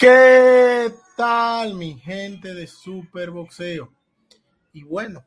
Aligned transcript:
¿Qué 0.00 0.94
tal 1.14 1.74
mi 1.74 1.98
gente 1.98 2.54
de 2.54 2.66
Superboxeo? 2.66 3.92
Y 4.72 4.82
bueno, 4.82 5.26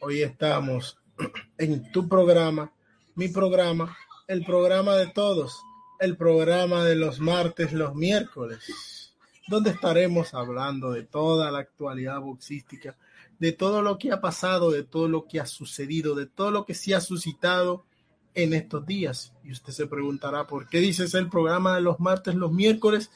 hoy 0.00 0.20
estamos 0.20 0.98
en 1.56 1.90
tu 1.92 2.06
programa, 2.10 2.70
mi 3.14 3.28
programa, 3.28 3.96
el 4.28 4.44
programa 4.44 4.96
de 4.96 5.06
todos, 5.06 5.62
el 5.98 6.18
programa 6.18 6.84
de 6.84 6.94
los 6.94 7.20
martes, 7.20 7.72
los 7.72 7.94
miércoles, 7.94 9.14
donde 9.48 9.70
estaremos 9.70 10.34
hablando 10.34 10.90
de 10.90 11.04
toda 11.04 11.50
la 11.50 11.60
actualidad 11.60 12.20
boxística, 12.20 12.98
de 13.38 13.52
todo 13.52 13.80
lo 13.80 13.96
que 13.96 14.12
ha 14.12 14.20
pasado, 14.20 14.70
de 14.70 14.82
todo 14.82 15.08
lo 15.08 15.26
que 15.26 15.40
ha 15.40 15.46
sucedido, 15.46 16.14
de 16.14 16.26
todo 16.26 16.50
lo 16.50 16.66
que 16.66 16.74
se 16.74 16.94
ha 16.94 17.00
suscitado 17.00 17.86
en 18.34 18.52
estos 18.52 18.84
días. 18.84 19.32
Y 19.42 19.52
usted 19.52 19.72
se 19.72 19.86
preguntará, 19.86 20.46
¿por 20.46 20.68
qué 20.68 20.80
dices 20.80 21.14
el 21.14 21.30
programa 21.30 21.76
de 21.76 21.80
los 21.80 21.98
martes, 21.98 22.34
los 22.34 22.52
miércoles? 22.52 23.10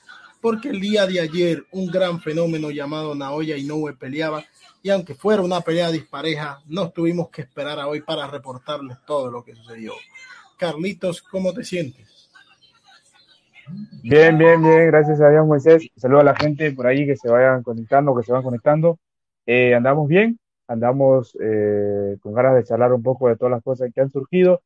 Porque 0.47 0.69
el 0.69 0.79
día 0.79 1.09
de 1.09 1.19
ayer 1.19 1.65
un 1.73 1.89
gran 1.89 2.21
fenómeno 2.21 2.71
llamado 2.71 3.17
Naoya 3.17 3.57
Inoue 3.57 3.97
peleaba 3.97 4.45
y 4.81 4.91
aunque 4.91 5.13
fuera 5.13 5.43
una 5.43 5.61
pelea 5.61 5.91
dispareja, 5.91 6.61
nos 6.69 6.93
tuvimos 6.93 7.31
que 7.31 7.43
esperar 7.43 7.81
a 7.81 7.89
hoy 7.89 8.03
para 8.03 8.29
reportarles 8.29 8.97
todo 9.05 9.29
lo 9.29 9.43
que 9.43 9.57
sucedió. 9.57 9.95
Carlitos, 10.57 11.21
¿cómo 11.21 11.53
te 11.53 11.65
sientes? 11.65 12.31
Bien, 14.05 14.39
bien, 14.39 14.63
bien, 14.63 14.87
gracias 14.87 15.21
a 15.21 15.31
Dios 15.31 15.45
Moisés. 15.45 15.89
Saludo 15.97 16.21
a 16.21 16.25
la 16.25 16.37
gente 16.37 16.71
por 16.71 16.87
ahí 16.87 17.05
que 17.05 17.17
se 17.17 17.29
vayan 17.29 17.65
conectando, 17.65 18.15
que 18.15 18.23
se 18.23 18.31
van 18.31 18.45
conectando. 18.45 19.01
Eh, 19.47 19.75
andamos 19.75 20.07
bien, 20.07 20.39
andamos 20.69 21.37
eh, 21.41 22.19
con 22.21 22.35
ganas 22.35 22.55
de 22.55 22.63
charlar 22.63 22.93
un 22.93 23.03
poco 23.03 23.27
de 23.27 23.35
todas 23.35 23.51
las 23.51 23.65
cosas 23.65 23.91
que 23.93 24.01
han 24.01 24.11
surgido 24.11 24.63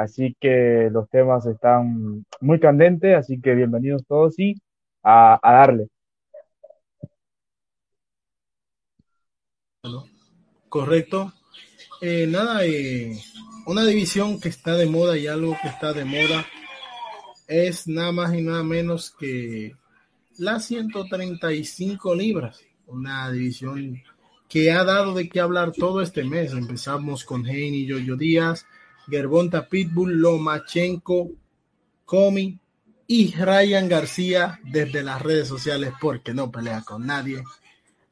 Así 0.00 0.34
que 0.40 0.88
los 0.90 1.10
temas 1.10 1.44
están 1.44 2.24
muy 2.40 2.58
candentes, 2.58 3.14
así 3.16 3.38
que 3.38 3.54
bienvenidos 3.54 4.06
todos 4.06 4.38
y 4.38 4.54
a, 5.02 5.38
darle. 5.42 5.88
Correcto. 10.68 11.32
Eh, 12.00 12.26
nada, 12.26 12.64
eh, 12.64 13.18
una 13.66 13.84
división 13.84 14.40
que 14.40 14.48
está 14.48 14.74
de 14.76 14.86
moda 14.86 15.16
y 15.16 15.26
algo 15.26 15.56
que 15.60 15.68
está 15.68 15.92
de 15.92 16.04
moda 16.04 16.46
es 17.46 17.88
nada 17.88 18.12
más 18.12 18.34
y 18.34 18.42
nada 18.42 18.62
menos 18.62 19.10
que 19.10 19.74
las 20.38 20.64
135 20.66 22.14
libras, 22.14 22.60
una 22.86 23.30
división 23.30 24.02
que 24.48 24.72
ha 24.72 24.84
dado 24.84 25.14
de 25.14 25.28
qué 25.28 25.40
hablar 25.40 25.72
todo 25.72 26.00
este 26.00 26.24
mes. 26.24 26.52
Empezamos 26.52 27.24
con 27.24 27.46
y 27.46 27.86
Yoyo 27.86 28.16
Díaz, 28.16 28.66
Gervonta 29.08 29.68
Pitbull, 29.68 30.20
Lomachenko, 30.20 31.30
Comi 32.04 32.58
y 33.12 33.34
Ryan 33.34 33.88
García 33.88 34.60
desde 34.62 35.02
las 35.02 35.20
redes 35.20 35.48
sociales 35.48 35.92
porque 36.00 36.32
no 36.32 36.52
pelea 36.52 36.82
con 36.82 37.08
nadie. 37.08 37.42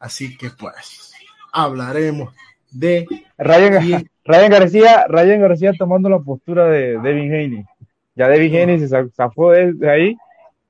Así 0.01 0.37
que 0.37 0.51
pues 0.51 1.13
hablaremos 1.53 2.35
de 2.73 3.07
Ryan, 3.39 4.09
Ryan 4.25 4.51
García, 4.51 5.07
Ryan 5.09 5.41
García 5.41 5.73
tomando 5.79 6.09
la 6.09 6.19
postura 6.19 6.67
de 6.67 6.99
Devin 6.99 7.33
Haney. 7.33 7.65
Ya 8.17 8.27
Devin 8.27 8.57
Haney 8.57 8.81
se 8.81 8.89
zafó 9.11 9.53
de 9.53 9.89
ahí. 9.89 10.17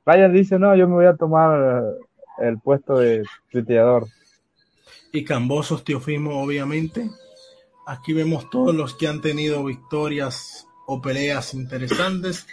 Ryan 0.05 0.35
dice, 0.35 0.59
no, 0.59 0.77
yo 0.77 0.87
me 0.87 0.97
voy 0.97 1.07
a 1.07 1.17
tomar 1.17 1.85
el 2.39 2.59
puesto 2.59 2.99
de 2.99 3.23
tuiteador. 3.51 4.09
Y 5.11 5.25
Cambosos 5.25 5.85
Teofimo, 5.85 6.43
obviamente, 6.43 7.09
Aquí 7.89 8.13
vemos 8.13 8.51
todos 8.51 8.75
los 8.75 8.93
que 8.93 9.09
han 9.09 9.23
tenido 9.23 9.65
victorias 9.65 10.67
o 10.87 11.01
peleas 11.01 11.55
interesantes. 11.55 12.47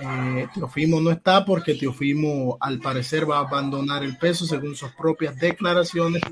Eh, 0.00 0.46
Teofimo 0.54 1.00
no 1.00 1.10
está 1.10 1.44
porque 1.44 1.74
Teofimo 1.74 2.56
al 2.60 2.78
parecer 2.78 3.28
va 3.28 3.38
a 3.38 3.48
abandonar 3.48 4.04
el 4.04 4.16
peso 4.16 4.46
según 4.46 4.76
sus 4.76 4.92
propias 4.92 5.36
declaraciones, 5.36 6.22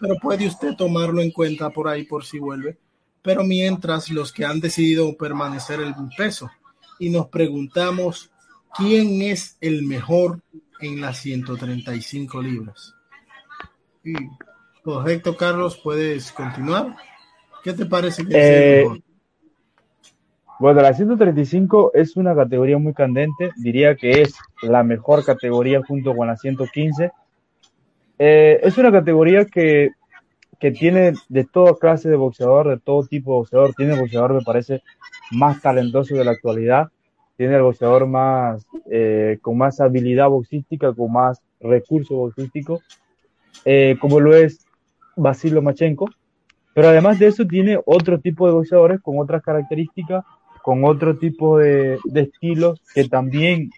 pero 0.00 0.14
puede 0.16 0.46
usted 0.46 0.76
tomarlo 0.76 1.20
en 1.20 1.32
cuenta 1.32 1.70
por 1.70 1.88
ahí 1.88 2.04
por 2.04 2.24
si 2.24 2.38
vuelve. 2.38 2.78
Pero 3.22 3.42
mientras 3.42 4.10
los 4.10 4.32
que 4.32 4.44
han 4.44 4.60
decidido 4.60 5.16
permanecer 5.16 5.80
el 5.80 5.94
peso 6.16 6.48
y 7.00 7.10
nos 7.10 7.26
preguntamos 7.28 8.30
quién 8.76 9.22
es 9.22 9.56
el 9.60 9.82
mejor 9.82 10.40
en 10.80 11.00
las 11.00 11.18
135 11.18 12.40
libras. 12.40 12.94
correcto, 14.84 15.36
Carlos, 15.36 15.76
puedes 15.82 16.30
continuar. 16.30 16.96
¿Qué 17.64 17.72
te 17.72 17.86
parece 17.86 18.24
que 18.24 18.82
eh, 18.82 19.02
Bueno, 20.60 20.82
la 20.82 20.92
135 20.92 21.92
es 21.94 22.16
una 22.16 22.34
categoría 22.34 22.78
muy 22.78 22.92
candente, 22.92 23.50
diría 23.56 23.94
que 23.94 24.22
es 24.22 24.34
la 24.60 24.82
mejor 24.82 25.24
categoría 25.24 25.80
junto 25.86 26.16
con 26.16 26.26
la 26.26 26.36
115. 26.36 27.12
Eh, 28.18 28.58
es 28.62 28.76
una 28.76 28.90
categoría 28.90 29.44
que, 29.44 29.90
que 30.58 30.72
tiene 30.72 31.12
de 31.28 31.44
toda 31.44 31.76
clase 31.78 32.08
de 32.08 32.16
boxeador, 32.16 32.70
de 32.70 32.78
todo 32.78 33.06
tipo 33.06 33.30
de 33.30 33.38
boxeador. 33.38 33.74
Tiene 33.74 33.94
el 33.94 34.00
boxeador, 34.00 34.34
me 34.34 34.42
parece, 34.42 34.82
más 35.30 35.62
talentoso 35.62 36.16
de 36.16 36.24
la 36.24 36.32
actualidad. 36.32 36.88
Tiene 37.36 37.54
el 37.54 37.62
boxeador 37.62 38.08
más, 38.08 38.66
eh, 38.90 39.38
con 39.40 39.56
más 39.58 39.80
habilidad 39.80 40.28
boxística, 40.28 40.92
con 40.92 41.12
más 41.12 41.40
recurso 41.60 42.16
boxístico, 42.16 42.82
como 44.00 44.18
lo 44.18 44.34
es 44.34 44.66
Basilio 45.14 45.62
Machenko 45.62 46.08
pero 46.78 46.90
además 46.90 47.18
de 47.18 47.26
eso 47.26 47.44
tiene 47.44 47.76
otro 47.86 48.20
tipo 48.20 48.46
de 48.46 48.52
boxeadores 48.52 49.00
con 49.00 49.18
otras 49.18 49.42
características, 49.42 50.24
con 50.62 50.84
otro 50.84 51.16
tipo 51.16 51.58
de, 51.58 51.98
estilos 52.14 52.80
que 52.94 53.08
también 53.08 53.70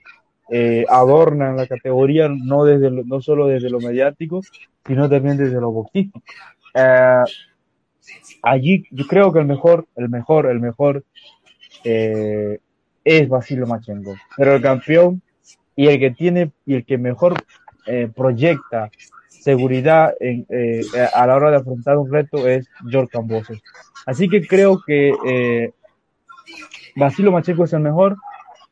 eh, 0.51 0.85
adornan 0.89 1.57
la 1.57 1.67
categoría, 1.67 2.29
no, 2.29 2.65
desde 2.65 2.91
no 2.91 3.21
solo 3.21 3.47
desde 3.47 3.71
lo 3.71 3.81
mediático, 3.81 4.41
sino 4.87 5.09
también 5.09 5.37
desde 5.37 5.61
lo 5.61 5.71
boxístico. 5.71 6.23
Eh, 6.75 7.25
allí 8.43 8.85
yo 8.91 9.07
creo 9.07 9.33
que 9.33 9.41
el 9.41 9.47
mejor, 9.47 9.87
el 9.97 10.09
mejor, 10.09 10.47
el 10.47 10.61
mejor 10.61 11.05
eh, 11.85 12.59
es 13.05 13.29
Basilio 13.29 13.67
Machenko, 13.67 14.15
pero 14.37 14.55
el 14.55 14.63
campeón 14.63 15.23
y 15.77 15.87
el 15.89 15.99
que 15.99 16.11
tiene 16.11 16.51
y 16.67 16.75
el 16.75 16.85
que 16.85 16.99
mejor 16.99 17.35
proyecta 18.15 18.89
seguridad 19.41 20.15
eh, 20.21 20.85
a 21.15 21.27
la 21.27 21.35
hora 21.35 21.51
de 21.51 21.57
afrontar 21.57 21.97
un 21.97 22.13
reto 22.13 22.47
es 22.47 22.69
George 22.89 23.11
Cambosos. 23.11 23.61
Así 24.07 24.29
que 24.29 24.47
creo 24.47 24.81
que 24.87 25.13
eh, 25.27 25.73
Basilo 26.97 27.33
Macheco 27.33 27.65
es 27.65 27.73
el 27.73 27.81
mejor, 27.81 28.17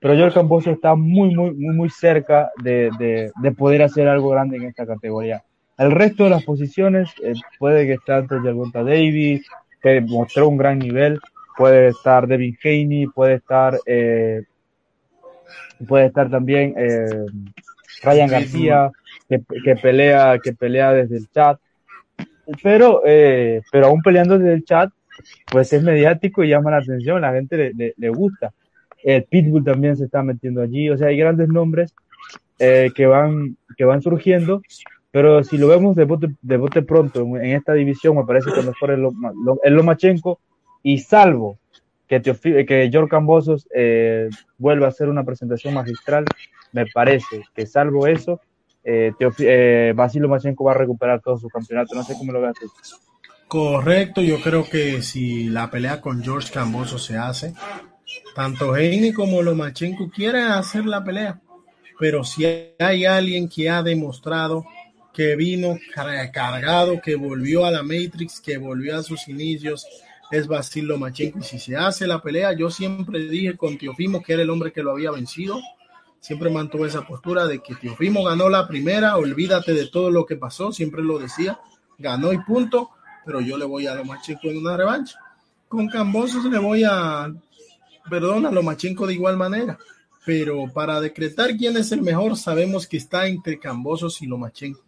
pero 0.00 0.14
George 0.14 0.34
Cambosos 0.34 0.74
está 0.74 0.94
muy, 0.94 1.34
muy, 1.34 1.52
muy, 1.52 1.74
muy 1.74 1.90
cerca 1.90 2.50
de, 2.62 2.90
de, 2.98 3.52
poder 3.52 3.82
hacer 3.82 4.08
algo 4.08 4.30
grande 4.30 4.56
en 4.56 4.64
esta 4.64 4.86
categoría. 4.86 5.42
El 5.76 5.92
resto 5.92 6.24
de 6.24 6.30
las 6.30 6.44
posiciones 6.44 7.10
eh, 7.22 7.34
puede 7.58 7.86
que 7.86 7.94
esté 7.94 8.12
antes 8.12 8.42
Gervonta 8.42 8.82
Davis, 8.82 9.46
que 9.80 10.00
mostró 10.00 10.48
un 10.48 10.56
gran 10.56 10.78
nivel, 10.78 11.20
puede 11.56 11.88
estar 11.88 12.26
Devin 12.26 12.56
Haney, 12.64 13.06
puede 13.06 13.34
estar 13.34 13.78
eh, 13.86 14.42
puede 15.86 16.06
estar 16.06 16.30
también 16.30 16.74
eh, 16.76 17.26
Ryan 18.02 18.28
García, 18.28 18.90
que, 19.28 19.76
pelea, 19.76 20.38
que 20.42 20.52
pelea 20.52 20.92
desde 20.92 21.16
el 21.16 21.30
chat. 21.30 21.58
Pero, 22.62 23.02
eh, 23.04 23.60
pero 23.70 23.86
aún 23.86 24.00
peleando 24.02 24.38
desde 24.38 24.54
el 24.54 24.64
chat, 24.64 24.90
pues 25.50 25.72
es 25.72 25.82
mediático 25.82 26.44
y 26.44 26.48
llama 26.48 26.70
la 26.70 26.78
atención, 26.78 27.20
la 27.20 27.32
gente 27.32 27.72
le, 27.74 27.94
le, 27.96 28.08
gusta. 28.10 28.52
El 29.02 29.24
Pitbull 29.24 29.64
también 29.64 29.96
se 29.96 30.04
está 30.04 30.22
metiendo 30.22 30.62
allí, 30.62 30.90
o 30.90 30.96
sea, 30.96 31.08
hay 31.08 31.16
grandes 31.16 31.48
nombres 31.48 31.94
eh, 32.58 32.90
que, 32.94 33.06
van, 33.06 33.56
que 33.76 33.84
van 33.84 34.02
surgiendo, 34.02 34.62
pero 35.10 35.42
si 35.44 35.58
lo 35.58 35.68
vemos 35.68 35.96
de 35.96 36.04
bote, 36.04 36.28
de 36.42 36.56
bote 36.56 36.82
pronto 36.82 37.20
en, 37.20 37.46
esta 37.46 37.74
división, 37.74 38.16
me 38.16 38.24
parece 38.24 38.50
que 38.52 38.62
mejor 38.62 38.90
es, 38.90 38.98
lo, 38.98 39.12
Lomachenko, 39.64 40.40
y 40.82 40.98
salvo 40.98 41.58
que, 42.06 42.20
que 42.20 42.88
George 42.90 43.10
Cambosos 43.10 43.68
eh, 43.74 44.28
vuelva 44.58 44.86
a 44.86 44.90
hacer 44.90 45.08
una 45.08 45.24
presentación 45.24 45.74
magistral, 45.74 46.24
me 46.72 46.86
parece 46.86 47.42
que 47.54 47.66
salvo 47.66 48.06
eso, 48.06 48.40
eh, 48.90 49.12
eh, 49.40 49.92
Basilio 49.94 50.30
Machenko 50.30 50.64
va 50.64 50.72
a 50.72 50.76
recuperar 50.76 51.20
todo 51.20 51.36
su 51.36 51.48
campeonato. 51.48 51.94
No 51.94 52.02
sé 52.02 52.14
cómo 52.18 52.32
lo 52.32 52.40
veas 52.40 52.56
Correcto, 53.48 54.20
yo 54.20 54.40
creo 54.40 54.68
que 54.68 55.02
si 55.02 55.44
la 55.44 55.70
pelea 55.70 56.00
con 56.00 56.22
George 56.22 56.52
Camboso 56.52 56.98
se 56.98 57.16
hace, 57.16 57.54
tanto 58.34 58.76
Heine 58.76 59.14
como 59.14 59.42
Lomachenko 59.42 60.10
quieren 60.10 60.48
hacer 60.48 60.84
la 60.84 61.02
pelea, 61.02 61.40
pero 61.98 62.24
si 62.24 62.44
hay 62.78 63.06
alguien 63.06 63.48
que 63.48 63.70
ha 63.70 63.82
demostrado 63.82 64.66
que 65.14 65.34
vino 65.34 65.78
cargado, 66.32 67.00
que 67.00 67.16
volvió 67.16 67.64
a 67.64 67.70
la 67.70 67.82
Matrix, 67.82 68.40
que 68.40 68.58
volvió 68.58 68.96
a 68.96 69.02
sus 69.02 69.26
inicios, 69.28 69.86
es 70.30 70.46
Basilio 70.46 70.90
Lomachenko. 70.90 71.38
Y 71.38 71.42
si 71.42 71.58
se 71.58 71.74
hace 71.74 72.06
la 72.06 72.20
pelea, 72.20 72.52
yo 72.52 72.70
siempre 72.70 73.20
dije 73.20 73.56
con 73.56 73.78
Teofimo 73.78 74.22
que 74.22 74.34
era 74.34 74.42
el 74.42 74.50
hombre 74.50 74.72
que 74.72 74.82
lo 74.82 74.92
había 74.92 75.10
vencido 75.10 75.58
siempre 76.20 76.50
mantuvo 76.50 76.86
esa 76.86 77.06
postura 77.06 77.46
de 77.46 77.60
que 77.60 77.74
Teofimo 77.74 78.24
ganó 78.24 78.48
la 78.48 78.66
primera, 78.66 79.16
olvídate 79.16 79.72
de 79.72 79.86
todo 79.86 80.10
lo 80.10 80.26
que 80.26 80.36
pasó, 80.36 80.72
siempre 80.72 81.02
lo 81.02 81.18
decía, 81.18 81.60
ganó 81.98 82.32
y 82.32 82.38
punto, 82.38 82.90
pero 83.28 83.42
yo 83.42 83.58
le 83.58 83.66
voy 83.66 83.86
a 83.86 83.94
Lomachenko 83.94 84.48
en 84.48 84.56
una 84.56 84.74
revancha. 84.74 85.20
Con 85.68 85.86
Cambosos 85.86 86.46
le 86.46 86.56
voy 86.56 86.82
a, 86.82 87.30
perdón, 88.08 88.46
a 88.46 88.50
Lomachenko 88.50 89.06
de 89.06 89.12
igual 89.12 89.36
manera, 89.36 89.78
pero 90.24 90.64
para 90.72 90.98
decretar 90.98 91.54
quién 91.54 91.76
es 91.76 91.92
el 91.92 92.00
mejor 92.00 92.38
sabemos 92.38 92.86
que 92.86 92.96
está 92.96 93.26
entre 93.26 93.58
Cambosos 93.58 94.22
y 94.22 94.26
Lomachenko. 94.26 94.80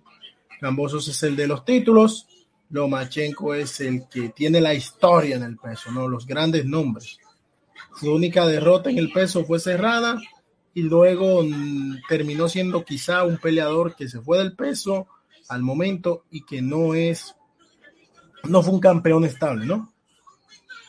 Cambosos 0.59 1.07
es 1.09 1.23
el 1.23 1.37
de 1.37 1.49
los 1.49 1.67
títulos, 1.67 2.29
Lomachenko 2.71 3.53
es 3.53 3.79
el 3.83 4.09
que 4.09 4.31
tiene 4.31 4.63
la 4.63 4.73
historia 4.73 5.37
en 5.37 5.43
el 5.43 5.59
peso, 5.59 5.93
no 5.93 6.09
los 6.09 6.27
grandes 6.27 6.65
nombres. 6.65 7.19
Su 8.01 8.11
única 8.11 8.47
derrota 8.47 8.89
en 8.89 8.97
el 8.97 9.13
peso 9.13 9.45
fue 9.45 9.61
cerrada 9.61 10.19
y 10.73 10.81
luego 10.81 11.43
mm, 11.43 12.05
terminó 12.09 12.49
siendo 12.49 12.87
quizá 12.87 13.23
un 13.23 13.37
peleador 13.37 13.95
que 13.97 14.09
se 14.09 14.19
fue 14.19 14.39
del 14.39 14.57
peso 14.57 15.09
al 15.51 15.61
momento 15.61 16.25
y 16.31 16.47
que 16.47 16.63
no 16.63 16.95
es, 16.95 17.35
no 18.45 18.63
fue 18.63 18.75
un 18.75 18.81
campeón 18.81 19.25
estable, 19.25 19.67
¿no? 19.67 19.93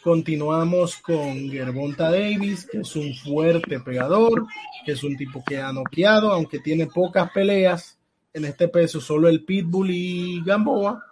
Continuamos 0.04 0.98
con 0.98 1.50
Gervonta 1.52 2.10
Davis, 2.10 2.68
que 2.72 2.80
es 2.80 2.96
un 2.96 3.14
fuerte 3.14 3.80
pegador, 3.80 4.48
que 4.84 4.94
es 4.94 5.04
un 5.04 5.16
tipo 5.16 5.44
que 5.44 5.60
ha 5.60 5.72
noqueado, 5.72 6.32
aunque 6.32 6.60
tiene 6.60 6.88
pocas 6.88 7.30
peleas 7.32 8.00
en 8.34 8.46
este 8.46 8.68
peso, 8.68 9.00
solo 9.00 9.28
el 9.28 9.44
Pitbull 9.44 9.92
y 9.92 10.44
Gamboa. 10.44 11.04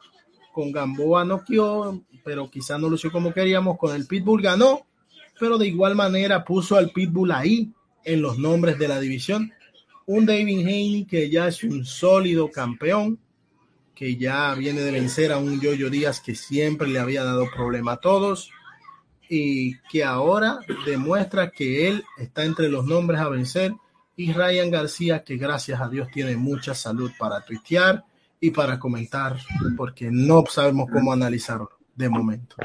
Con 0.51 0.71
Gamboa 0.71 1.23
noqueó, 1.23 2.01
pero 2.23 2.49
quizá 2.49 2.79
no 2.79 2.89
lució 2.89 3.11
como 3.11 3.31
queríamos. 3.31 3.77
Con 3.77 3.95
el 3.95 4.07
Pitbull 4.07 4.41
ganó, 4.41 4.87
pero 5.39 5.57
de 5.57 5.67
igual 5.67 5.95
manera 5.95 6.43
puso 6.43 6.75
al 6.75 6.89
Pitbull 6.89 7.31
ahí 7.31 7.71
en 8.03 8.21
los 8.21 8.39
nombres 8.39 8.79
de 8.79 8.87
la 8.87 8.99
división. 8.99 9.51
Un 10.07 10.25
David 10.25 10.61
Haney 10.61 11.05
que 11.05 11.29
ya 11.29 11.47
es 11.47 11.63
un 11.63 11.85
sólido 11.85 12.49
campeón, 12.49 13.19
que 13.99 14.15
ya 14.15 14.55
viene 14.55 14.79
de 14.79 14.91
vencer 14.91 15.33
a 15.33 15.39
un 15.39 15.59
Yoyo 15.59 15.89
Díaz 15.89 16.21
que 16.21 16.33
siempre 16.33 16.87
le 16.87 16.99
había 16.99 17.25
dado 17.25 17.49
problema 17.53 17.91
a 17.91 17.97
todos 17.97 18.49
y 19.27 19.77
que 19.91 20.05
ahora 20.05 20.59
demuestra 20.85 21.51
que 21.51 21.89
él 21.89 22.05
está 22.17 22.45
entre 22.45 22.69
los 22.69 22.85
nombres 22.85 23.19
a 23.19 23.27
vencer 23.27 23.73
y 24.15 24.31
Ryan 24.31 24.71
García 24.71 25.25
que 25.25 25.35
gracias 25.35 25.81
a 25.81 25.89
Dios 25.89 26.07
tiene 26.13 26.37
mucha 26.37 26.73
salud 26.73 27.11
para 27.19 27.41
tuitear 27.41 28.05
y 28.39 28.51
para 28.51 28.79
comentar 28.79 29.35
porque 29.75 30.07
no 30.09 30.45
sabemos 30.45 30.87
cómo 30.89 31.11
analizarlo 31.11 31.69
de 31.93 32.07
momento. 32.07 32.55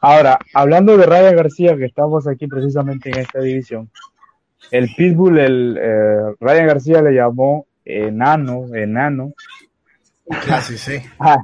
Ahora, 0.00 0.38
hablando 0.54 0.96
de 0.96 1.04
Ryan 1.04 1.36
García 1.36 1.76
que 1.76 1.84
estamos 1.84 2.26
aquí 2.26 2.46
precisamente 2.46 3.10
en 3.10 3.18
esta 3.18 3.40
división, 3.40 3.90
el 4.70 4.88
Pitbull, 4.96 5.38
el 5.38 5.78
eh, 5.78 6.34
Ryan 6.40 6.66
García 6.66 7.02
le 7.02 7.12
llamó 7.12 7.66
enano, 7.84 8.74
enano. 8.74 9.34
Casi 10.28 10.78
sí. 10.78 10.98
Ah, 11.18 11.42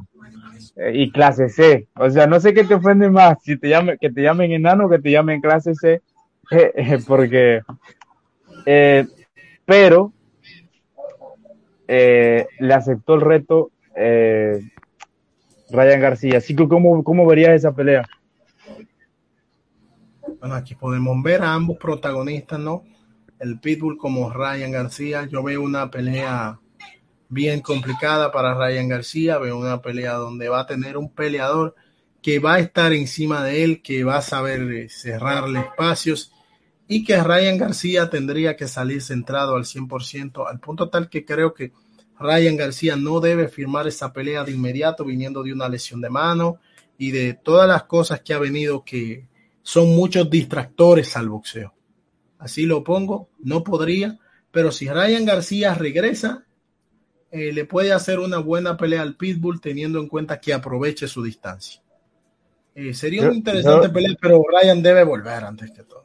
eh, 0.76 0.93
y 0.94 1.11
clase 1.11 1.49
C. 1.49 1.88
O 1.96 2.11
sea, 2.11 2.26
no 2.26 2.40
sé 2.40 2.55
qué 2.55 2.64
te 2.64 2.75
ofende 2.75 3.11
más, 3.11 3.38
si 3.43 3.58
te 3.58 3.69
llamen, 3.69 3.99
que 4.00 4.11
te 4.11 4.23
llamen 4.23 4.52
enano 4.52 4.87
o 4.87 4.90
que 4.90 4.99
te 4.99 5.11
llamen 5.11 5.40
clase 5.40 5.75
C, 5.75 6.02
eh, 6.50 6.50
eh, 6.75 6.99
porque, 7.06 7.61
pero 9.64 10.12
le 11.88 12.75
aceptó 12.75 13.14
el 13.14 13.20
reto 13.20 13.70
Ryan 13.94 16.00
García. 16.00 16.38
Así 16.38 16.56
que, 16.56 16.67
¿cómo, 16.67 17.05
¿cómo 17.05 17.26
verías 17.26 17.52
esa 17.52 17.75
pelea? 17.75 18.05
Bueno, 20.40 20.55
aquí 20.55 20.75
podemos 20.75 21.23
ver 21.23 21.43
a 21.43 21.55
ambos 21.55 21.79
protagonistas, 21.79 22.58
¿no? 22.58 22.84
El 23.38 23.61
Pitbull 23.61 23.99
como 23.99 24.31
Ryan 24.31 24.73
García. 24.73 25.26
Yo 25.26 25.43
veo 25.43 25.62
una 25.62 25.90
pelea 25.90 26.58
bien 27.32 27.61
complicada 27.61 28.31
para 28.31 28.52
Ryan 28.55 28.88
García. 28.88 29.38
Veo 29.38 29.56
una 29.56 29.81
pelea 29.81 30.14
donde 30.14 30.50
va 30.50 30.61
a 30.61 30.67
tener 30.67 30.99
un 30.99 31.11
peleador 31.11 31.75
que 32.20 32.38
va 32.38 32.55
a 32.55 32.61
estar 32.61 32.93
encima 32.93 33.43
de 33.43 33.64
él, 33.64 33.82
que 33.82 34.05
va 34.05 34.19
a 34.19 34.23
saber 34.23 34.70
eh, 34.70 34.88
cerrarle 34.90 35.61
espacios 35.61 36.31
y 36.87 37.05
que 37.05 37.20
Ryan 37.23 37.56
García 37.56 38.11
tendría 38.11 38.55
que 38.55 38.69
salir 38.69 39.00
centrado 39.00 39.56
al 39.56 39.64
100%, 39.64 40.46
al 40.46 40.61
punto 40.61 40.90
tal 40.90 41.08
que 41.08 41.25
creo 41.25 41.55
que 41.55 41.73
Ryan 42.19 42.56
García 42.56 42.96
no 42.96 43.19
debe 43.19 43.49
firmar 43.49 43.87
esa 43.87 44.12
pelea 44.12 44.44
de 44.44 44.52
inmediato 44.52 45.02
viniendo 45.02 45.43
de 45.43 45.55
una 45.55 45.70
lesión 45.70 46.02
de 46.02 46.11
mano 46.11 46.58
y 46.99 47.12
de 47.12 47.32
todas 47.32 47.67
las 47.67 47.84
cosas 47.84 48.20
que 48.20 48.34
ha 48.34 48.38
venido 48.38 48.84
que 48.84 49.26
son 49.62 49.88
muchos 49.96 50.29
distractores 50.29 51.17
al 51.17 51.31
boxeo. 51.31 51.73
Así 52.38 52.67
lo 52.67 52.84
pongo, 52.84 53.31
no 53.38 53.64
podría, 53.64 54.19
pero 54.50 54.70
si 54.70 54.87
Ryan 54.87 55.25
García 55.25 55.75
regresa, 55.75 56.44
eh, 57.34 57.50
le 57.50 57.64
puede 57.64 57.94
hacer 57.94 58.19
una 58.19 58.37
buena 58.38 58.76
pelea 58.76 59.00
al 59.00 59.17
Pitbull 59.17 59.58
teniendo 59.58 59.99
en 59.99 60.06
cuenta 60.06 60.38
que 60.38 60.52
aproveche 60.52 61.08
su 61.08 61.23
distancia. 61.23 61.81
Eh, 62.75 62.93
sería 62.93 63.23
una 63.23 63.32
interesante 63.32 63.88
pelea, 63.88 64.14
pero 64.20 64.43
Ryan 64.43 64.82
debe 64.82 65.02
volver 65.02 65.43
antes 65.43 65.70
que 65.70 65.82
todo. 65.82 66.05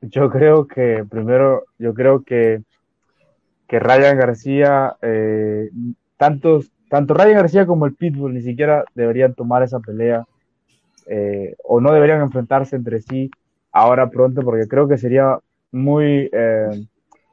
Yo 0.00 0.30
creo 0.30 0.66
que 0.66 1.04
primero, 1.08 1.64
yo 1.78 1.92
creo 1.92 2.22
que, 2.22 2.62
que 3.68 3.78
Ryan 3.78 4.16
García, 4.16 4.96
eh, 5.02 5.68
tantos, 6.16 6.70
tanto 6.88 7.12
Ryan 7.12 7.36
García 7.36 7.66
como 7.66 7.84
el 7.84 7.94
Pitbull 7.94 8.32
ni 8.32 8.40
siquiera 8.40 8.86
deberían 8.94 9.34
tomar 9.34 9.62
esa 9.62 9.80
pelea 9.80 10.24
o 11.64 11.80
no 11.80 11.92
deberían 11.92 12.22
enfrentarse 12.22 12.76
entre 12.76 13.02
sí 13.02 13.30
ahora 13.72 14.08
pronto 14.08 14.40
porque 14.42 14.68
creo 14.68 14.88
que 14.88 14.96
sería 14.96 15.36
muy 15.72 16.30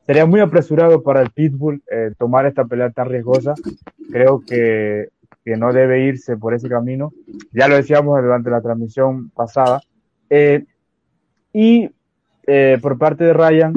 sería 0.10 0.26
muy 0.26 0.40
apresurado 0.40 1.04
para 1.04 1.22
el 1.22 1.30
Pitbull 1.30 1.84
eh, 1.92 2.14
tomar 2.18 2.48
esta 2.48 2.66
pelea 2.66 2.90
tan 2.90 3.10
riesgosa. 3.10 3.54
Creo 4.10 4.40
que, 4.40 5.10
que, 5.46 5.56
no 5.56 5.72
debe 5.72 6.04
irse 6.04 6.36
por 6.36 6.56
ese 6.56 6.68
camino. 6.68 7.14
Ya 7.52 7.68
lo 7.68 7.76
decíamos 7.76 8.20
durante 8.20 8.50
la 8.50 8.60
transmisión 8.60 9.30
pasada. 9.30 9.82
Eh, 10.32 10.66
y 11.54 11.92
eh, 12.48 12.80
por 12.82 12.98
parte 12.98 13.24
de 13.24 13.34
Ryan, 13.34 13.72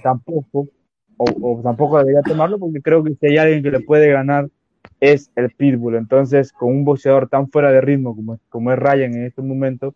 tampoco, 0.00 0.68
o, 1.16 1.60
tampoco 1.64 1.98
debería 1.98 2.22
tomarlo, 2.22 2.60
porque 2.60 2.80
creo 2.80 3.02
que 3.02 3.16
si 3.16 3.26
hay 3.26 3.38
alguien 3.38 3.64
que 3.64 3.72
le 3.72 3.80
puede 3.80 4.12
ganar 4.12 4.48
es 5.00 5.32
el 5.34 5.50
Pitbull. 5.50 5.96
Entonces, 5.96 6.52
con 6.52 6.68
un 6.68 6.84
boxeador 6.84 7.28
tan 7.28 7.50
fuera 7.50 7.72
de 7.72 7.80
ritmo 7.80 8.14
como, 8.14 8.38
como 8.48 8.70
es 8.70 8.78
Ryan 8.78 9.12
en 9.12 9.24
este 9.24 9.42
momento, 9.42 9.92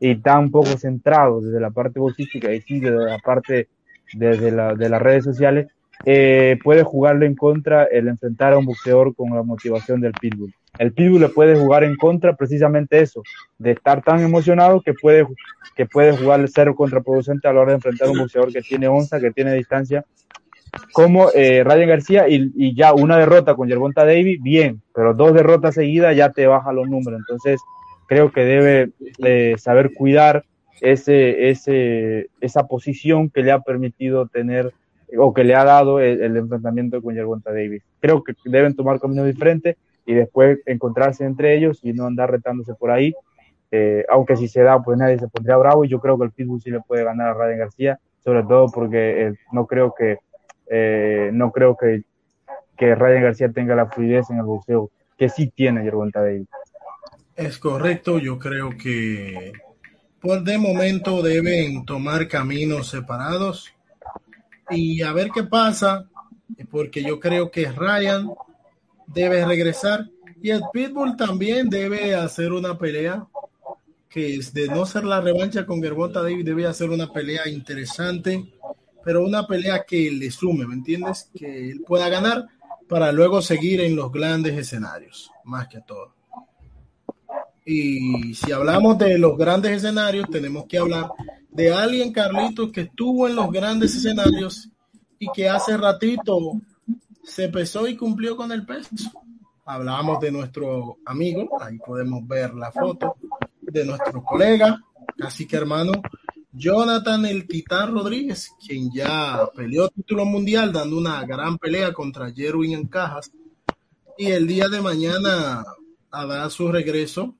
y 0.00 0.16
tan 0.16 0.50
poco 0.50 0.76
centrado 0.78 1.40
desde 1.40 1.60
la 1.60 1.70
parte 1.70 2.00
boxística 2.00 2.52
y 2.52 2.80
desde 2.80 3.04
la 3.04 3.18
parte 3.18 3.68
desde 4.12 4.50
de 4.50 4.88
las 4.88 5.02
redes 5.02 5.24
sociales, 5.24 5.68
eh, 6.04 6.58
puede 6.62 6.82
jugarle 6.82 7.26
en 7.26 7.36
contra 7.36 7.84
el 7.84 8.08
enfrentar 8.08 8.52
a 8.52 8.58
un 8.58 8.66
boxeador 8.66 9.14
con 9.14 9.30
la 9.30 9.42
motivación 9.42 10.00
del 10.00 10.12
pitbull. 10.12 10.52
El 10.78 10.92
pitbull 10.92 11.20
le 11.20 11.28
puede 11.28 11.54
jugar 11.54 11.84
en 11.84 11.96
contra 11.96 12.34
precisamente 12.34 13.00
eso, 13.00 13.22
de 13.58 13.72
estar 13.72 14.02
tan 14.02 14.20
emocionado 14.20 14.80
que 14.80 14.94
puede, 14.94 15.26
que 15.76 15.86
puede 15.86 16.16
jugarle 16.16 16.48
cero 16.48 16.74
contraproducente 16.74 17.46
a 17.46 17.52
la 17.52 17.60
hora 17.60 17.72
de 17.72 17.76
enfrentar 17.76 18.08
a 18.08 18.10
un 18.10 18.18
boxeador 18.18 18.52
que 18.52 18.62
tiene 18.62 18.88
onza, 18.88 19.20
que 19.20 19.30
tiene 19.30 19.54
distancia, 19.54 20.04
como 20.92 21.28
eh, 21.34 21.62
Ryan 21.62 21.88
García 21.88 22.28
y, 22.28 22.74
ya 22.74 22.94
una 22.94 23.18
derrota 23.18 23.54
con 23.54 23.68
Gervonta 23.68 24.04
Davis, 24.04 24.42
bien, 24.42 24.82
pero 24.94 25.14
dos 25.14 25.34
derrotas 25.34 25.74
seguidas 25.74 26.16
ya 26.16 26.30
te 26.30 26.46
baja 26.46 26.72
los 26.72 26.88
números. 26.88 27.20
Entonces, 27.20 27.60
creo 28.08 28.32
que 28.32 28.40
debe 28.40 28.90
eh, 29.22 29.54
saber 29.58 29.92
cuidar 29.92 30.44
ese, 30.80 31.50
ese, 31.50 32.28
esa 32.40 32.66
posición 32.66 33.30
que 33.30 33.42
le 33.42 33.52
ha 33.52 33.60
permitido 33.60 34.26
tener 34.26 34.72
o 35.18 35.34
que 35.34 35.44
le 35.44 35.54
ha 35.54 35.64
dado 35.64 36.00
el, 36.00 36.36
enfrentamiento 36.36 37.02
con 37.02 37.14
Yergonta 37.14 37.52
Davis. 37.52 37.82
Creo 38.00 38.22
que 38.22 38.34
deben 38.44 38.74
tomar 38.74 38.98
caminos 38.98 39.26
diferentes 39.26 39.76
y 40.06 40.14
después 40.14 40.58
encontrarse 40.66 41.24
entre 41.24 41.56
ellos 41.56 41.80
y 41.82 41.92
no 41.92 42.06
andar 42.06 42.30
retándose 42.30 42.74
por 42.74 42.90
ahí. 42.90 43.14
Eh, 43.70 44.04
aunque 44.10 44.36
si 44.36 44.48
se 44.48 44.62
da, 44.62 44.82
pues 44.82 44.98
nadie 44.98 45.18
se 45.18 45.28
pondría 45.28 45.56
bravo 45.56 45.84
y 45.84 45.88
yo 45.88 46.00
creo 46.00 46.18
que 46.18 46.24
el 46.24 46.30
Pitbull 46.30 46.60
sí 46.60 46.70
le 46.70 46.80
puede 46.80 47.04
ganar 47.04 47.28
a 47.28 47.34
Ryan 47.34 47.58
García, 47.58 48.00
sobre 48.22 48.42
todo 48.42 48.66
porque 48.66 49.26
eh, 49.26 49.34
no 49.52 49.66
creo 49.66 49.94
que 49.96 50.18
eh, 50.68 51.30
no 51.32 51.52
creo 51.52 51.76
que, 51.76 52.02
que 52.76 52.94
Ryan 52.94 53.22
García 53.22 53.52
tenga 53.52 53.74
la 53.74 53.86
fluidez 53.86 54.30
en 54.30 54.38
el 54.38 54.44
boxeo 54.44 54.90
que 55.16 55.28
sí 55.28 55.50
tiene 55.54 55.84
Yergonta 55.84 56.22
Davis. 56.22 56.48
Es 57.36 57.58
correcto, 57.58 58.18
yo 58.18 58.38
creo 58.38 58.70
que 58.70 59.52
pues 60.22 60.44
de 60.44 60.56
momento 60.56 61.20
deben 61.20 61.84
tomar 61.84 62.28
caminos 62.28 62.88
separados 62.88 63.68
y 64.70 65.02
a 65.02 65.12
ver 65.12 65.30
qué 65.30 65.42
pasa, 65.42 66.08
porque 66.70 67.02
yo 67.02 67.18
creo 67.18 67.50
que 67.50 67.70
Ryan 67.70 68.30
debe 69.08 69.44
regresar 69.44 70.08
y 70.40 70.50
el 70.50 70.62
Pitbull 70.72 71.16
también 71.16 71.68
debe 71.68 72.14
hacer 72.14 72.52
una 72.52 72.78
pelea 72.78 73.26
que 74.08 74.36
es 74.36 74.52
de 74.52 74.68
no 74.68 74.86
ser 74.86 75.04
la 75.04 75.20
revancha 75.20 75.64
con 75.64 75.82
Gervonta 75.82 76.22
David, 76.22 76.44
debe 76.44 76.66
hacer 76.66 76.90
una 76.90 77.10
pelea 77.10 77.48
interesante, 77.48 78.52
pero 79.02 79.24
una 79.24 79.46
pelea 79.46 79.84
que 79.84 80.10
le 80.10 80.30
sume, 80.30 80.66
¿me 80.66 80.74
entiendes? 80.74 81.30
Que 81.34 81.70
él 81.70 81.80
pueda 81.80 82.10
ganar 82.10 82.46
para 82.88 83.10
luego 83.10 83.40
seguir 83.40 83.80
en 83.80 83.96
los 83.96 84.12
grandes 84.12 84.56
escenarios, 84.56 85.30
más 85.44 85.66
que 85.66 85.80
todo. 85.80 86.14
Y 87.64 88.34
si 88.34 88.50
hablamos 88.50 88.98
de 88.98 89.18
los 89.18 89.36
grandes 89.36 89.72
escenarios, 89.72 90.28
tenemos 90.30 90.66
que 90.66 90.78
hablar 90.78 91.10
de 91.50 91.72
alguien, 91.72 92.12
Carlitos, 92.12 92.72
que 92.72 92.82
estuvo 92.82 93.28
en 93.28 93.36
los 93.36 93.50
grandes 93.50 93.94
escenarios 93.94 94.68
y 95.18 95.26
que 95.32 95.48
hace 95.48 95.76
ratito 95.76 96.60
se 97.22 97.48
pesó 97.48 97.86
y 97.86 97.96
cumplió 97.96 98.36
con 98.36 98.50
el 98.50 98.66
peso. 98.66 98.90
Hablamos 99.64 100.18
de 100.20 100.32
nuestro 100.32 100.98
amigo, 101.04 101.48
ahí 101.60 101.78
podemos 101.78 102.26
ver 102.26 102.52
la 102.54 102.72
foto 102.72 103.14
de 103.60 103.84
nuestro 103.84 104.24
colega, 104.24 104.82
casi 105.16 105.46
que 105.46 105.56
hermano 105.56 105.92
Jonathan 106.52 107.24
el 107.24 107.46
Titán 107.46 107.92
Rodríguez, 107.92 108.52
quien 108.64 108.92
ya 108.92 109.48
peleó 109.54 109.88
título 109.88 110.26
mundial 110.26 110.72
dando 110.72 110.98
una 110.98 111.24
gran 111.24 111.56
pelea 111.56 111.92
contra 111.92 112.30
Jerwin 112.30 112.72
en 112.72 112.86
cajas. 112.88 113.32
Y 114.18 114.26
el 114.26 114.46
día 114.46 114.68
de 114.68 114.82
mañana 114.82 115.64
hará 116.10 116.50
su 116.50 116.70
regreso, 116.70 117.34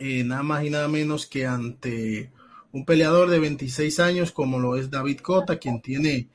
eh, 0.00 0.24
nada 0.24 0.42
más 0.42 0.64
y 0.64 0.70
nada 0.70 0.88
menos 0.88 1.26
que 1.26 1.46
ante 1.46 2.30
un 2.72 2.86
peleador 2.86 3.28
de 3.28 3.38
26 3.38 4.00
años 4.00 4.32
como 4.32 4.58
lo 4.58 4.76
es 4.76 4.90
David 4.90 5.18
Cota, 5.18 5.58
quien 5.58 5.82
tiene 5.82 6.26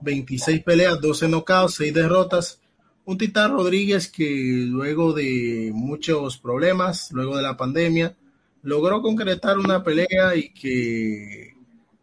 26 0.00 0.62
peleas, 0.64 1.00
12 1.00 1.28
knockouts, 1.28 1.74
6 1.74 1.94
derrotas. 1.94 2.60
Un 3.04 3.18
Titán 3.18 3.52
Rodríguez 3.52 4.10
que 4.10 4.28
luego 4.68 5.12
de 5.12 5.70
muchos 5.72 6.38
problemas, 6.38 7.12
luego 7.12 7.36
de 7.36 7.42
la 7.42 7.56
pandemia, 7.56 8.16
logró 8.62 9.00
concretar 9.02 9.58
una 9.58 9.84
pelea 9.84 10.34
y 10.34 10.50
que 10.50 11.54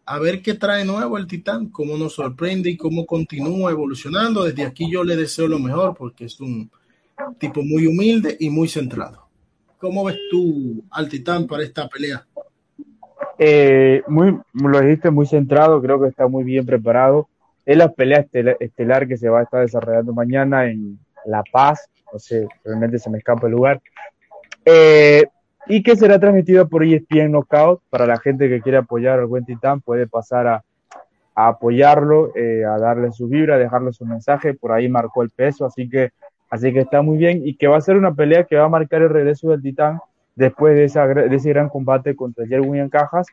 a 0.05 0.19
ver 0.19 0.41
qué 0.41 0.53
trae 0.53 0.85
nuevo 0.85 1.17
el 1.17 1.27
Titán, 1.27 1.67
cómo 1.69 1.97
nos 1.97 2.13
sorprende 2.13 2.69
y 2.69 2.77
cómo 2.77 3.05
continúa 3.05 3.71
evolucionando. 3.71 4.45
Desde 4.45 4.63
aquí 4.65 4.89
yo 4.89 5.03
le 5.03 5.17
deseo 5.17 5.49
lo 5.49 5.59
mejor 5.59 5.95
porque 5.97 6.25
es 6.25 6.39
un 6.39 6.71
tipo 7.37 7.61
muy 7.61 7.87
humilde 7.87 8.37
y 8.39 8.49
muy 8.49 8.69
centrado. 8.69 9.28
¿Cómo 9.79 10.03
ves 10.03 10.17
tú 10.29 10.83
al 10.91 11.07
Titán 11.07 11.47
para 11.47 11.63
esta 11.63 11.87
pelea? 11.87 12.25
Eh, 13.37 14.03
muy, 14.07 14.37
lo 14.53 14.81
dijiste, 14.81 15.09
muy 15.09 15.25
centrado, 15.25 15.81
creo 15.81 16.01
que 16.01 16.09
está 16.09 16.27
muy 16.27 16.43
bien 16.43 16.65
preparado. 16.65 17.29
Es 17.65 17.77
la 17.77 17.89
pelea 17.89 18.25
estelar, 18.59 19.07
que 19.07 19.15
se 19.15 19.29
va 19.29 19.39
a 19.39 19.43
estar 19.43 19.61
desarrollando 19.61 20.13
mañana 20.13 20.69
en 20.69 20.99
La 21.25 21.43
Paz, 21.49 21.89
no 22.11 22.19
sé, 22.19 22.45
realmente 22.65 22.99
se 22.99 23.09
me 23.09 23.19
escapa 23.19 23.47
el 23.47 23.53
lugar. 23.53 23.81
Eh, 24.65 25.25
y 25.67 25.81
que 25.81 25.95
será 25.95 26.19
transmitido 26.19 26.67
por 26.67 26.83
ESPN 26.83 27.31
Knockout. 27.31 27.81
Para 27.89 28.05
la 28.05 28.19
gente 28.19 28.49
que 28.49 28.61
quiere 28.61 28.79
apoyar 28.79 29.19
al 29.19 29.27
buen 29.27 29.45
Titán, 29.45 29.79
puede 29.79 30.07
pasar 30.07 30.47
a, 30.47 30.63
apoyarlo, 31.35 32.35
eh, 32.35 32.65
a 32.65 32.77
darle 32.79 33.13
su 33.13 33.29
vibra, 33.29 33.55
a 33.55 33.59
dejarle 33.59 33.93
su 33.93 34.05
mensaje. 34.05 34.55
Por 34.55 34.73
ahí 34.73 34.89
marcó 34.89 35.21
el 35.23 35.29
peso, 35.29 35.65
así 35.65 35.87
que, 35.87 36.11
así 36.49 36.73
que 36.73 36.79
está 36.79 37.01
muy 37.01 37.17
bien. 37.17 37.41
Y 37.45 37.55
que 37.55 37.67
va 37.67 37.77
a 37.77 37.81
ser 37.81 37.97
una 37.97 38.13
pelea 38.13 38.43
que 38.43 38.55
va 38.55 38.65
a 38.65 38.69
marcar 38.69 39.01
el 39.01 39.09
regreso 39.09 39.49
del 39.49 39.61
Titán 39.61 39.99
después 40.35 40.75
de, 40.75 40.85
ese 41.35 41.49
gran 41.49 41.69
combate 41.69 42.15
contra 42.15 42.47
Jerwin 42.47 42.89
Cajas. 42.89 43.27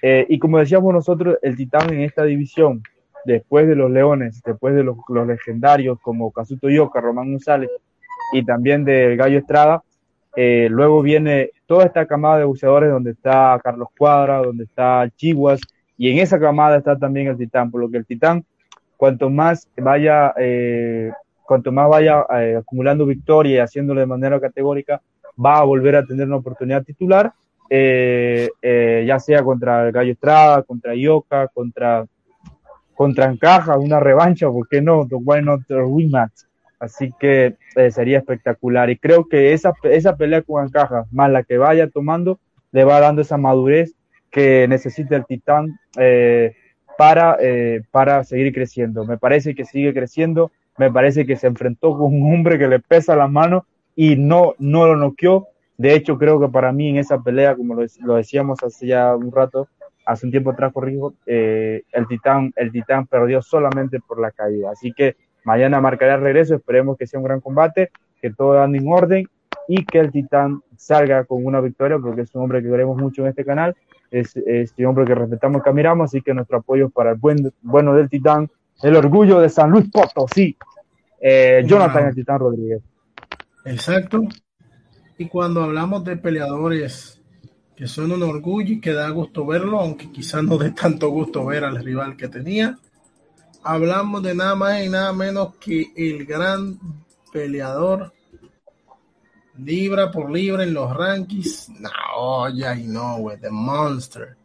Eh, 0.00 0.26
y 0.28 0.38
como 0.38 0.58
decíamos 0.58 0.94
nosotros, 0.94 1.36
el 1.42 1.56
Titán 1.56 1.92
en 1.92 2.00
esta 2.00 2.24
división, 2.24 2.82
después 3.24 3.66
de 3.66 3.74
los 3.74 3.90
Leones, 3.90 4.40
después 4.44 4.74
de 4.74 4.84
los, 4.84 4.96
legendarios 5.26 5.98
como 6.00 6.30
Casuto 6.30 6.70
Yoka, 6.70 7.00
Román 7.00 7.32
González 7.32 7.70
y 8.32 8.44
también 8.44 8.84
del 8.84 9.16
Gallo 9.16 9.38
Estrada, 9.38 9.82
eh, 10.36 10.68
luego 10.70 11.02
viene 11.02 11.50
toda 11.66 11.84
esta 11.84 12.06
camada 12.06 12.38
de 12.38 12.44
boxeadores 12.44 12.90
donde 12.90 13.10
está 13.10 13.60
Carlos 13.62 13.88
Cuadra, 13.98 14.38
donde 14.38 14.64
está 14.64 15.10
Chihuas, 15.16 15.60
y 15.96 16.10
en 16.10 16.18
esa 16.18 16.38
camada 16.38 16.78
está 16.78 16.96
también 16.96 17.26
el 17.26 17.36
Titán, 17.36 17.70
por 17.70 17.80
lo 17.80 17.90
que 17.90 17.98
el 17.98 18.06
Titán, 18.06 18.44
cuanto 18.96 19.30
más 19.30 19.68
vaya, 19.76 20.32
eh, 20.38 21.10
cuanto 21.48 21.72
más 21.72 21.88
vaya 21.88 22.24
eh, 22.38 22.56
acumulando 22.58 23.06
victoria 23.06 23.56
y 23.56 23.58
haciéndolo 23.58 24.00
de 24.00 24.06
manera 24.06 24.38
categórica, 24.38 25.00
va 25.44 25.58
a 25.58 25.64
volver 25.64 25.96
a 25.96 26.04
tener 26.04 26.26
una 26.26 26.36
oportunidad 26.36 26.84
titular, 26.84 27.32
ya 27.70 29.18
sea 29.18 29.42
contra 29.42 29.86
el 29.86 29.92
Gallo 29.92 30.12
Estrada, 30.12 30.62
contra 30.62 30.94
Ioca, 30.94 31.48
contra, 31.48 32.06
contra 32.94 33.26
Encaja, 33.26 33.78
una 33.78 34.00
revancha, 34.00 34.48
¿por 34.48 34.68
qué 34.68 34.80
no? 34.80 35.06
The 35.08 35.16
Why 35.16 35.42
Not 35.42 35.62
Rematch. 35.68 36.48
Así 36.80 37.12
que 37.18 37.56
eh, 37.76 37.90
sería 37.90 38.18
espectacular. 38.18 38.90
Y 38.90 38.98
creo 38.98 39.26
que 39.28 39.52
esa, 39.52 39.72
esa 39.84 40.16
pelea 40.16 40.42
con 40.42 40.62
Ancaja, 40.62 41.06
más 41.10 41.30
la 41.30 41.42
que 41.42 41.58
vaya 41.58 41.88
tomando, 41.88 42.38
le 42.72 42.84
va 42.84 43.00
dando 43.00 43.22
esa 43.22 43.36
madurez 43.36 43.94
que 44.30 44.66
necesita 44.68 45.16
el 45.16 45.26
Titán 45.26 45.78
eh, 45.98 46.54
para, 46.96 47.36
eh, 47.40 47.82
para 47.90 48.22
seguir 48.24 48.52
creciendo. 48.52 49.04
Me 49.04 49.18
parece 49.18 49.54
que 49.54 49.64
sigue 49.64 49.92
creciendo, 49.92 50.52
me 50.78 50.90
parece 50.90 51.26
que 51.26 51.36
se 51.36 51.46
enfrentó 51.46 51.96
con 51.96 52.14
un 52.14 52.34
hombre 52.34 52.58
que 52.58 52.68
le 52.68 52.78
pesa 52.78 53.16
la 53.16 53.28
mano 53.28 53.66
y 53.96 54.16
no, 54.16 54.54
no 54.58 54.86
lo 54.86 54.96
noqueó. 54.96 55.48
De 55.76 55.94
hecho, 55.94 56.18
creo 56.18 56.40
que 56.40 56.48
para 56.48 56.72
mí 56.72 56.88
en 56.88 56.96
esa 56.96 57.20
pelea, 57.20 57.56
como 57.56 57.74
lo, 57.74 57.84
lo 58.02 58.14
decíamos 58.14 58.62
hace 58.62 58.86
ya 58.86 59.14
un 59.14 59.30
rato, 59.32 59.68
hace 60.04 60.26
un 60.26 60.32
tiempo 60.32 60.50
atrás, 60.50 60.72
corrijo, 60.72 61.14
el, 61.26 62.06
titán, 62.08 62.52
el 62.56 62.72
Titán 62.72 63.06
perdió 63.06 63.42
solamente 63.42 64.00
por 64.00 64.20
la 64.20 64.30
caída. 64.30 64.70
Así 64.70 64.92
que 64.92 65.16
Mañana 65.48 65.80
marcará 65.80 66.16
el 66.16 66.20
regreso, 66.20 66.56
esperemos 66.56 66.98
que 66.98 67.06
sea 67.06 67.18
un 67.18 67.24
gran 67.24 67.40
combate, 67.40 67.90
que 68.20 68.30
todo 68.30 68.60
ande 68.60 68.80
en 68.80 68.92
orden 68.92 69.26
y 69.66 69.82
que 69.86 69.98
el 69.98 70.12
Titán 70.12 70.60
salga 70.76 71.24
con 71.24 71.42
una 71.42 71.62
victoria, 71.62 71.98
porque 71.98 72.20
es 72.20 72.34
un 72.34 72.42
hombre 72.42 72.62
que 72.62 72.68
queremos 72.68 72.98
mucho 72.98 73.22
en 73.22 73.28
este 73.28 73.46
canal, 73.46 73.74
es, 74.10 74.36
un 74.36 74.84
hombre 74.84 75.06
que 75.06 75.14
respetamos 75.14 75.62
que 75.62 75.70
admiramos, 75.70 76.04
así 76.04 76.20
que 76.20 76.34
nuestro 76.34 76.58
apoyo 76.58 76.90
para 76.90 77.12
el 77.12 77.16
buen, 77.16 77.50
bueno 77.62 77.94
del 77.94 78.10
Titán, 78.10 78.50
el 78.82 78.96
orgullo 78.96 79.40
de 79.40 79.48
San 79.48 79.70
Luis 79.70 79.90
Potosí, 79.90 80.56
eh, 81.20 81.62
Jonathan 81.66 82.08
el 82.08 82.14
Titán 82.14 82.38
Rodríguez. 82.38 82.82
Exacto. 83.64 84.22
Y 85.18 85.26
cuando 85.26 85.62
hablamos 85.62 86.04
de 86.04 86.16
peleadores 86.16 87.20
que 87.76 87.86
son 87.86 88.10
un 88.10 88.24
orgullo 88.24 88.74
y 88.74 88.80
que 88.80 88.92
da 88.92 89.08
gusto 89.10 89.46
verlo, 89.46 89.78
aunque 89.78 90.10
quizás 90.10 90.42
no 90.42 90.58
dé 90.58 90.72
tanto 90.72 91.10
gusto 91.10 91.46
ver 91.46 91.64
al 91.64 91.82
rival 91.84 92.16
que 92.16 92.26
tenía, 92.26 92.76
hablamos 93.62 94.22
de 94.24 94.34
nada 94.34 94.56
más 94.56 94.84
y 94.84 94.88
nada 94.88 95.12
menos 95.12 95.54
que 95.56 95.92
el 95.96 96.26
gran 96.26 96.78
peleador 97.32 98.12
libra 99.58 100.10
por 100.10 100.30
libra 100.30 100.64
en 100.64 100.74
los 100.74 100.92
rankings, 100.92 101.70
Naoya 101.78 102.74
Inoue, 102.74 103.36
The 103.38 103.50
Monster, 103.50 104.36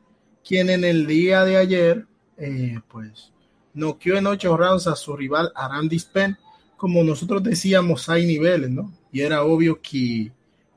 quien 0.47 0.69
en 0.69 0.83
el 0.83 1.07
día 1.07 1.43
de 1.43 1.57
ayer, 1.57 2.05
eh, 2.37 2.79
pues, 2.87 3.32
noqueó 3.73 4.17
en 4.17 4.27
ocho 4.27 4.55
rounds 4.55 4.87
a 4.87 4.95
su 4.95 5.15
rival 5.15 5.51
Aram 5.55 5.87
Dispen. 5.87 6.37
Como 6.77 7.03
nosotros 7.03 7.43
decíamos, 7.43 8.09
hay 8.09 8.25
niveles, 8.25 8.69
¿no? 8.69 8.93
Y 9.11 9.21
era 9.21 9.43
obvio 9.43 9.81
que 9.81 10.31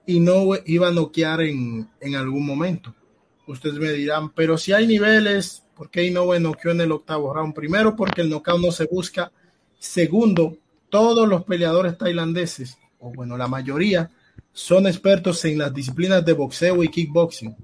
Inoue 0.06 0.62
iba 0.66 0.88
a 0.88 0.92
noquear 0.92 1.40
en, 1.40 1.88
en 2.00 2.14
algún 2.14 2.46
momento. 2.46 2.94
Ustedes 3.46 3.78
me 3.78 3.92
dirán, 3.92 4.32
pero 4.32 4.58
si 4.58 4.72
hay 4.72 4.86
niveles, 4.86 5.66
¿Por 5.76 5.90
qué 5.90 6.04
Inoue 6.04 6.40
noqueó 6.40 6.70
en 6.70 6.80
el 6.80 6.90
octavo 6.90 7.34
round? 7.34 7.54
Primero, 7.54 7.94
porque 7.94 8.22
el 8.22 8.30
knockout 8.30 8.62
no 8.62 8.72
se 8.72 8.86
busca. 8.86 9.30
Segundo, 9.78 10.56
todos 10.88 11.28
los 11.28 11.44
peleadores 11.44 11.98
tailandeses, 11.98 12.78
o 12.98 13.12
bueno, 13.12 13.36
la 13.36 13.46
mayoría, 13.46 14.10
son 14.52 14.86
expertos 14.86 15.44
en 15.44 15.58
las 15.58 15.74
disciplinas 15.74 16.24
de 16.24 16.32
boxeo 16.32 16.82
y 16.82 16.88
kickboxing. 16.88 17.54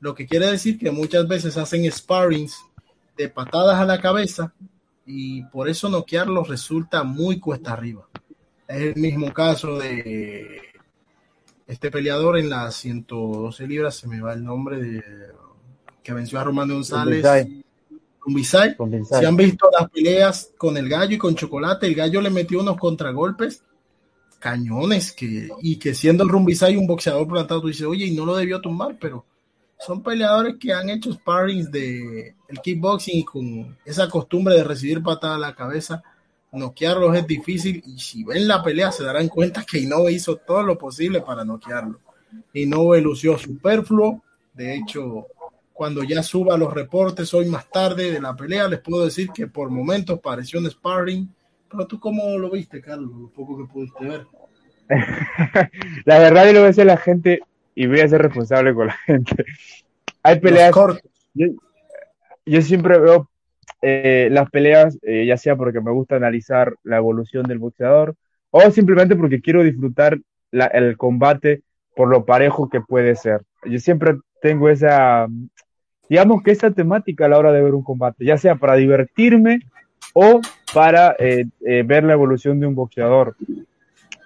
Lo 0.00 0.14
que 0.14 0.26
quiere 0.26 0.48
decir 0.48 0.78
que 0.78 0.90
muchas 0.90 1.26
veces 1.26 1.56
hacen 1.56 1.90
sparrings 1.90 2.58
de 3.16 3.30
patadas 3.30 3.80
a 3.80 3.86
la 3.86 3.98
cabeza 3.98 4.52
y 5.06 5.42
por 5.44 5.68
eso 5.68 5.88
noquearlos 5.88 6.48
resulta 6.48 7.02
muy 7.02 7.38
cuesta 7.40 7.72
arriba. 7.72 8.08
Es 8.68 8.82
el 8.82 8.96
mismo 8.96 9.32
caso 9.32 9.78
de 9.78 10.60
este 11.66 11.90
peleador 11.90 12.38
en 12.38 12.50
las 12.50 12.76
112 12.76 13.66
libras, 13.66 13.96
se 13.96 14.08
me 14.08 14.20
va 14.20 14.34
el 14.34 14.44
nombre 14.44 14.80
de 14.80 15.02
que 16.02 16.12
venció 16.12 16.40
a 16.40 16.44
Román 16.44 16.68
González. 16.68 17.24
Rumbisay. 18.24 18.76
Se 19.04 19.26
han 19.26 19.36
visto 19.36 19.68
las 19.76 19.90
peleas 19.90 20.52
con 20.56 20.76
el 20.76 20.88
gallo 20.88 21.16
y 21.16 21.18
con 21.18 21.34
chocolate. 21.34 21.86
El 21.86 21.94
gallo 21.94 22.20
le 22.20 22.30
metió 22.30 22.60
unos 22.60 22.76
contragolpes 22.76 23.64
cañones 24.38 25.12
que, 25.12 25.48
y 25.60 25.76
que 25.76 25.94
siendo 25.94 26.24
el 26.24 26.28
Rumbisay 26.28 26.76
un 26.76 26.86
boxeador 26.86 27.28
plantado, 27.28 27.60
tú 27.60 27.68
dices, 27.68 27.86
oye, 27.86 28.06
y 28.06 28.10
no 28.14 28.26
lo 28.26 28.36
debió 28.36 28.60
tumbar, 28.60 28.98
pero 29.00 29.24
son 29.78 30.02
peleadores 30.02 30.56
que 30.58 30.72
han 30.72 30.90
hecho 30.90 31.12
sparrings 31.12 31.70
de 31.70 32.34
el 32.52 32.60
kickboxing 32.60 33.18
y 33.18 33.24
con 33.24 33.78
esa 33.84 34.08
costumbre 34.08 34.54
de 34.54 34.64
recibir 34.64 35.02
patada 35.02 35.36
a 35.36 35.38
la 35.38 35.54
cabeza, 35.54 36.02
noquearlos 36.52 37.16
es 37.16 37.26
difícil 37.26 37.82
y 37.86 37.98
si 37.98 38.24
ven 38.24 38.46
la 38.46 38.62
pelea 38.62 38.92
se 38.92 39.04
darán 39.04 39.28
cuenta 39.28 39.64
que 39.64 39.78
Inoue 39.78 40.12
hizo 40.12 40.36
todo 40.36 40.62
lo 40.62 40.76
posible 40.76 41.22
para 41.22 41.44
noquearlo. 41.44 41.98
Inoue 42.52 43.00
lució 43.00 43.38
superfluo, 43.38 44.22
de 44.52 44.76
hecho 44.76 45.26
cuando 45.72 46.04
ya 46.04 46.22
suba 46.22 46.58
los 46.58 46.72
reportes 46.72 47.32
hoy 47.32 47.46
más 47.46 47.68
tarde 47.70 48.12
de 48.12 48.20
la 48.20 48.36
pelea, 48.36 48.68
les 48.68 48.80
puedo 48.80 49.04
decir 49.04 49.30
que 49.30 49.46
por 49.46 49.70
momentos 49.70 50.20
pareció 50.20 50.60
un 50.60 50.70
sparring. 50.70 51.28
Pero 51.68 51.86
tú, 51.86 51.98
¿cómo 51.98 52.38
lo 52.38 52.50
viste, 52.50 52.82
Carlos? 52.82 53.10
Lo 53.10 53.28
poco 53.30 53.56
que 53.56 53.72
pudiste 53.72 54.04
ver. 54.04 54.26
la 56.04 56.18
verdad, 56.18 56.46
yo 56.46 56.52
lo 56.52 56.58
voy 56.58 56.66
a 56.66 56.68
decir 56.68 56.82
a 56.82 56.94
la 56.94 56.98
gente 56.98 57.40
y 57.74 57.86
voy 57.86 58.00
a 58.00 58.08
ser 58.08 58.20
responsable 58.20 58.74
con 58.74 58.88
la 58.88 58.96
gente. 59.06 59.44
Hay 60.22 60.38
peleas. 60.38 60.74
Yo, 61.34 61.46
yo, 62.46 62.62
siempre 62.62 62.98
veo 62.98 63.30
eh, 63.82 64.28
las 64.30 64.50
peleas, 64.50 64.98
eh, 65.02 65.26
ya 65.26 65.36
sea 65.36 65.56
porque 65.56 65.80
me 65.80 65.90
gusta 65.90 66.16
analizar 66.16 66.74
la 66.82 66.96
evolución 66.96 67.44
del 67.44 67.58
boxeador 67.58 68.14
o 68.50 68.70
simplemente 68.70 69.16
porque 69.16 69.40
quiero 69.40 69.62
disfrutar 69.62 70.18
el 70.52 70.96
combate 70.98 71.62
por 71.96 72.08
lo 72.08 72.24
parejo 72.24 72.68
que 72.68 72.80
puede 72.80 73.16
ser. 73.16 73.42
Yo 73.64 73.78
siempre 73.78 74.16
tengo 74.40 74.68
esa, 74.68 75.26
digamos 76.08 76.42
que 76.42 76.50
esa 76.50 76.70
temática 76.70 77.26
a 77.26 77.28
la 77.28 77.38
hora 77.38 77.52
de 77.52 77.62
ver 77.62 77.74
un 77.74 77.82
combate, 77.82 78.24
ya 78.24 78.36
sea 78.36 78.56
para 78.56 78.74
divertirme 78.74 79.60
o 80.14 80.40
para 80.74 81.14
eh, 81.18 81.46
eh, 81.64 81.82
ver 81.86 82.04
la 82.04 82.12
evolución 82.12 82.60
de 82.60 82.66
un 82.66 82.74
boxeador. 82.74 83.36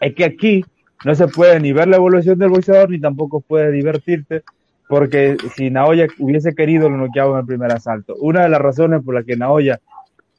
Es 0.01 0.15
que 0.15 0.25
aquí 0.25 0.65
no 1.05 1.15
se 1.15 1.29
puede 1.29 1.61
ni 1.61 1.73
ver 1.73 1.89
la 1.89 1.97
evolución 1.97 2.39
del 2.39 2.51
boxeador 2.51 2.91
ni 2.91 3.01
tampoco 3.01 3.41
puedes 3.41 3.73
divertirte 3.73 4.43
porque 4.89 5.37
si 5.55 5.71
Naoya 5.71 6.07
hubiese 6.19 6.55
querido 6.55 6.89
lo 6.89 6.97
noqueaba 6.97 7.33
en 7.33 7.41
el 7.41 7.47
primer 7.47 7.73
asalto. 7.73 8.15
Una 8.21 8.43
de 8.43 8.49
las 8.49 8.61
razones 8.61 9.03
por 9.03 9.15
las 9.15 9.25
que 9.25 9.37
Naoya 9.37 9.81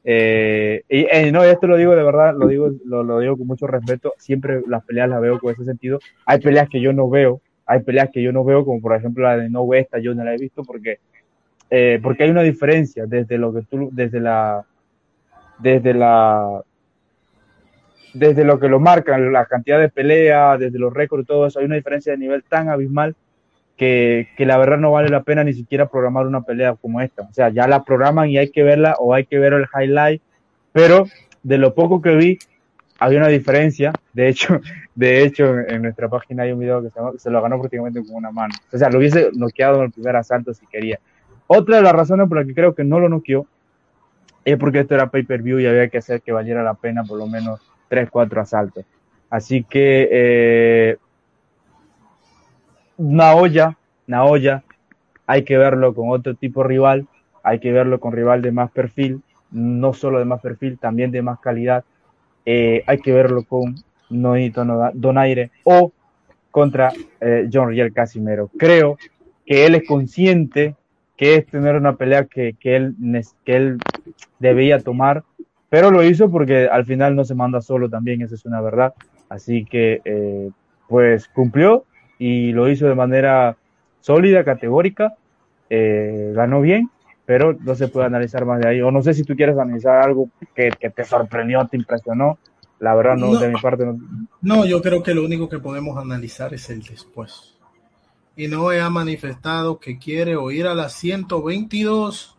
eh, 0.10 0.84
y, 0.88 1.06
eh, 1.12 1.34
no, 1.34 1.44
esto 1.44 1.68
lo 1.68 1.76
digo 1.76 1.94
de 1.94 2.02
verdad, 2.02 2.34
lo 2.34 2.48
digo, 2.48 2.70
lo, 2.86 3.20
digo 3.20 3.38
con 3.38 3.46
mucho 3.46 3.68
respeto. 3.68 4.14
Siempre 4.18 4.62
las 4.66 4.86
peleas 4.86 5.10
las 5.10 5.20
veo 5.20 5.38
con 5.38 5.52
ese 5.52 5.66
sentido. 5.66 6.00
Hay 6.26 6.40
peleas 6.40 6.70
que 6.70 6.80
yo 6.80 6.94
no 6.94 7.10
veo, 7.10 7.42
hay 7.66 7.82
peleas 7.82 8.10
que 8.14 8.24
yo 8.24 8.32
no 8.32 8.46
veo, 8.46 8.64
como 8.64 8.80
por 8.80 8.96
ejemplo 8.96 9.26
la 9.26 9.36
de 9.36 9.50
No 9.50 9.68
Esta, 9.74 10.00
yo 10.00 10.16
no 10.16 10.24
la 10.24 10.34
he 10.34 10.38
visto 10.38 10.64
porque, 10.64 11.00
eh, 11.70 12.00
porque 12.02 12.24
hay 12.24 12.30
una 12.30 12.44
diferencia 12.44 13.06
desde 13.06 13.38
lo 13.38 13.54
que 13.54 13.64
tú, 13.64 13.90
desde 13.92 14.22
la, 14.22 14.66
desde 15.60 15.94
la, 15.94 16.64
desde 18.14 18.46
lo 18.46 18.62
que 18.62 18.70
lo 18.70 18.80
marcan, 18.80 19.34
la 19.34 19.46
cantidad 19.46 19.78
de 19.78 19.90
peleas, 19.90 20.58
desde 20.58 20.80
los 20.80 20.94
récords 20.94 21.26
y 21.26 21.28
todo 21.28 21.48
eso, 21.48 21.60
hay 21.60 21.66
una 21.66 21.76
diferencia 21.76 22.14
de 22.14 22.20
nivel 22.20 22.46
tan 22.46 22.70
abismal 22.70 23.14
que, 23.78 24.30
que, 24.36 24.46
la 24.46 24.58
verdad 24.58 24.78
no 24.78 24.92
vale 24.92 25.10
la 25.10 25.24
pena 25.24 25.44
ni 25.44 25.54
siquiera 25.54 25.88
programar 25.88 26.26
una 26.28 26.42
pelea 26.42 26.76
como 26.76 27.00
esta. 27.00 27.24
O 27.24 27.34
sea, 27.34 27.50
ya 27.50 27.68
la 27.68 27.84
programan 27.84 28.30
y 28.30 28.38
hay 28.38 28.50
que 28.50 28.64
verla 28.64 28.96
o 29.00 29.14
hay 29.14 29.26
que 29.26 29.40
ver 29.40 29.54
el 29.54 29.68
highlight, 29.74 30.22
pero 30.74 31.06
de 31.44 31.58
lo 31.58 31.74
poco 31.74 32.02
que 32.02 32.16
vi, 32.16 32.40
había 33.00 33.20
una 33.20 33.28
diferencia. 33.28 33.94
De 34.14 34.28
hecho, 34.28 34.60
de 34.96 35.24
hecho 35.24 35.58
en 35.60 35.84
nuestra 35.84 36.10
página 36.10 36.44
hay 36.44 36.52
un 36.52 36.60
video 36.60 36.82
que 36.82 36.90
se, 36.90 37.00
se 37.20 37.30
lo 37.30 37.42
ganó 37.42 37.60
prácticamente 37.60 38.04
con 38.04 38.16
una 38.16 38.32
mano. 38.32 38.54
O 38.72 38.78
sea, 38.78 38.90
lo 38.90 38.98
hubiese 38.98 39.30
noqueado 39.34 39.78
en 39.78 39.84
el 39.86 39.92
primer 39.92 40.16
asalto 40.16 40.54
si 40.54 40.66
quería. 40.68 41.00
Otra 41.48 41.78
de 41.78 41.84
las 41.84 41.94
razones 41.94 42.28
por 42.28 42.38
las 42.38 42.48
que 42.48 42.54
creo 42.54 42.76
que 42.76 42.84
no 42.84 43.00
lo 43.00 43.08
noqueó 43.08 43.48
es 44.44 44.58
porque 44.58 44.80
esto 44.80 44.96
era 44.96 45.10
pay-per-view 45.10 45.60
y 45.60 45.66
había 45.66 45.90
que 45.90 45.98
hacer 45.98 46.22
que 46.22 46.32
valiera 46.32 46.64
la 46.64 46.74
pena 46.74 47.04
por 47.04 47.18
lo 47.18 47.28
menos 47.28 47.60
3, 47.90 48.10
4 48.10 48.42
asaltos. 48.42 48.86
Así 49.30 49.64
que 49.64 50.08
eh, 50.12 50.98
Naoya, 52.98 53.78
Naoya, 54.08 54.64
hay 55.26 55.44
que 55.44 55.58
verlo 55.58 55.94
con 55.94 56.10
otro 56.10 56.36
tipo 56.36 56.64
de 56.64 56.70
rival, 56.70 57.08
hay 57.44 57.60
que 57.60 57.72
verlo 57.72 58.00
con 58.00 58.14
rival 58.14 58.42
de 58.42 58.52
más 58.52 58.72
perfil, 58.72 59.22
no 59.52 59.94
solo 59.94 60.20
de 60.20 60.26
más 60.26 60.42
perfil, 60.42 60.78
también 60.78 61.12
de 61.12 61.22
más 61.22 61.40
calidad. 61.40 61.84
Eh, 62.46 62.84
hay 62.88 63.00
que 63.00 63.12
verlo 63.12 63.44
con 63.44 63.76
Noito 64.10 64.66
Donaire 64.94 65.52
o 65.64 65.92
contra 66.52 66.92
eh, 67.20 67.50
John 67.52 67.70
Riel 67.70 67.94
Casimero. 67.94 68.50
Creo 68.58 68.98
que 69.46 69.66
él 69.66 69.76
es 69.76 69.88
consciente 69.88 70.76
que 71.18 71.36
es 71.36 71.46
tener 71.48 71.76
una 71.76 71.96
pelea 71.96 72.26
que, 72.26 72.56
él, 72.64 72.96
que 73.44 73.56
él 73.56 73.78
debía 74.40 74.80
tomar, 74.80 75.24
pero 75.70 75.92
lo 75.92 76.04
hizo 76.04 76.30
porque 76.30 76.68
al 76.68 76.86
final 76.86 77.16
no 77.16 77.26
se 77.26 77.36
manda 77.36 77.60
solo 77.60 77.90
también, 77.90 78.22
esa 78.22 78.36
es 78.36 78.46
una 78.46 78.62
verdad. 78.62 78.94
Así 79.30 79.66
que, 79.66 80.02
eh, 80.06 80.52
pues 80.88 81.28
cumplió 81.28 81.86
y 82.20 82.52
lo 82.52 82.70
hizo 82.70 82.88
de 82.88 82.96
manera 82.96 83.58
sólida, 84.02 84.44
categórica, 84.44 85.16
eh, 85.70 86.32
ganó 86.36 86.62
bien, 86.62 86.90
pero 87.26 87.54
no 87.54 87.76
se 87.76 87.88
puede 87.88 88.08
analizar 88.08 88.46
más 88.46 88.62
de 88.62 88.70
ahí. 88.70 88.82
O 88.82 88.92
no 88.92 89.02
sé 89.02 89.14
si 89.14 89.24
tú 89.24 89.36
quieres 89.36 89.58
analizar 89.58 90.02
algo 90.02 90.30
que, 90.56 90.72
te 90.72 91.04
sorprendió, 91.04 91.68
te 91.68 91.78
impresionó. 91.78 92.38
La 92.80 92.94
verdad, 92.96 93.16
no, 93.16 93.38
de 93.38 93.50
mi 93.50 93.60
parte. 93.60 93.86
No. 93.86 93.98
no, 94.42 94.66
yo 94.66 94.82
creo 94.82 95.02
que 95.02 95.14
lo 95.14 95.26
único 95.26 95.50
que 95.50 95.60
podemos 95.60 95.98
analizar 95.98 96.54
es 96.54 96.70
el 96.70 96.84
después. 96.84 97.56
Y 98.36 98.48
no 98.48 98.70
ha 98.70 98.90
manifestado 98.90 99.80
que 99.80 99.98
quiere 99.98 100.36
o 100.36 100.52
ir 100.52 100.68
a 100.68 100.76
la 100.76 100.90
122, 100.90 102.38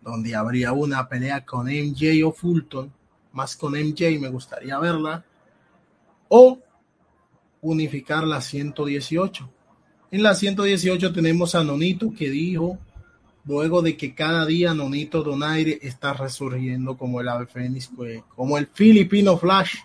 donde 0.00 0.36
habría 0.36 0.72
una 0.72 1.08
pelea 1.08 1.44
con 1.44 1.66
MJ 1.66 2.24
o 2.24 2.30
Fulton, 2.30 2.92
más 3.32 3.56
con 3.56 3.72
MJ, 3.72 4.18
me 4.20 4.28
gustaría 4.28 4.78
verla, 4.78 5.24
o 6.28 6.60
unificar 7.64 8.24
la 8.24 8.40
118. 8.40 9.50
En 10.10 10.22
la 10.22 10.34
118 10.34 11.12
tenemos 11.12 11.54
a 11.54 11.64
Nonito 11.64 12.12
que 12.16 12.28
dijo, 12.28 12.78
luego 13.46 13.80
de 13.80 13.96
que 13.96 14.14
cada 14.14 14.44
día 14.44 14.74
Nonito 14.74 15.22
Donaire 15.22 15.78
está 15.82 16.12
resurgiendo 16.12 16.96
como 16.96 17.20
el 17.20 17.28
ave 17.28 17.46
fénix, 17.46 17.90
pues, 17.96 18.22
como 18.36 18.58
el 18.58 18.66
filipino 18.66 19.38
Flash, 19.38 19.76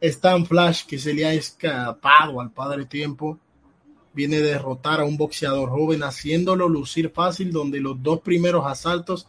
Stan 0.00 0.46
Flash 0.46 0.86
que 0.86 0.98
se 0.98 1.12
le 1.12 1.26
ha 1.26 1.34
escapado 1.34 2.40
al 2.40 2.52
padre 2.52 2.86
tiempo, 2.86 3.38
viene 4.14 4.36
a 4.36 4.42
derrotar 4.42 5.00
a 5.00 5.04
un 5.04 5.16
boxeador 5.16 5.68
joven 5.70 6.04
haciéndolo 6.04 6.68
lucir 6.68 7.10
fácil, 7.10 7.50
donde 7.50 7.80
los 7.80 8.00
dos 8.02 8.20
primeros 8.20 8.64
asaltos 8.66 9.26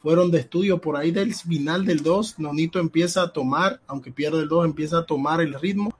fueron 0.00 0.30
de 0.30 0.38
estudio 0.38 0.80
por 0.80 0.96
ahí 0.96 1.10
del 1.10 1.34
final 1.34 1.84
del 1.84 2.02
2, 2.02 2.38
Nonito 2.38 2.78
empieza 2.78 3.22
a 3.22 3.32
tomar, 3.32 3.80
aunque 3.86 4.12
pierde 4.12 4.42
el 4.42 4.48
2, 4.48 4.64
empieza 4.64 4.98
a 4.98 5.06
tomar 5.06 5.40
el 5.40 5.54
ritmo 5.54 5.92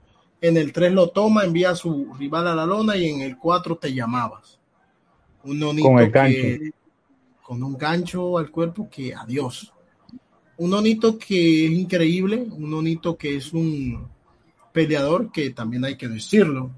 en 0.43 0.57
el 0.57 0.73
3 0.73 0.91
lo 0.91 1.07
toma, 1.07 1.45
envía 1.45 1.69
a 1.69 1.75
su 1.75 2.13
rival 2.19 2.49
a 2.49 2.53
la 2.53 2.65
lona 2.65 2.97
y 2.97 3.07
en 3.07 3.21
el 3.21 3.37
4 3.37 3.77
te 3.77 3.93
llamabas. 3.93 4.59
Un 5.45 5.57
nonito 5.57 5.87
con 5.87 5.99
el 5.99 6.11
gancho. 6.11 6.47
con 7.41 7.63
un 7.63 7.77
gancho 7.77 8.37
al 8.37 8.51
cuerpo 8.51 8.89
que 8.91 9.13
adiós. 9.13 9.73
Un 10.57 10.71
nonito 10.71 11.17
que 11.17 11.65
es 11.65 11.71
increíble, 11.71 12.45
un 12.51 12.69
nonito 12.69 13.15
que 13.17 13.37
es 13.37 13.53
un 13.53 14.05
peleador 14.73 15.31
que 15.31 15.51
también 15.51 15.85
hay 15.85 15.95
que 15.95 16.09
decirlo, 16.09 16.71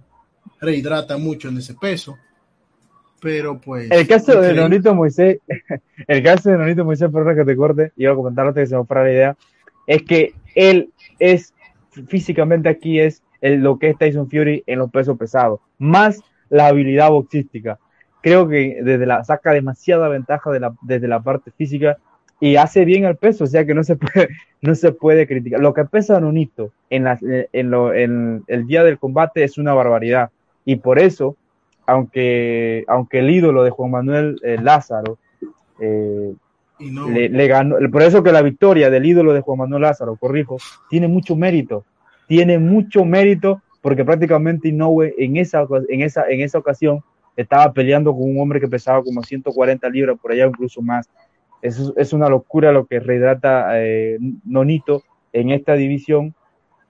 rehidrata 0.61 1.17
mucho 1.17 1.49
en 1.49 1.57
ese 1.57 1.73
peso. 1.73 2.19
Pero 3.19 3.59
pues. 3.59 3.89
El 3.89 4.05
caso 4.07 4.39
de 4.39 4.53
Nonito 4.53 4.93
Moisés, 4.93 5.39
el 6.07 6.23
caso 6.23 6.51
de 6.51 6.57
Nonito 6.59 6.85
Moisés, 6.85 7.09
por 7.09 7.35
que 7.35 7.43
te 7.43 7.55
corte, 7.55 7.93
iba 7.97 8.13
a 8.13 8.15
comentarte 8.15 8.61
que 8.61 8.67
se 8.67 8.77
me 8.77 8.85
fuera 8.85 9.05
la 9.05 9.11
idea, 9.11 9.37
es 9.87 10.03
que 10.03 10.35
él 10.53 10.91
es 11.17 11.55
físicamente 12.07 12.69
aquí 12.69 12.99
es 12.99 13.23
lo 13.51 13.77
que 13.77 13.89
es 13.89 13.97
Tyson 13.97 14.29
Fury 14.29 14.63
en 14.65 14.79
los 14.79 14.91
pesos 14.91 15.17
pesados, 15.17 15.59
más 15.77 16.21
la 16.49 16.67
habilidad 16.67 17.09
boxística. 17.09 17.79
Creo 18.21 18.47
que 18.47 18.79
desde 18.81 19.05
la 19.05 19.23
saca 19.23 19.51
demasiada 19.51 20.07
ventaja 20.09 20.51
de 20.51 20.59
la, 20.59 20.73
desde 20.81 21.07
la 21.07 21.21
parte 21.21 21.51
física 21.51 21.97
y 22.39 22.55
hace 22.55 22.85
bien 22.85 23.05
el 23.05 23.15
peso, 23.15 23.43
o 23.43 23.47
sea 23.47 23.65
que 23.65 23.73
no 23.73 23.83
se 23.83 23.95
puede, 23.97 24.29
no 24.61 24.75
se 24.75 24.91
puede 24.91 25.27
criticar. 25.27 25.59
Lo 25.59 25.73
que 25.73 25.85
pesa 25.85 26.19
Nonito 26.19 26.71
en, 26.89 27.05
en, 27.53 27.71
lo, 27.71 27.93
en 27.93 28.43
el 28.47 28.65
día 28.65 28.83
del 28.83 28.97
combate 28.97 29.43
es 29.43 29.57
una 29.57 29.73
barbaridad 29.73 30.31
y 30.65 30.77
por 30.77 30.99
eso, 30.99 31.37
aunque, 31.85 32.83
aunque 32.87 33.19
el 33.19 33.29
ídolo 33.29 33.63
de 33.63 33.69
Juan 33.69 33.91
Manuel 33.91 34.37
eh, 34.43 34.57
Lázaro 34.61 35.19
eh, 35.79 36.33
le, 36.79 37.47
ganó, 37.47 37.77
por 37.91 38.01
eso 38.01 38.23
que 38.23 38.31
la 38.31 38.41
victoria 38.41 38.89
del 38.89 39.05
ídolo 39.05 39.33
de 39.33 39.41
Juan 39.41 39.59
Manuel 39.59 39.83
Lázaro, 39.83 40.15
corrijo, 40.15 40.57
tiene 40.89 41.07
mucho 41.07 41.35
mérito, 41.35 41.85
tiene 42.27 42.59
mucho 42.59 43.05
mérito 43.05 43.61
porque 43.85 44.03
prácticamente 44.03 44.69
Inoue 44.69 45.13
en 45.15 45.37
esa, 45.37 45.67
en 45.89 46.01
esa, 46.01 46.27
en 46.27 46.41
esa 46.41 46.57
ocasión 46.57 47.03
estaba 47.37 47.71
peleando 47.71 48.13
con 48.13 48.23
un 48.23 48.39
hombre 48.39 48.59
que 48.59 48.67
pesaba 48.67 49.03
como 49.03 49.21
140 49.21 49.87
libras, 49.89 50.17
por 50.19 50.31
allá 50.31 50.47
incluso 50.47 50.81
más. 50.81 51.07
Es, 51.61 51.79
es 51.95 52.11
una 52.11 52.27
locura 52.27 52.71
lo 52.71 52.87
que 52.87 52.99
retrata 52.99 53.79
eh, 53.79 54.17
Nonito 54.43 55.03
en 55.33 55.51
esta 55.51 55.75
división 55.75 56.33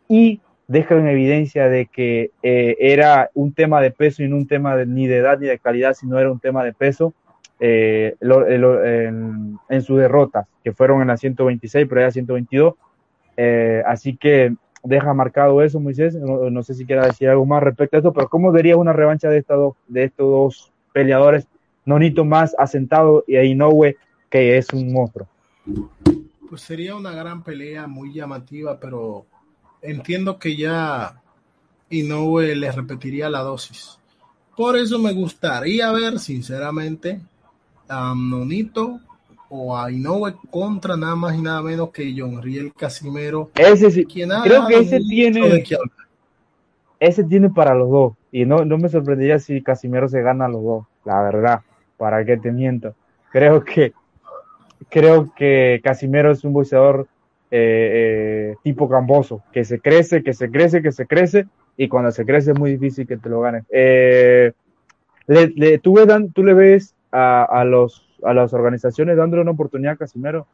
y 0.08 0.40
deja 0.70 0.96
en 0.96 1.08
evidencia 1.08 1.68
de 1.68 1.88
que 1.88 2.32
eh, 2.42 2.78
era 2.80 3.30
un 3.34 3.52
tema 3.52 3.82
de 3.82 3.92
peso 3.92 4.24
y 4.24 4.30
no 4.30 4.38
un 4.38 4.48
tema 4.48 4.84
ni 4.86 5.06
de 5.06 5.18
edad 5.18 5.38
ni 5.38 5.48
de 5.48 5.60
calidad, 5.60 5.96
sino 5.96 6.18
era 6.18 6.32
un 6.32 6.40
tema 6.40 6.64
de 6.64 6.72
peso 6.72 7.14
eh, 7.60 8.16
en, 8.22 9.60
en 9.68 9.82
sus 9.82 10.00
derrotas, 10.00 10.48
que 10.64 10.72
fueron 10.72 11.02
en 11.02 11.08
la 11.10 11.18
126, 11.18 11.88
pero 11.90 12.00
ya 12.00 12.12
122. 12.12 12.74
así 13.86 14.16
que 14.16 14.56
deja 14.86 15.14
marcado 15.14 15.62
eso, 15.62 15.80
Moisés. 15.80 16.16
No, 16.16 16.64
sé 16.64 16.74
si 16.74 16.86
quiera 16.86 17.08
decir 17.08 17.28
algo 17.28 17.46
más 17.46 17.62
respecto 17.62 17.98
a 17.98 18.00
esto, 18.00 18.14
pero 18.14 18.30
¿cómo 18.30 18.52
verías 18.52 18.78
una 18.78 18.94
revancha 18.94 19.30
de, 19.30 19.44
de 19.88 20.04
estos 20.04 20.30
dos 20.30 20.72
peleadores? 20.94 21.48
Nonito 21.86 22.26
más 22.26 22.56
asentado 22.58 23.24
y 23.28 23.38
Inoue, 23.38 23.98
que 24.30 24.58
es 24.58 24.70
un 24.72 24.92
monstruo. 24.94 25.28
Pues 26.50 26.62
sería 26.62 26.96
una 26.96 27.12
gran 27.12 27.44
pelea, 27.44 27.88
muy 27.88 28.14
llamativa, 28.14 28.80
pero 28.80 29.26
entiendo 29.82 30.40
que 30.40 30.56
ya 30.56 31.22
Inoue 31.90 32.56
le 32.56 32.72
repetiría 32.72 33.30
la 33.30 33.40
dosis. 33.40 34.00
Por 34.56 34.78
eso 34.78 35.00
me 35.00 35.14
gustaría 35.14 35.92
ver, 35.92 36.20
sinceramente, 36.20 37.20
a 37.90 38.14
Nonito 38.16 39.00
o 39.50 39.78
a 39.78 39.92
Inoue 39.92 40.36
contra 40.50 40.98
nada 40.98 41.16
más 41.16 41.36
y 41.36 41.42
nada 41.42 41.62
menos 41.62 41.92
que 41.92 42.14
John 42.18 42.42
Riel 42.42 42.74
Casimero. 42.74 43.52
Ese 43.56 43.92
sí, 43.92 44.06
creo 44.06 44.68
que 44.68 44.80
ese 44.80 45.00
tiene, 45.00 45.64
ese 47.00 47.24
tiene 47.24 47.50
para 47.50 47.74
los 47.76 47.90
dos. 47.90 48.14
Y 48.32 48.46
no, 48.46 48.66
no 48.66 48.78
me 48.78 48.90
sorprendería 48.90 49.40
si 49.40 49.62
Casimero 49.62 50.10
se 50.10 50.22
gana 50.22 50.46
a 50.46 50.50
los 50.50 50.64
dos, 50.64 50.86
la 51.06 51.22
verdad. 51.22 51.62
¿Para 51.98 52.26
qué 52.26 52.38
te 52.38 52.52
miento? 52.52 52.94
Creo 53.32 53.64
que, 53.64 53.94
creo 54.90 55.34
que 55.36 55.80
Casimero 55.84 56.32
es 56.32 56.44
un 56.44 56.54
boxeador 56.54 57.08
eh, 57.52 58.52
eh, 58.52 58.56
tipo 58.64 58.90
camboso, 58.90 59.42
que 59.54 59.64
se 59.64 59.80
crece, 59.80 60.24
que 60.24 60.34
se 60.34 60.50
crece, 60.52 60.82
que 60.82 60.92
se 60.92 61.06
crece, 61.06 61.46
y 61.78 61.88
cuando 61.88 62.12
se 62.12 62.26
crece 62.26 62.52
es 62.52 62.60
muy 62.60 62.72
difícil 62.72 63.08
que 63.08 63.18
te 63.18 63.30
lo 63.30 63.42
ganes. 63.42 63.64
Eh, 63.70 64.52
le, 65.28 65.78
tú, 65.80 65.96
tú 66.34 66.44
le 66.44 66.54
ves 66.54 66.94
a, 67.12 67.44
a 67.44 67.64
los 67.64 68.05
a 68.24 68.34
las 68.34 68.54
organizaciones 68.54 69.18
dándole 69.18 69.42
una 69.42 69.52
oportunidad 69.52 69.94
a 69.94 69.98
Casimero. 69.98 70.48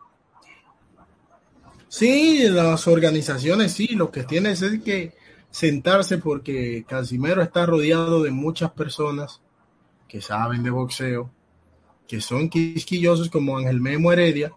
Sí, 1.88 2.48
las 2.50 2.88
organizaciones 2.88 3.74
sí, 3.74 3.88
lo 3.90 4.12
que 4.12 4.24
tienes 4.24 4.62
es 4.62 4.82
que 4.82 5.14
sentarse 5.50 6.18
porque 6.18 6.86
Casimero 6.88 7.42
está 7.42 7.66
rodeado 7.66 8.24
de 8.24 8.32
muchas 8.32 8.72
personas 8.72 9.42
que 10.08 10.22
saben 10.22 10.64
de 10.64 10.70
boxeo, 10.70 11.30
que 12.08 12.22
son 12.22 12.50
quisquillosos 12.50 13.30
como 13.30 13.58
Ángel 13.58 13.82
Memo 13.82 14.12
Heredia, 14.12 14.54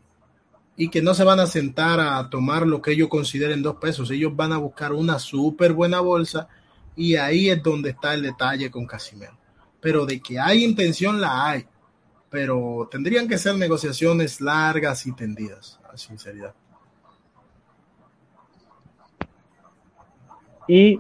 y 0.76 0.88
que 0.88 1.02
no 1.02 1.14
se 1.14 1.24
van 1.24 1.40
a 1.40 1.46
sentar 1.46 2.00
a 2.00 2.28
tomar 2.28 2.66
lo 2.66 2.82
que 2.82 2.92
ellos 2.92 3.08
consideren 3.08 3.62
dos 3.62 3.76
pesos. 3.76 4.10
Ellos 4.10 4.34
van 4.34 4.52
a 4.52 4.58
buscar 4.58 4.92
una 4.92 5.18
súper 5.18 5.72
buena 5.72 6.00
bolsa 6.00 6.48
y 6.96 7.16
ahí 7.16 7.50
es 7.50 7.62
donde 7.62 7.90
está 7.90 8.14
el 8.14 8.22
detalle 8.22 8.70
con 8.70 8.86
Casimiro. 8.86 9.36
Pero 9.80 10.06
de 10.06 10.20
que 10.20 10.38
hay 10.38 10.64
intención, 10.64 11.20
la 11.20 11.48
hay. 11.48 11.66
Pero 12.34 12.88
tendrían 12.90 13.28
que 13.28 13.38
ser 13.38 13.54
negociaciones 13.54 14.40
largas 14.40 15.06
y 15.06 15.12
tendidas, 15.12 15.78
a 15.88 15.96
sinceridad. 15.96 16.52
Y 20.66 20.98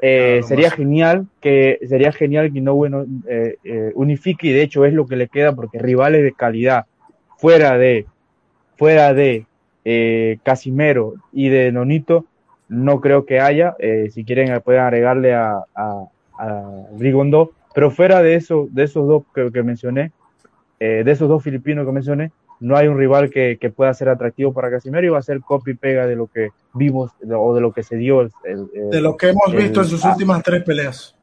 eh, 0.00 0.42
sería 0.46 0.70
genial 0.70 1.26
que 1.40 1.80
sería 1.88 2.12
genial 2.12 2.52
que 2.52 2.60
no 2.60 2.78
eh, 2.84 3.56
eh, 3.64 3.92
unifique 3.96 4.46
y 4.46 4.52
de 4.52 4.62
hecho 4.62 4.84
es 4.84 4.94
lo 4.94 5.06
que 5.06 5.16
le 5.16 5.26
queda 5.26 5.54
porque 5.54 5.78
rivales 5.78 6.22
de 6.22 6.32
calidad 6.32 6.86
fuera 7.36 7.76
de 7.76 8.06
fuera 8.76 9.12
de 9.12 9.46
eh, 9.84 10.38
Casimero 10.42 11.14
y 11.32 11.48
de 11.48 11.70
Nonito, 11.72 12.26
no 12.68 13.00
creo 13.00 13.24
que 13.24 13.40
haya. 13.40 13.76
Eh, 13.78 14.08
si 14.12 14.24
quieren, 14.24 14.60
pueden 14.62 14.82
agregarle 14.82 15.34
a, 15.34 15.64
a, 15.74 16.08
Rigondo. 16.98 17.52
Pero 17.74 17.90
fuera 17.90 18.22
de, 18.22 18.34
eso, 18.34 18.68
de 18.70 18.84
esos 18.84 19.06
dos 19.06 19.22
que, 19.34 19.62
mencioné, 19.62 20.10
eh, 20.80 21.02
de 21.04 21.10
esos 21.10 21.28
dos 21.28 21.42
filipinos 21.42 21.86
que 21.86 21.92
mencioné, 21.92 22.32
no 22.60 22.76
hay 22.76 22.88
un 22.88 22.98
rival 22.98 23.30
que, 23.30 23.58
pueda 23.74 23.92
ser 23.92 24.08
atractivo 24.08 24.52
para 24.52 24.70
Casimero 24.70 25.06
y 25.06 25.10
va 25.10 25.18
a 25.18 25.22
ser 25.22 25.40
copy 25.40 25.74
pega 25.74 26.06
de 26.06 26.16
lo 26.16 26.26
que 26.26 26.50
vimos 26.72 27.12
o 27.22 27.54
de 27.54 27.60
lo 27.60 27.72
que 27.72 27.82
se 27.82 27.96
dio. 27.96 28.30
de 28.44 29.00
lo 29.00 29.16
que 29.16 29.28
hemos 29.28 29.52
visto 29.52 29.82
en 29.82 29.88
sus 29.88 30.04
últimas 30.04 30.42
tres 30.42 30.62
peleas. 30.62 31.14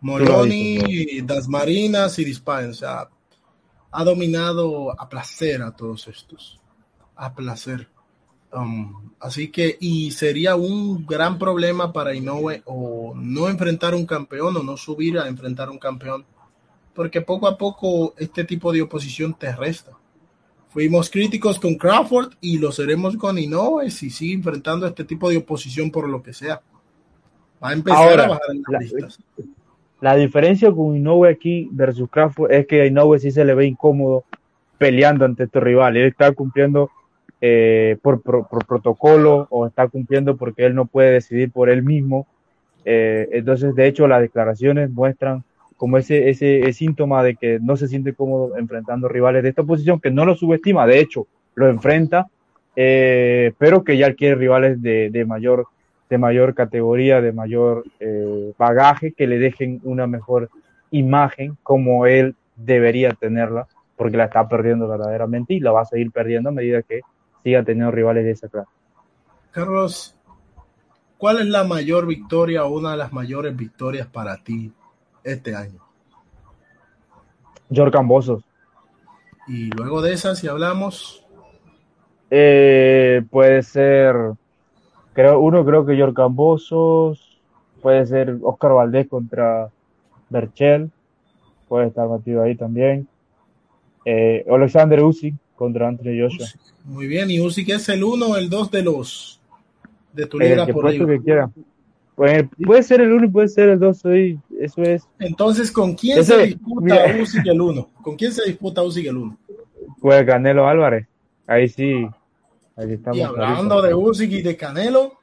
Moloni, 0.00 1.22
Das 1.22 1.48
Marinas 1.48 2.18
y 2.18 2.24
Dispain. 2.24 2.70
O 2.70 2.74
sea, 2.74 3.08
ha 3.92 4.04
dominado 4.04 5.00
a 5.00 5.08
placer 5.08 5.62
a 5.62 5.70
todos 5.74 6.08
estos 6.08 6.62
a 7.22 7.34
placer. 7.34 7.88
Um, 8.52 9.12
así 9.20 9.50
que, 9.50 9.78
y 9.80 10.10
sería 10.10 10.56
un 10.56 11.06
gran 11.06 11.38
problema 11.38 11.92
para 11.92 12.14
Inoue 12.14 12.62
o 12.66 13.14
no 13.16 13.48
enfrentar 13.48 13.94
un 13.94 14.04
campeón 14.04 14.56
o 14.56 14.62
no 14.62 14.76
subir 14.76 15.18
a 15.18 15.28
enfrentar 15.28 15.70
un 15.70 15.78
campeón, 15.78 16.24
porque 16.94 17.20
poco 17.20 17.48
a 17.48 17.56
poco 17.56 18.14
este 18.18 18.44
tipo 18.44 18.72
de 18.72 18.82
oposición 18.82 19.34
te 19.34 19.54
resta. 19.54 19.92
Fuimos 20.68 21.10
críticos 21.10 21.58
con 21.58 21.74
Crawford 21.74 22.32
y 22.40 22.58
lo 22.58 22.72
seremos 22.72 23.16
con 23.16 23.38
Inoue 23.38 23.90
si 23.90 24.08
sigue 24.10 24.34
enfrentando 24.34 24.86
este 24.86 25.04
tipo 25.04 25.28
de 25.28 25.36
oposición 25.36 25.90
por 25.90 26.08
lo 26.08 26.22
que 26.22 26.32
sea. 26.32 26.62
Va 27.62 27.70
a 27.70 27.72
empezar 27.74 28.20
a 28.20 28.28
bajar 28.28 28.40
en 28.50 28.62
las 28.68 28.92
la, 28.92 29.08
La 30.00 30.16
diferencia 30.16 30.72
con 30.72 30.96
Inoue 30.96 31.28
aquí 31.28 31.68
versus 31.70 32.08
Crawford 32.10 32.52
es 32.52 32.66
que 32.66 32.80
a 32.82 32.86
Inoue 32.86 33.18
sí 33.18 33.30
se 33.30 33.44
le 33.44 33.54
ve 33.54 33.66
incómodo 33.66 34.24
peleando 34.78 35.24
ante 35.24 35.44
estos 35.44 35.62
rivales. 35.62 36.02
Él 36.02 36.08
está 36.08 36.32
cumpliendo 36.32 36.90
eh, 37.44 37.98
por, 38.00 38.22
protocolo 38.22 39.46
o 39.50 39.66
está 39.66 39.88
cumpliendo 39.88 40.36
porque 40.36 40.64
él 40.64 40.74
no 40.74 40.86
puede 40.86 41.10
decidir 41.10 41.50
por 41.50 41.68
él 41.68 41.82
mismo. 41.82 42.26
Eh, 42.84 43.28
entonces, 43.32 43.74
de 43.74 43.86
hecho, 43.88 44.06
las 44.06 44.20
declaraciones 44.20 44.90
muestran 44.90 45.44
como 45.82 45.98
ese, 45.98 46.30
ese, 46.30 46.72
síntoma 46.72 47.24
de 47.24 47.34
que 47.34 47.58
no 47.58 47.76
se 47.76 47.88
siente 47.88 48.14
cómodo 48.14 48.56
enfrentando 48.56 49.08
rivales 49.08 49.42
de 49.42 49.48
esta 49.48 49.64
posición, 49.64 49.98
que 49.98 50.12
no 50.12 50.24
lo 50.24 50.36
subestima, 50.36 50.86
de 50.86 51.00
hecho, 51.00 51.26
lo 51.56 51.68
enfrenta, 51.68 52.28
eh, 52.76 53.52
pero 53.58 53.82
que 53.82 53.96
ya 53.98 54.14
quiere 54.14 54.36
rivales 54.36 54.80
de, 54.80 55.10
de, 55.10 55.24
mayor, 55.24 55.66
de 56.08 56.18
mayor 56.18 56.54
categoría, 56.54 57.20
de 57.20 57.32
mayor 57.32 57.82
bagaje, 58.56 59.10
que 59.10 59.26
le 59.26 59.40
dejen 59.40 59.80
una 59.82 60.06
mejor 60.06 60.50
imagen 60.92 61.58
como 61.64 62.06
él 62.06 62.36
debería 62.54 63.10
tenerla, 63.14 63.66
porque 63.96 64.16
la 64.16 64.26
está 64.26 64.46
perdiendo 64.46 64.86
verdaderamente 64.86 65.54
y 65.54 65.58
la 65.58 65.72
va 65.72 65.80
a 65.80 65.86
seguir 65.86 66.12
perdiendo 66.12 66.50
a 66.50 66.52
medida 66.52 66.82
que 66.82 67.00
siga 67.42 67.64
teniendo 67.64 67.90
rivales 67.90 68.24
de 68.24 68.30
esa 68.30 68.46
clase. 68.46 68.70
Carlos, 69.50 70.16
¿cuál 71.18 71.40
es 71.40 71.46
la 71.46 71.64
mayor 71.64 72.06
victoria 72.06 72.66
o 72.66 72.78
una 72.78 72.92
de 72.92 72.98
las 72.98 73.12
mayores 73.12 73.56
victorias 73.56 74.06
para 74.06 74.36
ti 74.44 74.72
este 75.24 75.54
año? 75.54 75.80
George 77.70 77.92
Cambosos. 77.92 78.42
Y 79.48 79.70
luego 79.70 80.02
de 80.02 80.12
esa, 80.12 80.34
si 80.34 80.48
hablamos. 80.48 81.24
Eh, 82.30 83.22
puede 83.30 83.62
ser, 83.62 84.14
creo, 85.12 85.40
uno 85.40 85.64
creo 85.64 85.84
que 85.84 85.96
George 85.96 86.14
Cambosos, 86.14 87.40
puede 87.82 88.06
ser 88.06 88.38
Oscar 88.42 88.72
Valdés 88.72 89.08
contra 89.08 89.68
Berchel, 90.30 90.90
puede 91.68 91.88
estar 91.88 92.08
metido 92.08 92.42
ahí 92.42 92.54
también. 92.54 93.06
Eh, 94.04 94.46
Alexander 94.50 95.02
Usyk 95.02 95.34
contra 95.56 95.88
Anthony 95.88 96.20
Joshua. 96.20 96.46
Muy 96.84 97.06
bien, 97.06 97.30
y 97.30 97.40
Usyk 97.40 97.68
es 97.68 97.88
el 97.88 98.02
uno 98.02 98.28
o 98.28 98.36
el 98.36 98.48
dos 98.48 98.70
de 98.70 98.82
los 98.82 99.40
de 100.12 100.26
tu 100.26 100.38
liga 100.38 100.66
por 100.66 100.86
ahí. 100.86 100.98
Que 100.98 101.20
quiera. 101.20 101.50
Puede, 102.22 102.44
puede 102.64 102.84
ser 102.84 103.00
el 103.00 103.10
uno 103.10 103.24
y 103.24 103.30
puede 103.30 103.48
ser 103.48 103.68
el 103.68 103.80
dos, 103.80 103.98
eso 103.98 104.82
es. 104.84 105.08
Entonces, 105.18 105.72
¿con 105.72 105.96
quién 105.96 106.24
se 106.24 106.40
disputa 106.46 107.16
Usyk 107.20 107.46
el 107.48 107.60
uno? 107.60 107.90
¿Con 108.00 108.14
quién 108.14 108.30
se 108.30 108.44
disputa 108.44 108.80
Usyk 108.84 109.06
el 109.08 109.16
uno? 109.16 109.38
Pues 110.00 110.24
Canelo 110.24 110.68
Álvarez, 110.68 111.08
ahí 111.48 111.68
sí. 111.68 112.06
Ahí 112.76 112.92
estamos 112.92 113.18
y 113.18 113.22
hablando 113.22 113.82
de 113.82 113.92
Usyk 113.92 114.30
y 114.30 114.42
de 114.42 114.56
Canelo, 114.56 115.14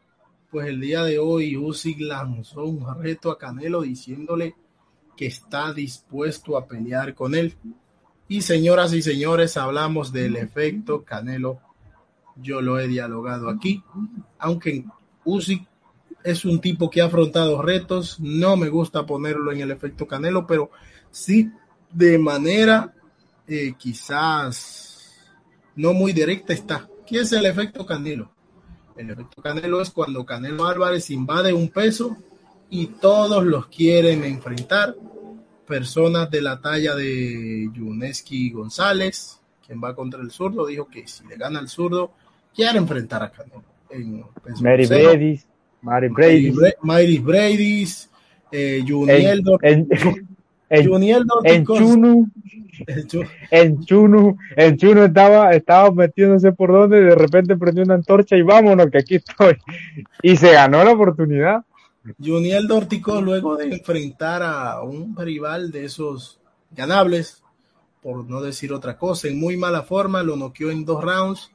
pues 0.51 0.67
el 0.67 0.81
día 0.81 1.05
de 1.05 1.19
hoy 1.19 1.55
Usyk 1.55 2.01
lanzó 2.01 2.65
un 2.65 2.85
reto 3.01 3.31
a 3.31 3.37
Canelo 3.37 3.83
diciéndole 3.83 4.55
que 5.15 5.27
está 5.27 5.71
dispuesto 5.71 6.57
a 6.57 6.67
pelear 6.67 7.13
con 7.13 7.33
él. 7.33 7.55
Y 8.27 8.41
señoras 8.41 8.91
y 8.91 9.01
señores, 9.01 9.55
hablamos 9.55 10.11
del 10.11 10.35
efecto 10.35 11.05
Canelo. 11.05 11.61
Yo 12.35 12.59
lo 12.59 12.77
he 12.77 12.89
dialogado 12.89 13.47
aquí, 13.47 13.85
aunque 14.37 14.83
Usyk 15.23 15.68
es 16.23 16.45
un 16.45 16.59
tipo 16.59 16.89
que 16.89 17.01
ha 17.01 17.05
afrontado 17.05 17.61
retos, 17.61 18.19
no 18.19 18.55
me 18.55 18.69
gusta 18.69 19.05
ponerlo 19.05 19.51
en 19.51 19.61
el 19.61 19.71
efecto 19.71 20.07
Canelo, 20.07 20.45
pero 20.45 20.71
sí 21.11 21.51
de 21.91 22.17
manera 22.17 22.93
eh, 23.47 23.73
quizás 23.77 25.11
no 25.75 25.93
muy 25.93 26.13
directa 26.13 26.53
está. 26.53 26.87
¿Qué 27.05 27.19
es 27.19 27.31
el 27.31 27.45
efecto 27.45 27.85
Canelo? 27.85 28.31
El 28.95 29.09
efecto 29.09 29.41
Canelo 29.41 29.81
es 29.81 29.89
cuando 29.89 30.25
Canelo 30.25 30.65
Álvarez 30.65 31.09
invade 31.09 31.53
un 31.53 31.69
peso 31.69 32.17
y 32.69 32.87
todos 32.87 33.45
los 33.45 33.67
quieren 33.67 34.23
enfrentar 34.23 34.95
personas 35.65 36.29
de 36.29 36.41
la 36.41 36.59
talla 36.59 36.95
de 36.95 37.69
Yuneski 37.73 38.51
González, 38.51 39.39
quien 39.65 39.81
va 39.81 39.95
contra 39.95 40.21
el 40.21 40.31
zurdo, 40.31 40.65
dijo 40.65 40.87
que 40.87 41.07
si 41.07 41.25
le 41.27 41.37
gana 41.37 41.59
el 41.59 41.69
zurdo, 41.69 42.11
quiere 42.53 42.77
enfrentar 42.77 43.23
a 43.23 43.31
Canelo. 43.31 43.63
Mary 44.61 44.85
Brady, 44.85 45.41
Mary 45.81 46.09
Brady, 46.09 46.53
Mary 46.81 47.17
Brady, 47.19 47.87
eh, 48.51 48.83
Juniel, 48.85 49.43
en, 49.61 49.87
en, 50.69 50.85
Chunu, 51.65 52.29
en 53.51 53.85
Chunu, 53.85 54.37
en 54.55 54.77
Chuno 54.77 55.05
estaba, 55.05 55.53
estaba 55.53 55.91
metiéndose 55.91 56.51
por 56.51 56.71
donde, 56.71 57.01
de 57.01 57.15
repente 57.15 57.55
prendió 57.55 57.83
una 57.83 57.95
antorcha 57.95 58.35
y 58.35 58.41
vámonos, 58.41 58.89
que 58.91 58.99
aquí 58.99 59.15
estoy. 59.15 59.57
Y 60.21 60.35
se 60.35 60.51
ganó 60.51 60.83
la 60.83 60.91
oportunidad. 60.91 61.63
Juniel 62.23 62.67
Dortico, 62.67 63.21
luego 63.21 63.57
de 63.57 63.73
enfrentar 63.73 64.41
a 64.43 64.81
un 64.81 65.15
rival 65.15 65.71
de 65.71 65.85
esos 65.85 66.39
ganables, 66.71 67.43
por 68.01 68.25
no 68.25 68.41
decir 68.41 68.73
otra 68.73 68.97
cosa, 68.97 69.27
en 69.27 69.39
muy 69.39 69.57
mala 69.57 69.83
forma, 69.83 70.23
lo 70.23 70.35
noqueó 70.35 70.71
en 70.71 70.85
dos 70.85 71.03
rounds, 71.03 71.51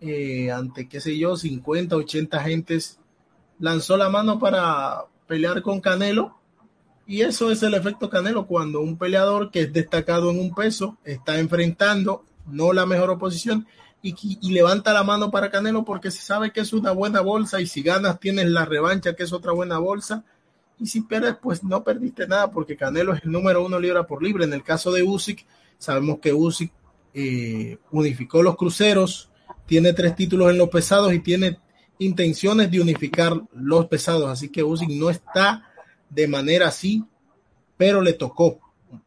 eh, 0.00 0.50
ante, 0.50 0.88
qué 0.88 1.00
sé 1.00 1.16
yo, 1.18 1.36
50, 1.36 1.96
80 1.96 2.40
gentes, 2.40 2.99
lanzó 3.60 3.96
la 3.96 4.08
mano 4.08 4.38
para 4.38 5.04
pelear 5.28 5.62
con 5.62 5.80
Canelo, 5.80 6.36
y 7.06 7.22
eso 7.22 7.50
es 7.50 7.62
el 7.62 7.74
efecto 7.74 8.10
Canelo, 8.10 8.46
cuando 8.46 8.80
un 8.80 8.96
peleador 8.96 9.50
que 9.50 9.62
es 9.62 9.72
destacado 9.72 10.30
en 10.30 10.40
un 10.40 10.54
peso 10.54 10.98
está 11.04 11.38
enfrentando 11.38 12.24
no 12.46 12.72
la 12.72 12.86
mejor 12.86 13.10
oposición 13.10 13.66
y, 14.02 14.52
levanta 14.52 14.92
la 14.92 15.04
mano 15.04 15.30
para 15.30 15.50
Canelo 15.50 15.84
porque 15.84 16.10
se 16.10 16.22
sabe 16.22 16.52
que 16.52 16.60
es 16.60 16.72
una 16.72 16.92
buena 16.92 17.20
bolsa 17.20 17.60
y 17.60 17.66
si 17.66 17.82
ganas 17.82 18.18
tienes 18.18 18.46
la 18.46 18.64
revancha 18.64 19.14
que 19.14 19.24
es 19.24 19.32
otra 19.32 19.52
buena 19.52 19.78
bolsa 19.78 20.24
y 20.78 20.86
si 20.86 21.02
pierdes 21.02 21.36
pues 21.40 21.62
no 21.62 21.84
perdiste 21.84 22.26
nada 22.26 22.50
porque 22.50 22.76
Canelo 22.76 23.12
es 23.12 23.22
el 23.24 23.30
número 23.30 23.64
uno 23.64 23.78
libra 23.78 24.06
por 24.06 24.22
libre. 24.22 24.44
En 24.44 24.52
el 24.54 24.62
caso 24.62 24.90
de 24.90 25.02
Usyk 25.02 25.44
sabemos 25.76 26.18
que 26.20 26.32
Usyk 26.32 26.72
eh, 27.12 27.78
unificó 27.90 28.42
los 28.42 28.56
cruceros, 28.56 29.30
tiene 29.66 29.92
tres 29.92 30.16
títulos 30.16 30.50
en 30.50 30.58
los 30.58 30.70
pesados 30.70 31.12
y 31.12 31.20
tiene 31.20 31.58
intenciones 32.00 32.70
de 32.70 32.80
unificar 32.80 33.34
los 33.54 33.86
pesados, 33.86 34.28
así 34.28 34.48
que 34.48 34.64
Usyk 34.64 34.88
no 34.90 35.10
está 35.10 35.70
de 36.08 36.26
manera 36.26 36.68
así, 36.68 37.04
pero 37.76 38.00
le 38.00 38.14
tocó 38.14 38.58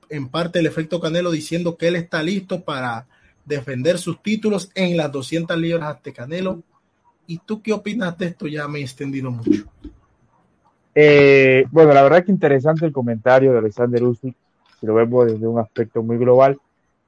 en 0.10 0.30
parte 0.30 0.60
el 0.60 0.68
efecto 0.68 1.02
Canelo 1.02 1.32
diciendo 1.32 1.76
que 1.76 1.88
él 1.88 1.96
está 1.96 2.22
listo 2.22 2.62
para 2.62 3.08
defender 3.46 3.98
sus 3.98 4.22
títulos 4.22 4.70
en 4.76 4.96
las 4.96 5.12
200 5.12 5.58
libras 5.58 5.96
ante 5.96 6.14
Canelo. 6.14 6.62
¿Y 7.26 7.40
tú 7.40 7.62
qué 7.62 7.74
opinas 7.74 8.16
de 8.18 8.28
esto? 8.28 8.48
Ya 8.48 8.68
me 8.68 8.80
he 8.80 8.84
extendido 8.84 9.32
mucho. 9.32 9.64
Eh, 10.94 11.66
bueno, 11.72 11.94
la 11.94 12.04
verdad 12.04 12.24
que 12.24 12.32
interesante 12.32 12.86
el 12.86 12.92
comentario 12.92 13.52
de 13.52 13.58
Alexander 13.58 14.04
Usyk. 14.04 14.36
si 14.80 14.86
lo 14.86 14.94
vemos 14.94 15.26
desde 15.26 15.48
un 15.48 15.58
aspecto 15.58 16.04
muy 16.04 16.18
global, 16.18 16.60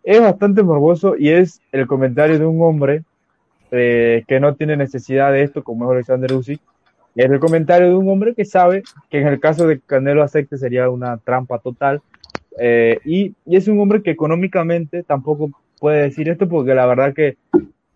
es 0.03 0.19
bastante 0.19 0.63
morboso 0.63 1.15
y 1.15 1.29
es 1.29 1.61
el 1.71 1.85
comentario 1.85 2.39
de 2.39 2.45
un 2.45 2.59
hombre 2.63 3.03
eh, 3.71 4.23
que 4.27 4.39
no 4.39 4.55
tiene 4.55 4.77
necesidad 4.77 5.31
de 5.31 5.43
esto, 5.43 5.63
como 5.63 5.85
es 5.85 5.91
Alexander 5.91 6.33
Usyk, 6.33 6.59
es 7.15 7.31
el 7.31 7.39
comentario 7.39 7.87
de 7.87 7.95
un 7.95 8.09
hombre 8.09 8.35
que 8.35 8.45
sabe 8.45 8.83
que 9.09 9.19
en 9.19 9.27
el 9.27 9.39
caso 9.39 9.67
de 9.67 9.79
Canelo 9.79 10.21
acepte 10.21 10.57
sería 10.57 10.89
una 10.89 11.17
trampa 11.17 11.59
total. 11.59 12.01
Eh, 12.59 12.99
y, 13.05 13.33
y, 13.45 13.55
es 13.55 13.67
un 13.67 13.79
hombre 13.79 14.01
que 14.01 14.11
económicamente 14.11 15.03
tampoco 15.03 15.49
puede 15.79 16.03
decir 16.03 16.29
esto 16.29 16.47
porque 16.47 16.73
la 16.73 16.85
verdad 16.85 17.13
que, 17.13 17.37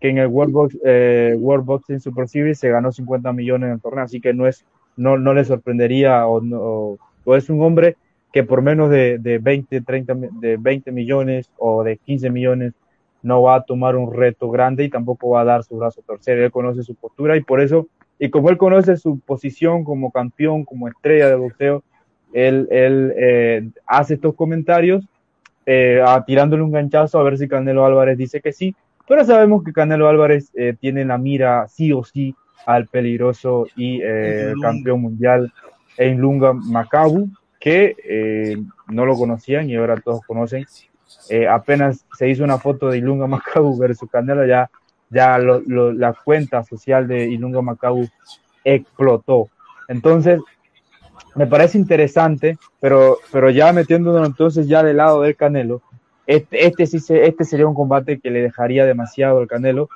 que 0.00 0.08
en 0.08 0.18
el 0.18 0.26
World, 0.26 0.52
Box, 0.52 0.78
eh, 0.84 1.34
World 1.38 1.64
Boxing 1.64 2.00
Super 2.00 2.28
Series 2.28 2.58
se 2.58 2.70
ganó 2.70 2.92
50 2.92 3.32
millones 3.32 3.68
en 3.68 3.74
el 3.74 3.80
torneo, 3.80 4.04
así 4.04 4.20
que 4.20 4.32
no, 4.34 4.46
es, 4.46 4.64
no, 4.96 5.18
no 5.18 5.34
le 5.34 5.44
sorprendería 5.44 6.26
o, 6.26 6.40
no, 6.40 6.98
o 7.24 7.36
es 7.36 7.48
un 7.50 7.62
hombre 7.62 7.96
que 8.32 8.44
por 8.44 8.62
menos 8.62 8.90
de, 8.90 9.18
de, 9.18 9.38
20, 9.38 9.80
30, 9.82 10.14
de 10.40 10.56
20 10.56 10.92
millones 10.92 11.50
o 11.58 11.82
de 11.82 11.96
15 11.96 12.30
millones 12.30 12.72
no 13.22 13.42
va 13.42 13.56
a 13.56 13.62
tomar 13.62 13.96
un 13.96 14.12
reto 14.12 14.50
grande 14.50 14.84
y 14.84 14.90
tampoco 14.90 15.30
va 15.30 15.42
a 15.42 15.44
dar 15.44 15.64
su 15.64 15.76
brazo 15.76 16.00
a 16.00 16.04
torcer. 16.04 16.38
Él 16.38 16.50
conoce 16.50 16.82
su 16.82 16.94
postura 16.94 17.36
y 17.36 17.42
por 17.42 17.60
eso, 17.60 17.88
y 18.18 18.30
como 18.30 18.50
él 18.50 18.56
conoce 18.56 18.96
su 18.96 19.18
posición 19.20 19.84
como 19.84 20.10
campeón, 20.10 20.64
como 20.64 20.88
estrella 20.88 21.28
de 21.28 21.36
boxeo, 21.36 21.82
él, 22.32 22.68
él 22.70 23.12
eh, 23.16 23.68
hace 23.86 24.14
estos 24.14 24.34
comentarios 24.34 25.04
eh, 25.66 26.02
tirándole 26.26 26.62
un 26.62 26.72
ganchazo 26.72 27.18
a 27.18 27.22
ver 27.22 27.38
si 27.38 27.48
Canelo 27.48 27.84
Álvarez 27.84 28.16
dice 28.16 28.40
que 28.40 28.52
sí, 28.52 28.74
pero 29.06 29.24
sabemos 29.24 29.64
que 29.64 29.72
Canelo 29.72 30.08
Álvarez 30.08 30.50
eh, 30.54 30.74
tiene 30.78 31.04
la 31.04 31.18
mira 31.18 31.66
sí 31.68 31.92
o 31.92 32.04
sí 32.04 32.34
al 32.66 32.86
peligroso 32.86 33.66
y 33.76 34.00
eh, 34.02 34.52
campeón 34.60 35.02
mundial 35.02 35.52
en 35.96 36.18
Lunga 36.18 36.52
Macabu, 36.52 37.28
que 37.58 37.96
eh, 38.04 38.56
no 38.88 39.04
lo 39.06 39.16
conocían 39.16 39.68
y 39.68 39.76
ahora 39.76 39.96
todos 39.96 40.20
conocen. 40.26 40.64
Eh, 41.28 41.46
apenas 41.46 42.04
se 42.16 42.28
hizo 42.28 42.44
una 42.44 42.58
foto 42.58 42.88
de 42.88 42.98
Ilunga 42.98 43.26
Macabu 43.26 43.78
versus 43.78 44.10
Canelo, 44.10 44.46
ya, 44.46 44.70
ya 45.10 45.38
lo, 45.38 45.60
la 45.92 46.12
cuenta 46.12 46.64
social 46.64 47.06
de 47.06 47.26
Ilunga 47.28 47.62
Macabu 47.62 48.08
explotó. 48.64 49.48
Entonces, 49.88 50.40
me 51.34 51.46
parece 51.46 51.78
interesante, 51.78 52.58
pero, 52.80 53.18
pero 53.32 53.50
ya 53.50 53.72
metiéndonos 53.72 54.26
entonces 54.26 54.66
ya 54.66 54.82
del 54.82 54.96
lado 54.96 55.22
del 55.22 55.36
Canelo, 55.36 55.82
este, 56.26 56.66
este, 56.66 56.86
sí 56.86 56.98
este 57.08 57.44
sería 57.44 57.66
un 57.66 57.74
combate 57.74 58.20
que 58.20 58.30
le 58.30 58.42
dejaría 58.42 58.84
demasiado 58.86 59.38
al 59.38 59.48
Canelo 59.48 59.88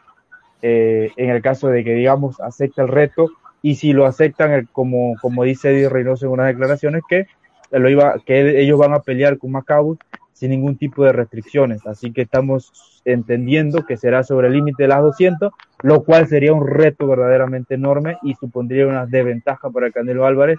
eh, 0.62 1.12
en 1.16 1.30
el 1.30 1.42
caso 1.42 1.68
de 1.68 1.84
que, 1.84 1.94
digamos, 1.94 2.40
acepte 2.40 2.80
el 2.82 2.88
reto 2.88 3.30
y 3.62 3.76
si 3.76 3.92
lo 3.92 4.06
aceptan, 4.06 4.68
como, 4.72 5.14
como 5.20 5.44
dice 5.44 5.70
Eddie 5.70 5.88
Reynoso 5.88 6.26
en 6.26 6.32
unas 6.32 6.46
declaraciones, 6.48 7.02
que, 7.08 7.26
lo 7.70 7.88
iba, 7.88 8.16
que 8.26 8.60
ellos 8.60 8.78
van 8.78 8.94
a 8.94 9.00
pelear 9.00 9.38
con 9.38 9.52
Macabus 9.52 9.98
sin 10.34 10.50
ningún 10.50 10.76
tipo 10.76 11.04
de 11.04 11.12
restricciones. 11.12 11.86
Así 11.86 12.12
que 12.12 12.22
estamos 12.22 13.00
entendiendo 13.06 13.86
que 13.86 13.96
será 13.96 14.22
sobre 14.22 14.48
el 14.48 14.54
límite 14.54 14.82
de 14.82 14.88
las 14.88 15.00
200, 15.00 15.52
lo 15.82 16.04
cual 16.04 16.26
sería 16.26 16.52
un 16.52 16.66
reto 16.66 17.06
verdaderamente 17.06 17.74
enorme 17.74 18.18
y 18.22 18.34
supondría 18.34 18.86
una 18.86 19.06
desventaja 19.06 19.70
para 19.70 19.86
el 19.86 19.92
Canelo 19.92 20.26
Álvarez, 20.26 20.58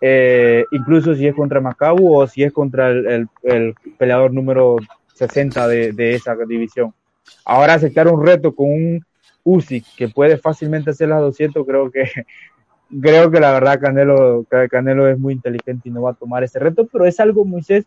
eh, 0.00 0.64
incluso 0.70 1.14
si 1.14 1.26
es 1.26 1.34
contra 1.34 1.60
Macabu 1.60 2.16
o 2.16 2.26
si 2.26 2.42
es 2.42 2.52
contra 2.52 2.88
el, 2.88 3.06
el, 3.06 3.28
el 3.42 3.74
peleador 3.98 4.32
número 4.32 4.76
60 5.14 5.68
de, 5.68 5.92
de, 5.92 6.14
esa 6.14 6.34
división. 6.36 6.94
Ahora 7.44 7.74
aceptar 7.74 8.08
un 8.08 8.24
reto 8.24 8.54
con 8.54 8.70
un 8.70 9.06
Usyk 9.44 9.84
que 9.96 10.08
puede 10.08 10.38
fácilmente 10.38 10.90
hacer 10.90 11.08
las 11.08 11.20
200, 11.20 11.66
creo 11.66 11.90
que 11.90 12.04
creo 13.02 13.30
que 13.30 13.40
la 13.40 13.52
verdad 13.52 13.80
Canelo, 13.80 14.46
Canelo 14.70 15.08
es 15.08 15.18
muy 15.18 15.34
inteligente 15.34 15.88
y 15.88 15.92
no 15.92 16.02
va 16.02 16.12
a 16.12 16.14
tomar 16.14 16.44
ese 16.44 16.58
reto, 16.58 16.88
pero 16.90 17.04
es 17.06 17.20
algo, 17.20 17.44
Moisés, 17.44 17.84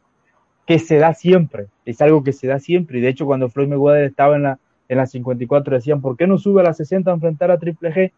que 0.65 0.79
se 0.79 0.97
da 0.97 1.13
siempre, 1.13 1.67
es 1.85 2.01
algo 2.01 2.23
que 2.23 2.33
se 2.33 2.47
da 2.47 2.59
siempre, 2.59 2.99
y 2.99 3.01
de 3.01 3.09
hecho 3.09 3.25
cuando 3.25 3.49
Floyd 3.49 3.67
Mayweather 3.67 4.05
estaba 4.05 4.35
en 4.35 4.43
la, 4.43 4.59
en 4.87 4.97
la 4.97 5.05
54 5.05 5.75
decían, 5.75 6.01
¿por 6.01 6.15
qué 6.15 6.27
no 6.27 6.37
sube 6.37 6.61
a 6.61 6.65
la 6.65 6.73
60 6.73 7.09
a 7.09 7.13
enfrentar 7.13 7.51
a 7.51 7.57
Triple 7.57 7.93
G? 7.93 8.11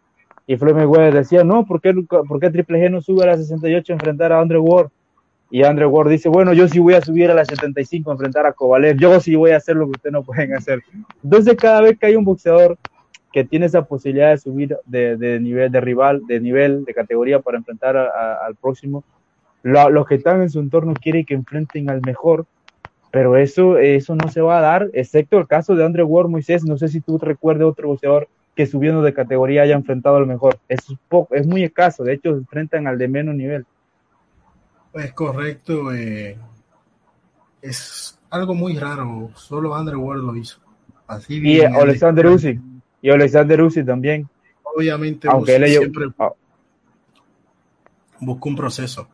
Y 0.48 0.58
Floyd 0.58 0.76
Mayweather 0.76 1.14
decía, 1.14 1.44
no, 1.44 1.66
¿por 1.66 1.82
qué, 1.82 1.94
¿por 1.94 2.40
qué 2.40 2.52
Triple 2.52 2.80
G 2.80 2.92
no 2.92 3.02
sube 3.02 3.24
a 3.24 3.28
la 3.28 3.38
68 3.38 3.94
a 3.94 3.96
enfrentar 3.96 4.32
a 4.32 4.40
Andre 4.40 4.60
Ward? 4.60 4.90
Y 5.50 5.64
Andre 5.64 5.86
Ward 5.86 6.10
dice, 6.10 6.30
bueno, 6.30 6.54
yo 6.54 6.68
sí 6.68 6.80
voy 6.80 6.96
a 6.96 7.02
subir 7.02 7.30
a 7.32 7.34
la 7.34 7.46
75 7.46 8.10
a 8.10 8.14
enfrentar 8.14 8.46
a 8.46 8.54
Kovalev, 8.54 8.98
yo 8.98 9.20
sí 9.20 9.36
voy 9.36 9.52
a 9.52 9.58
hacer 9.58 9.76
lo 9.76 9.86
que 9.86 9.92
ustedes 9.92 10.14
no 10.14 10.24
pueden 10.24 10.54
hacer. 10.54 10.82
Entonces 11.24 11.56
cada 11.56 11.82
vez 11.82 11.98
que 11.98 12.08
hay 12.08 12.16
un 12.16 12.26
boxeador 12.26 12.78
que 13.32 13.44
tiene 13.44 13.66
esa 13.66 13.84
posibilidad 13.84 14.32
de 14.32 14.38
subir 14.38 14.78
de, 14.86 15.18
de, 15.18 15.40
nivel 15.40 15.72
de 15.72 15.82
rival, 15.82 16.22
de 16.26 16.40
nivel, 16.40 16.86
de 16.86 16.94
categoría 16.94 17.40
para 17.42 17.58
enfrentar 17.58 17.98
al 17.98 18.56
próximo. 18.56 19.04
Lo, 19.66 19.90
los 19.90 20.06
que 20.06 20.14
están 20.14 20.44
en 20.44 20.52
su 20.52 20.60
entorno 20.60 20.94
quieren 20.94 21.26
que 21.26 21.34
enfrenten 21.34 21.90
al 21.90 22.00
mejor, 22.02 22.46
pero 23.10 23.36
eso, 23.36 23.80
eso 23.80 24.14
no 24.14 24.30
se 24.30 24.40
va 24.40 24.60
a 24.60 24.62
dar, 24.62 24.92
excepto 24.94 25.40
el 25.40 25.48
caso 25.48 25.74
de 25.74 25.84
Andre 25.84 26.04
Ward 26.04 26.30
Moisés. 26.30 26.64
No 26.64 26.78
sé 26.78 26.88
si 26.88 27.02
tú 27.02 27.18
recuerdas 27.18 27.66
otro 27.68 27.88
boxeador 27.88 28.28
que 28.56 28.68
subiendo 28.68 29.02
de 29.02 29.16
categoría 29.16 29.64
haya 29.64 29.74
enfrentado 29.74 30.18
al 30.18 30.28
mejor. 30.28 30.60
Es, 30.70 30.86
poco, 31.10 31.34
es 31.34 31.48
muy 31.48 31.64
escaso, 31.64 32.04
de 32.04 32.14
hecho, 32.14 32.34
se 32.34 32.38
enfrentan 32.38 32.86
al 32.86 33.00
de 33.00 33.08
menos 33.08 33.34
nivel. 33.34 33.66
Es 34.94 35.14
correcto, 35.14 35.92
eh, 35.92 36.38
es 37.60 38.20
algo 38.30 38.54
muy 38.54 38.78
raro, 38.78 39.32
solo 39.34 39.74
Andre 39.74 39.96
Ward 39.96 40.20
lo 40.20 40.36
hizo. 40.36 40.60
Así 41.08 41.40
y 41.42 41.62
Alexander 41.62 42.28
Usyk 42.28 42.62
y 43.02 43.10
Alexander 43.10 43.64
Usyk 43.64 43.84
también. 43.84 44.30
Obviamente, 44.62 45.28
aunque 45.28 45.56
él 45.56 45.68
siempre 45.70 46.06
oh. 46.18 46.36
buscó 48.20 48.50
un 48.50 48.56
proceso. 48.56 49.08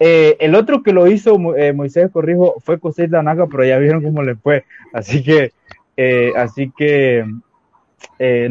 Eh, 0.00 0.36
el 0.40 0.54
otro 0.54 0.82
que 0.82 0.92
lo 0.92 1.06
hizo 1.08 1.56
eh, 1.56 1.72
Moisés 1.72 2.10
Corrijo 2.12 2.56
fue 2.64 2.78
José 2.78 3.08
Danaga, 3.08 3.46
pero 3.46 3.64
ya 3.64 3.78
vieron 3.78 4.02
cómo 4.02 4.22
le 4.22 4.36
fue. 4.36 4.64
Así 4.92 5.22
que, 5.22 5.52
eh, 5.96 6.32
así 6.36 6.72
que 6.76 7.24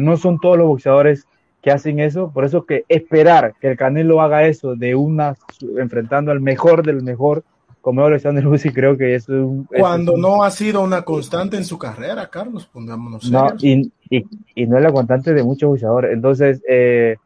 no 0.00 0.16
son 0.16 0.38
todos 0.38 0.58
los 0.58 0.66
boxeadores 0.66 1.26
que 1.62 1.70
hacen 1.70 2.00
eso. 2.00 2.30
Por 2.32 2.44
eso 2.44 2.64
que 2.64 2.84
esperar 2.88 3.54
que 3.60 3.68
el 3.68 3.76
Canelo 3.76 4.20
haga 4.20 4.46
eso 4.46 4.76
de 4.76 4.94
una 4.94 5.36
enfrentando 5.78 6.30
al 6.30 6.40
mejor 6.40 6.84
del 6.84 7.02
mejor 7.02 7.44
como 7.80 8.04
Alexander 8.04 8.46
Usyk 8.46 8.74
creo 8.74 8.96
que 8.96 9.14
eso 9.14 9.34
es 9.34 9.40
un, 9.40 9.64
cuando 9.64 10.12
es 10.12 10.16
un, 10.16 10.22
no 10.22 10.42
ha 10.42 10.50
sido 10.50 10.82
una 10.82 11.02
constante 11.02 11.56
en 11.56 11.64
su 11.64 11.78
carrera 11.78 12.28
Carlos 12.28 12.66
pongámonos 12.66 13.30
no 13.30 13.54
y, 13.60 13.90
y, 14.10 14.26
y, 14.54 14.66
no 14.66 14.76
es 14.76 14.82
la 14.82 14.92
constante 14.92 15.32
de 15.32 15.42
muchos 15.42 15.70
boxeadores 15.70 16.12
entonces 16.12 16.60
eh, 16.68 17.16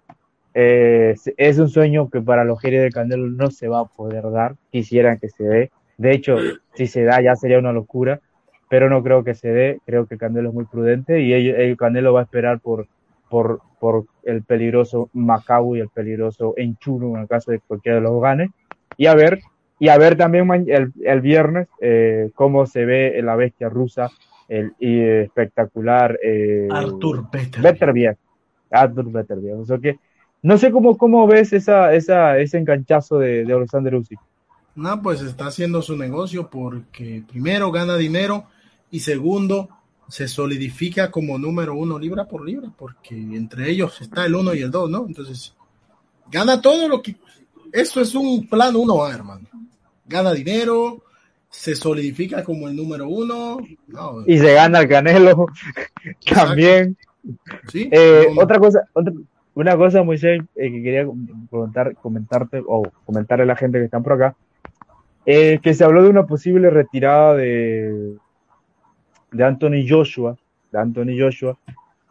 eh, 0.54 1.14
es 1.36 1.58
un 1.58 1.68
sueño 1.68 2.10
que 2.10 2.20
para 2.20 2.44
los 2.44 2.60
Jerez 2.60 2.82
del 2.82 2.92
Canelo 2.92 3.26
no 3.28 3.50
se 3.50 3.68
va 3.68 3.80
a 3.80 3.84
poder 3.84 4.30
dar 4.30 4.56
quisieran 4.70 5.18
que 5.18 5.28
se 5.28 5.44
dé 5.44 5.70
de 5.98 6.12
hecho 6.12 6.36
si 6.74 6.86
se 6.86 7.04
da 7.04 7.20
ya 7.20 7.36
sería 7.36 7.58
una 7.58 7.72
locura 7.72 8.20
pero 8.68 8.88
no 8.88 9.02
creo 9.02 9.24
que 9.24 9.34
se 9.34 9.48
dé 9.48 9.80
creo 9.86 10.06
que 10.06 10.18
Canelo 10.18 10.50
es 10.50 10.54
muy 10.54 10.64
prudente 10.64 11.20
y 11.20 11.32
el, 11.32 11.54
el 11.54 11.76
Canelo 11.76 12.12
va 12.12 12.20
a 12.20 12.24
esperar 12.24 12.60
por 12.60 12.86
por, 13.28 13.60
por 13.80 14.04
el 14.24 14.42
peligroso 14.42 15.08
Macau 15.14 15.74
y 15.74 15.80
el 15.80 15.88
peligroso 15.88 16.54
Enchuro 16.56 17.14
en 17.14 17.22
el 17.22 17.28
caso 17.28 17.50
de 17.50 17.60
cualquiera 17.60 17.96
de 17.96 18.02
los 18.02 18.20
gane 18.20 18.50
y 18.96 19.06
a 19.06 19.14
ver 19.14 19.40
y 19.82 19.88
a 19.88 19.98
ver 19.98 20.16
también 20.16 20.48
el, 20.68 20.92
el 21.02 21.20
viernes 21.20 21.66
eh, 21.80 22.30
cómo 22.36 22.66
se 22.66 22.84
ve 22.84 23.20
la 23.20 23.34
bestia 23.34 23.68
rusa, 23.68 24.10
el, 24.46 24.74
el 24.78 25.24
espectacular 25.24 26.20
eh, 26.22 26.68
Artur 26.70 27.28
Beterbiev. 27.60 28.16
Beterbiev. 28.70 29.58
O 29.58 29.64
sea 29.64 29.78
que, 29.78 29.98
no 30.42 30.58
sé 30.58 30.70
cómo, 30.70 30.98
cómo 30.98 31.26
ves 31.26 31.52
esa, 31.52 31.94
esa, 31.94 32.38
ese 32.38 32.58
enganchazo 32.58 33.18
de, 33.18 33.44
de 33.44 33.52
Alexander 33.52 33.94
Usyk. 33.94 34.20
No, 34.74 35.02
pues 35.02 35.20
está 35.20 35.46
haciendo 35.46 35.82
su 35.82 35.96
negocio 35.96 36.48
porque 36.48 37.22
primero 37.28 37.70
gana 37.70 37.96
dinero 37.96 38.44
y 38.90 39.00
segundo 39.00 39.68
se 40.08 40.28
solidifica 40.28 41.10
como 41.10 41.38
número 41.38 41.74
uno 41.74 41.98
libra 41.98 42.26
por 42.26 42.44
libra 42.44 42.70
porque 42.76 43.14
entre 43.14 43.70
ellos 43.70 44.00
está 44.00 44.26
el 44.26 44.34
uno 44.34 44.54
y 44.54 44.62
el 44.62 44.70
dos, 44.70 44.90
¿no? 44.90 45.06
Entonces, 45.06 45.54
gana 46.30 46.60
todo 46.60 46.88
lo 46.88 47.02
que... 47.02 47.16
Eso 47.72 48.00
es 48.00 48.14
un 48.14 48.46
plan 48.48 48.76
uno 48.76 49.04
A, 49.04 49.14
hermano 49.14 49.48
gana 50.12 50.32
dinero, 50.32 51.02
se 51.50 51.74
solidifica 51.74 52.44
como 52.44 52.68
el 52.68 52.76
número 52.76 53.08
uno. 53.08 53.58
No, 53.88 54.24
y 54.26 54.38
se 54.38 54.52
gana 54.52 54.80
el 54.80 54.88
Canelo 54.88 55.46
también. 56.32 56.96
¿Sí? 57.70 57.88
Eh, 57.90 58.26
no, 58.28 58.34
no. 58.34 58.42
Otra 58.42 58.58
cosa, 58.58 58.80
otra, 58.92 59.12
una 59.54 59.76
cosa, 59.76 60.02
Moisés, 60.02 60.40
eh, 60.56 60.70
que 60.70 60.82
quería 60.82 61.06
comentar, 61.50 61.94
comentarte 61.96 62.62
o 62.66 62.82
comentarle 63.04 63.44
a 63.44 63.46
la 63.46 63.56
gente 63.56 63.78
que 63.78 63.84
están 63.84 64.02
por 64.02 64.14
acá, 64.14 64.36
eh, 65.26 65.60
que 65.62 65.74
se 65.74 65.84
habló 65.84 66.02
de 66.02 66.08
una 66.08 66.26
posible 66.26 66.70
retirada 66.70 67.34
de, 67.34 68.16
de 69.30 69.44
Anthony 69.44 69.86
Joshua, 69.88 70.36
de 70.70 70.78
Anthony 70.78 71.18
Joshua, 71.18 71.58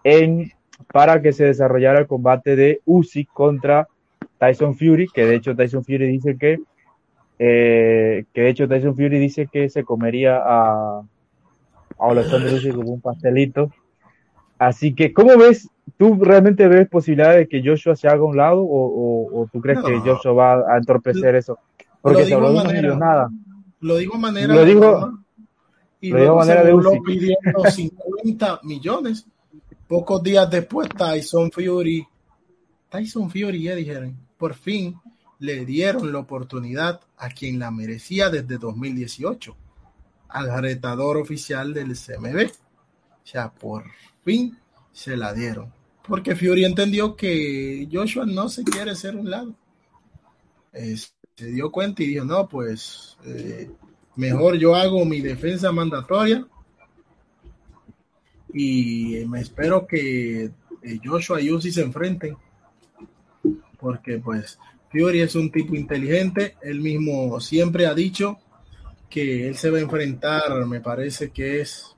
en, 0.04 0.52
para 0.92 1.22
que 1.22 1.34
se 1.34 1.46
desarrollara 1.46 2.00
el 2.00 2.08
combate 2.08 2.56
de 2.56 2.82
Usyk 2.86 3.30
contra 3.34 3.88
Tyson 4.38 4.76
Fury, 4.76 5.08
que 5.08 5.26
de 5.26 5.36
hecho 5.36 5.56
Tyson 5.56 5.84
Fury 5.84 6.08
dice 6.08 6.38
que 6.38 6.60
eh, 7.38 8.26
que 8.34 8.42
de 8.42 8.50
hecho 8.50 8.68
Tyson 8.68 8.96
Fury 8.96 9.18
dice 9.18 9.48
que 9.48 9.68
se 9.70 9.84
comería 9.84 10.38
a, 10.38 11.00
a 11.00 11.06
Alexander 11.98 12.54
Usyk 12.54 12.76
como 12.76 12.92
un 12.92 13.02
pastelito. 13.02 13.72
Así 14.62 14.94
que, 14.94 15.12
¿cómo 15.12 15.36
ves? 15.38 15.68
¿Tú 15.98 16.16
realmente 16.22 16.68
ves 16.68 16.88
posibilidad 16.88 17.36
de 17.36 17.48
que 17.48 17.64
Joshua 17.66 17.96
se 17.96 18.08
haga 18.08 18.20
a 18.22 18.26
un 18.26 18.38
lado 18.38 18.62
o, 18.62 18.68
o, 18.68 19.42
o 19.42 19.48
tú 19.52 19.60
crees 19.60 19.80
no. 19.80 19.86
que 19.86 20.00
Joshua 20.02 20.34
va 20.34 20.74
a 20.76 20.78
entorpecer 20.78 21.34
eso? 21.34 21.58
Porque 22.00 22.26
se 22.26 22.34
habló 22.36 22.54
de 22.54 22.72
millonada. 22.72 23.30
Lo 23.80 23.96
dijo 23.98 24.16
a 24.16 24.20
manera 24.20 24.54
Lo 24.54 24.60
de 24.60 24.66
dijo- 24.68 24.80
broma, 24.80 25.24
y 26.00 26.10
lo 26.12 26.36
manera 26.36 26.64
de 26.64 26.74
Usyk. 26.76 27.04
pidiendo 27.04 27.64
50 27.72 28.60
millones. 28.62 29.26
Pocos 29.88 30.22
días 30.22 30.48
después, 30.50 30.88
Tyson 30.90 31.52
Fury, 31.52 32.06
Tyson 32.90 33.32
Fury 33.32 33.64
ya 33.64 33.74
dijeron, 33.76 34.16
por 34.38 34.54
fin 34.54 34.96
le 35.40 35.66
dieron 35.66 36.14
la 36.14 36.20
oportunidad 36.20 37.02
a 37.18 37.30
quien 37.30 37.58
la 37.58 37.72
merecía 37.72 38.30
desde 38.30 38.60
2018, 38.60 39.56
al 40.30 40.62
retador 40.62 41.18
oficial 41.18 41.74
del 41.74 41.96
CMB. 41.96 42.46
O 43.24 43.26
sea, 43.28 43.52
por 43.52 43.86
fin 44.24 44.58
se 44.92 45.16
la 45.18 45.34
dieron. 45.34 45.72
Porque 46.08 46.36
Fury 46.36 46.66
entendió 46.66 47.16
que 47.16 47.88
Joshua 47.92 48.26
no 48.26 48.50
se 48.50 48.64
quiere 48.64 48.96
ser 48.96 49.16
un 49.16 49.30
lado. 49.30 49.56
Se 50.74 51.46
dio 51.48 51.72
cuenta 51.72 52.04
y 52.04 52.08
dijo, 52.08 52.26
no, 52.26 52.48
pues 52.48 53.18
eh, 53.26 53.70
mejor 54.16 54.58
yo 54.58 54.76
hago 54.76 55.06
mi 55.06 55.22
defensa 55.22 55.72
mandatoria 55.72 56.46
y 58.54 59.24
me 59.28 59.42
espero 59.42 59.86
que 59.88 60.52
Joshua 61.04 61.42
y 61.42 61.52
Uzi 61.52 61.72
se 61.72 61.82
enfrenten. 61.82 62.36
Porque 63.80 64.18
pues 64.20 64.60
Fury 64.92 65.22
es 65.22 65.36
un 65.36 65.52
tipo 65.52 65.76
inteligente, 65.76 66.58
él 66.62 66.82
mismo 66.82 67.40
siempre 67.40 67.86
ha 67.86 67.94
dicho 67.94 68.38
que 69.10 69.48
él 69.48 69.56
se 69.58 69.70
va 69.70 69.78
a 69.78 69.82
enfrentar, 69.82 70.66
me 70.66 70.82
parece 70.82 71.32
que 71.32 71.62
es, 71.62 71.96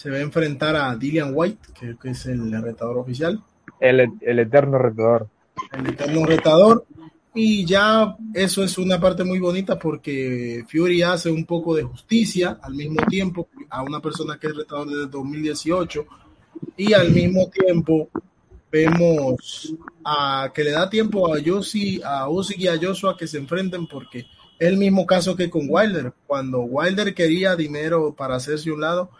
se 0.00 0.08
va 0.08 0.16
a 0.16 0.20
enfrentar 0.20 0.76
a 0.76 0.96
Dillian 0.96 1.32
White, 1.34 1.74
que, 1.78 1.94
que 2.00 2.08
es 2.08 2.24
el 2.24 2.50
retador 2.62 2.96
oficial, 2.96 3.38
El, 3.80 4.00
el 4.22 4.38
eterno 4.38 4.78
retador. 4.78 5.28
el 5.72 5.88
eterno 5.88 6.24
retador. 6.24 6.86
Y 7.34 7.66
ya 7.66 8.16
eso 8.32 8.64
es 8.64 8.78
una 8.78 8.98
parte 8.98 9.24
muy 9.24 9.38
bonita 9.38 9.78
porque 9.78 10.64
Fury 10.72 11.02
hace 11.02 11.30
un 11.30 11.44
poco 11.44 11.74
de 11.74 11.82
justicia 11.82 12.58
al 12.62 12.76
mismo 12.76 13.04
tiempo 13.10 13.48
a 13.68 13.82
una 13.82 14.00
persona 14.00 14.38
que 14.38 14.46
es 14.46 14.56
retador 14.56 14.88
desde 14.88 15.06
2018 15.08 16.06
y 16.78 16.94
al 16.94 17.10
mismo 17.10 17.50
tiempo 17.50 18.08
vemos 18.72 19.74
a 20.02 20.50
que 20.54 20.64
le 20.64 20.70
da 20.70 20.88
tiempo 20.88 21.30
a 21.32 21.38
Yossi, 21.38 22.00
a 22.02 22.26
Usyk 22.26 22.58
y 22.58 22.68
a 22.68 22.78
Joshua 22.80 23.18
que 23.18 23.26
se 23.26 23.36
enfrenten 23.36 23.86
porque 23.86 24.20
es 24.20 24.26
el 24.66 24.78
mismo 24.78 25.04
caso 25.04 25.36
que 25.36 25.50
con 25.50 25.66
Wilder. 25.68 26.14
Cuando 26.26 26.62
Wilder 26.62 27.14
quería 27.14 27.54
dinero 27.54 28.14
para 28.16 28.36
hacerse 28.36 28.72
un 28.72 28.80
lado, 28.80 29.10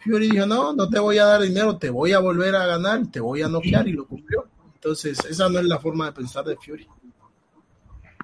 Fury 0.00 0.30
dijo, 0.30 0.46
no, 0.46 0.72
no 0.72 0.88
te 0.88 0.98
voy 0.98 1.18
a 1.18 1.24
dar 1.24 1.42
dinero, 1.42 1.76
te 1.76 1.90
voy 1.90 2.12
a 2.12 2.20
volver 2.20 2.54
a 2.54 2.66
ganar, 2.66 3.06
te 3.10 3.20
voy 3.20 3.42
a 3.42 3.48
noquear 3.48 3.88
y 3.88 3.92
lo 3.92 4.06
cumplió. 4.06 4.46
Entonces, 4.74 5.18
esa 5.24 5.48
no 5.48 5.58
es 5.58 5.64
la 5.64 5.78
forma 5.78 6.06
de 6.06 6.12
pensar 6.12 6.44
de 6.44 6.56
Fury. 6.56 6.86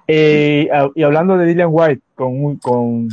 Eh, 0.07 0.69
y 0.93 1.03
hablando 1.03 1.37
de 1.37 1.47
Dillian 1.47 1.69
White 1.71 2.01
con, 2.13 2.57
con 2.57 3.09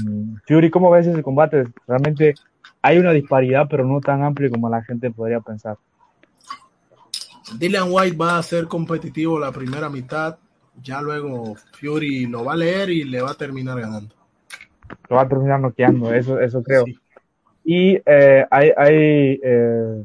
Fury, 0.47 0.71
¿cómo 0.71 0.91
ves 0.91 1.07
ese 1.07 1.23
combate? 1.23 1.69
Realmente 1.87 2.35
hay 2.83 2.99
una 2.99 3.13
disparidad, 3.13 3.67
pero 3.69 3.85
no 3.85 4.01
tan 4.01 4.23
amplia 4.23 4.51
como 4.51 4.69
la 4.69 4.83
gente 4.83 5.11
podría 5.11 5.41
pensar. 5.41 5.77
Dillian 7.59 7.89
White 7.91 8.17
va 8.17 8.39
a 8.39 8.43
ser 8.43 8.67
competitivo 8.67 9.39
la 9.39 9.51
primera 9.51 9.89
mitad, 9.89 10.39
ya 10.83 11.03
luego 11.03 11.57
Fury 11.81 12.27
lo 12.27 12.45
va 12.45 12.53
a 12.53 12.57
leer 12.57 12.91
y 12.91 13.05
le 13.05 13.21
va 13.21 13.33
a 13.33 13.35
terminar 13.35 13.81
ganando. 13.81 14.15
Lo 15.09 15.17
va 15.17 15.23
a 15.23 15.29
terminar 15.29 15.61
noqueando, 15.61 16.13
eso, 16.15 16.39
eso 16.39 16.63
creo. 16.63 16.85
Sí. 16.85 16.99
Y 17.65 18.01
eh, 18.05 18.47
hay, 18.51 18.73
hay 18.77 19.41
eh, 19.43 20.03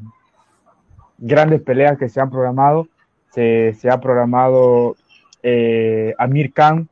grandes 1.18 1.62
peleas 1.62 1.98
que 1.98 2.10
se 2.10 2.20
han 2.20 2.30
programado. 2.30 2.88
Se, 3.32 3.74
se 3.74 3.90
ha 3.90 4.00
programado 4.00 4.96
eh, 5.44 6.14
Amir 6.18 6.54
Khan, 6.54 6.88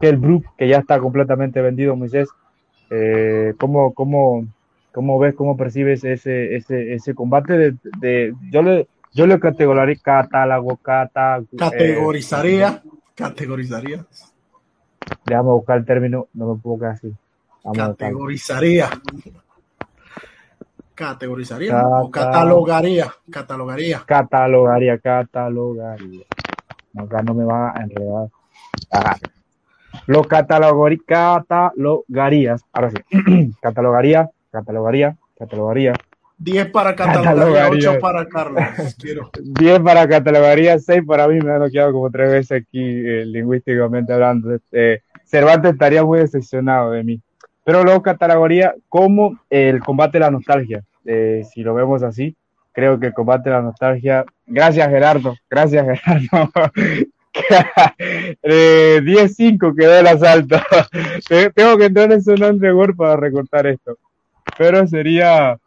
Kell 0.00 0.16
Brook, 0.16 0.44
que 0.56 0.68
ya 0.68 0.78
está 0.78 0.98
completamente 0.98 1.60
vendido, 1.60 1.96
Moisés. 1.96 2.28
¿cómo, 3.58 3.92
cómo, 3.94 4.46
¿Cómo 4.96 5.18
ves, 5.18 5.34
cómo 5.34 5.58
percibes 5.58 6.04
ese, 6.04 6.56
ese, 6.56 6.94
ese 6.94 7.14
combate? 7.14 7.58
De, 7.58 7.74
de, 8.00 8.34
yo 8.50 8.62
le, 8.62 8.88
yo 9.12 9.26
le 9.26 9.38
categorizaría, 9.38 10.00
catálogo, 10.02 10.76
cata, 10.78 11.42
Categorizaría, 11.58 12.82
categorizaría, 13.14 14.06
déjame 15.26 15.50
buscar 15.50 15.76
el 15.76 15.84
término, 15.84 16.28
no 16.32 16.54
me 16.54 16.60
puedo 16.62 16.78
quedar 16.78 16.92
así. 16.92 17.12
Vamos 17.62 17.78
a 17.78 17.88
buscarlo. 17.88 18.26
Categorizaría. 20.96 21.70
Cata- 21.72 21.88
o 22.02 22.10
catalogaría, 22.10 23.12
catalogaría. 23.30 24.02
catalogaría, 24.04 24.98
catalogaría. 24.98 26.24
Acá 26.98 27.22
no 27.22 27.34
me 27.34 27.44
va 27.44 27.70
a 27.76 27.82
enredar. 27.82 28.28
Ajá. 28.90 29.16
Lo 30.06 30.24
catalogari- 30.24 31.02
catalogarías. 31.06 32.62
Ahora 32.72 32.90
sí. 32.90 33.52
catalogaría, 33.60 34.30
catalogaría, 34.50 35.16
catalogaría. 35.38 35.92
10 36.38 36.70
para 36.70 36.94
catalogaría, 36.94 37.34
Catalogaría. 37.62 37.90
8 37.92 37.98
para 38.00 38.26
Carlos. 38.28 38.62
Quiero. 38.98 39.30
10 39.42 39.80
para 39.80 40.06
catalogaría, 40.08 40.78
6 40.78 41.02
para 41.06 41.28
mí. 41.28 41.38
Me 41.40 41.52
han 41.52 41.70
quedado 41.70 41.92
como 41.92 42.10
tres 42.10 42.30
veces 42.30 42.62
aquí 42.62 42.80
eh, 42.82 43.24
lingüísticamente 43.24 44.12
hablando. 44.12 44.54
Este, 44.54 45.02
Cervantes 45.24 45.72
estaría 45.72 46.04
muy 46.04 46.18
decepcionado 46.20 46.90
de 46.92 47.04
mí. 47.04 47.20
Pero 47.66 47.82
luego 47.84 48.00
catalogaría 48.00 48.74
como 48.88 49.38
el 49.50 49.80
combate 49.80 50.18
de 50.18 50.24
la 50.24 50.30
nostalgia. 50.30 50.84
Eh, 51.04 51.42
si 51.52 51.62
lo 51.64 51.74
vemos 51.74 52.02
así, 52.04 52.34
creo 52.72 52.98
que 53.00 53.08
el 53.08 53.12
combate 53.12 53.50
de 53.50 53.56
la 53.56 53.62
nostalgia. 53.62 54.24
Gracias, 54.46 54.88
Gerardo. 54.88 55.34
Gracias, 55.50 55.84
Gerardo. 56.00 56.50
Eh, 58.42 59.00
10-5 59.04 59.74
quedó 59.76 59.98
el 59.98 60.06
asalto. 60.06 60.56
Te- 61.28 61.50
Tengo 61.50 61.76
que 61.76 61.84
entrar 61.86 62.10
en 62.12 62.22
su 62.22 62.34
nombre 62.34 62.72
para 62.96 63.16
recortar 63.16 63.66
esto. 63.66 63.98
Pero 64.56 64.86
sería. 64.86 65.58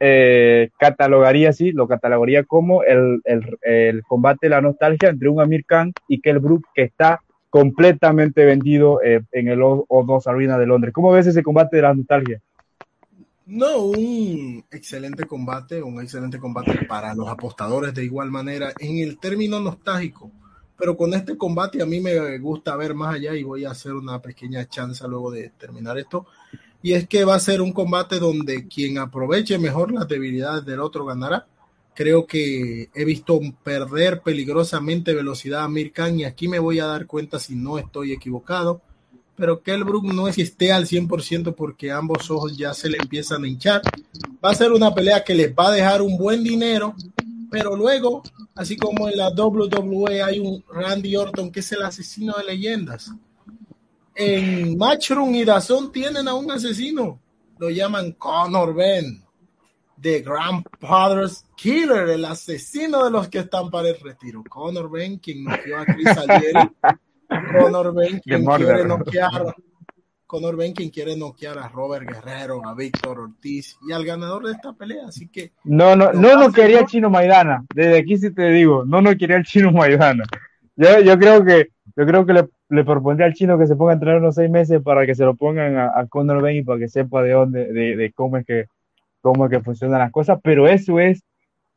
eh, 0.00 0.70
catalogaría 0.80 1.50
así, 1.50 1.70
lo 1.70 1.86
catalogaría 1.86 2.42
como 2.42 2.82
el, 2.82 3.20
el- 3.24 3.58
el 3.62 4.02
combate 4.02 4.46
de 4.46 4.50
la 4.50 4.60
nostalgia 4.60 5.10
entre 5.10 5.28
un 5.28 5.40
Amir 5.40 5.64
Khan 5.64 5.92
y 6.08 6.20
Kell 6.20 6.40
Brook 6.40 6.64
que 6.74 6.82
está 6.82 7.20
completamente 7.52 8.46
vendido 8.46 9.02
eh, 9.02 9.20
en 9.30 9.48
el 9.48 9.60
O- 9.62 9.84
O2 9.90 10.26
Arena 10.26 10.56
de 10.58 10.64
Londres. 10.66 10.94
¿Cómo 10.94 11.12
ves 11.12 11.26
ese 11.26 11.42
combate 11.42 11.76
de 11.76 11.82
la 11.82 11.94
nostalgia? 11.94 12.40
No, 13.44 13.86
un 13.86 14.64
excelente 14.70 15.26
combate, 15.26 15.82
un 15.82 16.00
excelente 16.00 16.38
combate 16.38 16.78
para 16.88 17.14
los 17.14 17.28
apostadores 17.28 17.92
de 17.92 18.04
igual 18.04 18.30
manera 18.30 18.72
en 18.78 18.98
el 18.98 19.18
término 19.18 19.60
nostálgico. 19.60 20.30
Pero 20.78 20.96
con 20.96 21.12
este 21.12 21.36
combate 21.36 21.82
a 21.82 21.86
mí 21.86 22.00
me 22.00 22.38
gusta 22.38 22.76
ver 22.76 22.94
más 22.94 23.14
allá 23.14 23.34
y 23.34 23.42
voy 23.42 23.64
a 23.64 23.72
hacer 23.72 23.94
una 23.94 24.20
pequeña 24.22 24.66
chance 24.68 25.06
luego 25.06 25.30
de 25.30 25.50
terminar 25.50 25.98
esto. 25.98 26.26
Y 26.82 26.94
es 26.94 27.06
que 27.08 27.24
va 27.24 27.34
a 27.34 27.40
ser 27.40 27.60
un 27.60 27.72
combate 27.72 28.18
donde 28.18 28.66
quien 28.66 28.98
aproveche 28.98 29.58
mejor 29.58 29.92
las 29.92 30.08
debilidades 30.08 30.64
del 30.64 30.80
otro 30.80 31.04
ganará. 31.04 31.46
Creo 31.94 32.26
que 32.26 32.90
he 32.94 33.04
visto 33.04 33.38
perder 33.62 34.22
peligrosamente 34.22 35.14
velocidad 35.14 35.64
a 35.64 35.68
Mir 35.68 35.92
Khan 35.92 36.18
y 36.20 36.24
aquí 36.24 36.48
me 36.48 36.58
voy 36.58 36.80
a 36.80 36.86
dar 36.86 37.06
cuenta 37.06 37.38
si 37.38 37.54
no 37.54 37.78
estoy 37.78 38.12
equivocado 38.12 38.80
pero 39.36 39.62
Kell 39.62 39.84
Brook 39.84 40.04
no 40.04 40.28
es 40.28 40.36
que 40.36 40.42
esté 40.42 40.72
al 40.72 40.86
100% 40.86 41.54
porque 41.54 41.90
ambos 41.90 42.30
ojos 42.30 42.56
ya 42.56 42.74
se 42.74 42.88
le 42.88 42.98
empiezan 42.98 43.44
a 43.44 43.48
hinchar. 43.48 43.82
Va 44.44 44.50
a 44.50 44.54
ser 44.54 44.72
una 44.72 44.94
pelea 44.94 45.24
que 45.24 45.34
les 45.34 45.52
va 45.52 45.68
a 45.68 45.72
dejar 45.72 46.02
un 46.02 46.16
buen 46.16 46.44
dinero, 46.44 46.94
pero 47.50 47.74
luego, 47.74 48.22
así 48.54 48.76
como 48.76 49.08
en 49.08 49.16
la 49.16 49.30
WWE 49.30 50.22
hay 50.22 50.38
un 50.38 50.62
Randy 50.72 51.16
Orton 51.16 51.50
que 51.50 51.60
es 51.60 51.72
el 51.72 51.82
asesino 51.82 52.34
de 52.34 52.44
leyendas. 52.44 53.10
En 54.14 54.76
Matchroom 54.76 55.34
y 55.34 55.44
Dazón 55.44 55.90
tienen 55.90 56.28
a 56.28 56.34
un 56.34 56.50
asesino, 56.50 57.18
lo 57.58 57.70
llaman 57.70 58.12
Conor 58.12 58.74
Ben, 58.74 59.21
The 60.02 60.20
Grandfather's 60.20 61.46
Killer, 61.56 62.08
el 62.08 62.24
asesino 62.24 63.04
de 63.04 63.10
los 63.10 63.28
que 63.28 63.38
están 63.38 63.70
para 63.70 63.88
el 63.88 64.00
retiro. 64.00 64.42
Conor 64.48 64.90
Ben, 64.90 65.18
quien 65.18 65.44
noqueó 65.44 65.78
a 65.78 65.86
Chris 65.86 66.08
Alieri. 66.08 66.70
Conor 67.52 67.94
Ben, 67.94 68.18
quien 68.18 68.44
quiere 68.44 68.84
noquear. 68.84 69.54
Conor 70.26 70.56
Ben, 70.56 70.72
quien 70.72 70.90
quiere 70.90 71.16
noquear 71.16 71.58
a 71.58 71.68
Robert 71.68 72.08
Guerrero, 72.08 72.66
a 72.66 72.74
Víctor 72.74 73.20
Ortiz 73.20 73.76
y 73.86 73.92
al 73.92 74.04
ganador 74.04 74.46
de 74.46 74.52
esta 74.52 74.72
pelea. 74.72 75.06
Así 75.06 75.28
que 75.28 75.52
No, 75.64 75.94
no, 75.94 76.12
no, 76.12 76.36
no 76.36 76.50
quería 76.50 76.80
el 76.80 76.86
chino 76.86 77.08
Maidana. 77.08 77.64
Desde 77.72 77.98
aquí 77.98 78.16
sí 78.16 78.34
te 78.34 78.50
digo, 78.50 78.84
no, 78.84 79.00
no 79.00 79.16
quería 79.16 79.36
el 79.36 79.44
chino 79.44 79.70
Maidana. 79.70 80.24
Yo, 80.74 81.00
yo 81.00 81.18
creo 81.18 81.44
que, 81.44 81.68
yo 81.94 82.06
creo 82.06 82.26
que 82.26 82.32
le, 82.32 82.48
le 82.70 82.82
propondría 82.82 83.26
al 83.26 83.34
chino 83.34 83.58
que 83.58 83.66
se 83.66 83.76
ponga 83.76 83.92
a 83.92 83.94
entrenar 83.94 84.20
unos 84.20 84.34
seis 84.34 84.50
meses 84.50 84.82
para 84.82 85.06
que 85.06 85.14
se 85.14 85.24
lo 85.24 85.36
pongan 85.36 85.76
a, 85.76 85.92
a 85.94 86.06
Conor 86.08 86.42
Ben 86.42 86.56
y 86.56 86.62
para 86.62 86.80
que 86.80 86.88
sepa 86.88 87.22
de 87.22 87.32
dónde, 87.32 87.72
de, 87.72 87.94
de 87.94 88.12
cómo 88.12 88.38
es 88.38 88.46
que, 88.46 88.66
cómo 89.22 89.46
es 89.46 89.50
que 89.50 89.60
funcionan 89.60 90.00
las 90.00 90.12
cosas. 90.12 90.38
Pero 90.42 90.68
eso 90.68 91.00
es 91.00 91.22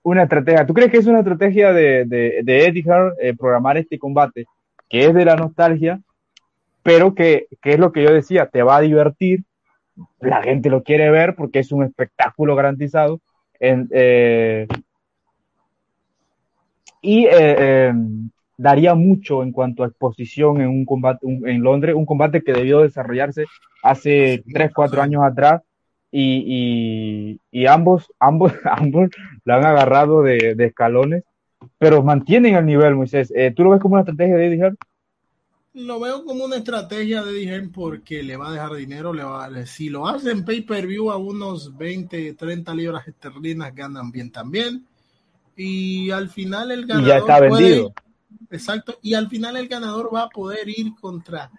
una 0.03 0.23
estrategia. 0.23 0.65
¿Tú 0.65 0.73
crees 0.73 0.91
que 0.91 0.97
es 0.97 1.07
una 1.07 1.19
estrategia 1.19 1.71
de, 1.71 2.05
de, 2.05 2.41
de 2.43 2.65
Eddie 2.65 2.83
Hart 2.91 3.15
eh, 3.21 3.33
programar 3.33 3.77
este 3.77 3.97
combate, 3.97 4.45
que 4.89 5.05
es 5.05 5.13
de 5.13 5.25
la 5.25 5.35
nostalgia, 5.35 6.01
pero 6.83 7.15
que, 7.15 7.47
que 7.61 7.73
es 7.73 7.79
lo 7.79 7.91
que 7.91 8.03
yo 8.03 8.13
decía, 8.13 8.47
te 8.47 8.61
va 8.61 8.77
a 8.77 8.81
divertir, 8.81 9.43
la 10.19 10.43
gente 10.43 10.69
lo 10.69 10.83
quiere 10.83 11.09
ver 11.09 11.35
porque 11.35 11.59
es 11.59 11.71
un 11.71 11.83
espectáculo 11.83 12.55
garantizado. 12.55 13.21
En, 13.59 13.87
eh, 13.91 14.67
y 17.01 17.25
eh, 17.25 17.29
eh, 17.31 17.93
daría 18.57 18.95
mucho 18.95 19.43
en 19.43 19.51
cuanto 19.51 19.83
a 19.83 19.87
exposición 19.87 20.61
en 20.61 20.67
un 20.67 20.85
combate 20.85 21.25
en 21.25 21.61
Londres, 21.61 21.95
un 21.95 22.05
combate 22.05 22.41
que 22.41 22.53
debió 22.53 22.81
desarrollarse 22.81 23.45
hace 23.83 24.43
3, 24.51 24.71
4 24.73 25.01
años 25.01 25.23
atrás 25.23 25.61
y, 26.17 27.39
y, 27.51 27.67
ambos, 27.67 28.11
ambos, 28.19 28.53
ambos 28.63 29.09
la 29.43 29.57
han 29.57 29.65
agarrado 29.65 30.21
de, 30.21 30.55
de, 30.55 30.65
escalones, 30.65 31.23
pero 31.77 32.03
mantienen 32.03 32.55
el 32.55 32.65
nivel, 32.65 32.95
Moisés. 32.95 33.33
Eh, 33.35 33.51
¿Tú 33.55 33.63
lo 33.63 33.71
ves 33.71 33.81
como 33.81 33.95
una 33.95 34.01
estrategia 34.01 34.37
de 34.37 34.47
Eddie 34.47 34.73
Lo 35.73 35.99
veo 35.99 36.23
como 36.23 36.45
una 36.45 36.55
estrategia 36.55 37.21
de 37.23 37.31
Eddie 37.31 37.69
porque 37.69 38.23
le 38.23 38.37
va 38.37 38.49
a 38.49 38.53
dejar 38.53 38.73
dinero, 38.75 39.13
le 39.13 39.23
va, 39.23 39.49
si 39.65 39.89
lo 39.89 40.07
hacen 40.07 40.45
pay-per-view 40.45 41.11
a 41.11 41.17
unos 41.17 41.75
20, 41.77 42.33
30 42.33 42.73
libras 42.73 43.07
esterlinas 43.07 43.75
ganan 43.75 44.09
bien 44.11 44.31
también. 44.31 44.85
Y 45.57 46.11
al 46.11 46.29
final 46.29 46.71
el 46.71 46.85
ganador. 46.85 47.07
Y 47.07 47.09
ya 47.09 47.17
está 47.17 47.39
vendido. 47.41 47.93
exacto. 48.51 48.97
Y 49.01 49.13
al 49.15 49.29
final 49.29 49.57
el 49.57 49.67
ganador 49.67 50.13
va 50.13 50.23
a 50.23 50.29
poder 50.29 50.67
ir 50.69 50.93
contra 50.99 51.51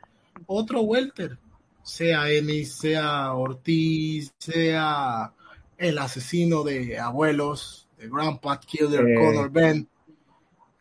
otro 0.46 0.80
welter 0.82 1.38
sea 1.87 2.28
Ennis, 2.28 2.72
sea 2.72 3.32
Ortiz, 3.34 4.34
sea 4.39 5.32
el 5.78 5.99
asesino 5.99 6.64
de 6.64 6.99
abuelos, 6.99 7.89
de 7.97 8.09
Grandpa 8.09 8.59
Killer, 8.59 9.09
eh, 9.09 9.14
Conor 9.14 9.51
Ben, 9.51 9.89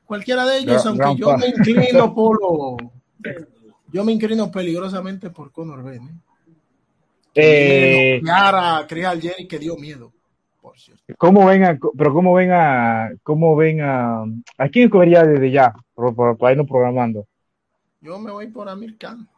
cualquiera 0.04 0.46
de 0.46 0.58
ellos, 0.58 0.84
aunque 0.86 1.16
yo 1.16 1.38
me 1.38 1.48
inclino 1.50 2.14
por 2.16 2.42
lo, 2.42 2.78
yo 3.92 4.04
me 4.04 4.14
inclino 4.14 4.50
peligrosamente 4.50 5.30
por 5.30 5.52
Conor 5.52 5.84
Ben. 5.84 6.22
¿eh? 7.36 8.22
Eh, 8.22 8.22
Jerry 8.90 9.48
que 9.48 9.60
dio 9.60 9.78
miedo. 9.78 10.12
Por 10.60 10.80
cierto. 10.80 11.04
¿Cómo 11.20 11.46
ven 11.46 11.66
a, 11.66 11.78
pero 11.96 12.14
cómo 12.14 12.34
ven 12.34 12.52
a, 12.52 13.12
cómo 13.22 13.56
ven 13.56 13.82
a, 13.82 14.24
a 14.58 14.70
quién 14.70 14.86
escogería 14.86 15.24
desde 15.24 15.52
ya, 15.52 15.72
por, 15.94 16.16
irnos 16.50 16.68
programando? 16.68 17.28
Yo 18.02 18.18
me 18.18 18.32
voy 18.32 18.48
por 18.48 18.68
Amir 18.70 18.98
Khan. 18.98 19.30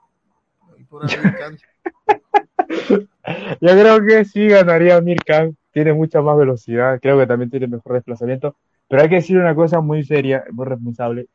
Yo 3.62 3.70
creo 3.70 4.06
que 4.06 4.26
sí 4.26 4.48
ganaría 4.48 5.02
Mirkan. 5.02 5.56
Tiene 5.72 5.94
mucha 5.94 6.22
más 6.22 6.38
velocidad. 6.38 7.00
Creo 7.02 7.20
que 7.20 7.28
también 7.28 7.52
tiene 7.52 7.68
mejor 7.68 7.94
desplazamiento. 7.94 8.56
Pero 8.88 9.02
hay 9.02 9.10
que 9.10 9.16
decir 9.16 9.38
una 9.38 9.54
cosa 9.54 9.82
muy 9.82 10.04
seria, 10.04 10.46
muy 10.52 10.66
responsable. 10.66 11.28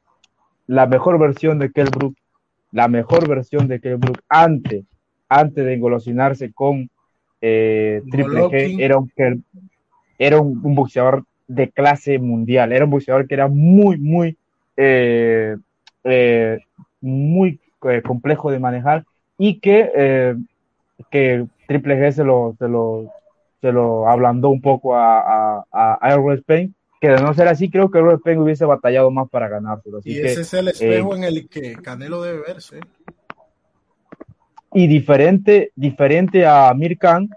La 0.67 0.87
mejor 0.87 1.19
versión 1.19 1.59
de 1.59 1.69
Brook 1.69 2.17
la 2.73 2.89
mejor 2.89 3.29
versión 3.29 3.69
de 3.69 3.79
Brook 3.79 4.21
antes, 4.29 4.85
antes 5.29 5.65
de 5.65 5.75
engolosinarse 5.75 6.53
con 6.53 6.91
eh, 7.41 8.03
Triple 8.11 8.41
G, 8.45 8.81
era 8.81 8.97
un, 8.97 9.13
era 10.19 10.41
un, 10.41 10.75
boxeador 10.75 11.25
de 11.47 11.71
clase 11.71 12.19
mundial. 12.19 12.73
Era 12.73 12.87
un 12.87 12.91
boxeador 12.91 13.29
que 13.29 13.35
era 13.35 13.49
muy, 13.49 13.99
muy, 13.99 14.37
eh, 14.77 15.57
eh, 16.05 16.59
muy 17.01 17.61
complejo 18.05 18.51
de 18.51 18.59
manejar 18.59 19.05
y 19.45 19.59
que, 19.59 19.91
eh, 19.93 20.37
que 21.11 21.45
Triple 21.67 21.97
G 21.97 22.13
se 22.13 22.23
lo, 22.23 22.55
se 22.61 22.69
lo, 22.69 23.13
se 23.61 23.73
lo 23.73 24.09
ablandó 24.09 24.51
un 24.51 24.61
poco 24.61 24.95
a, 24.95 25.65
a, 25.73 25.99
a 26.01 26.35
Spain, 26.35 26.73
que 27.01 27.09
de 27.09 27.21
no 27.21 27.35
ser 27.35 27.49
así, 27.49 27.69
creo 27.69 27.91
que 27.91 27.99
Errol 27.99 28.15
Spain 28.15 28.39
hubiese 28.39 28.65
batallado 28.65 29.11
más 29.11 29.29
para 29.29 29.49
ganárselo. 29.49 29.99
y 30.05 30.17
ese 30.21 30.43
es 30.43 30.55
el 30.55 30.69
espejo 30.69 31.15
eh, 31.15 31.19
en 31.19 31.25
el 31.25 31.49
que 31.49 31.73
Canelo 31.73 32.23
debe 32.23 32.43
verse. 32.47 32.79
Y 34.73 34.87
diferente, 34.87 35.73
diferente 35.75 36.47
a 36.47 36.69
Amir 36.69 36.97
Khan, 36.97 37.29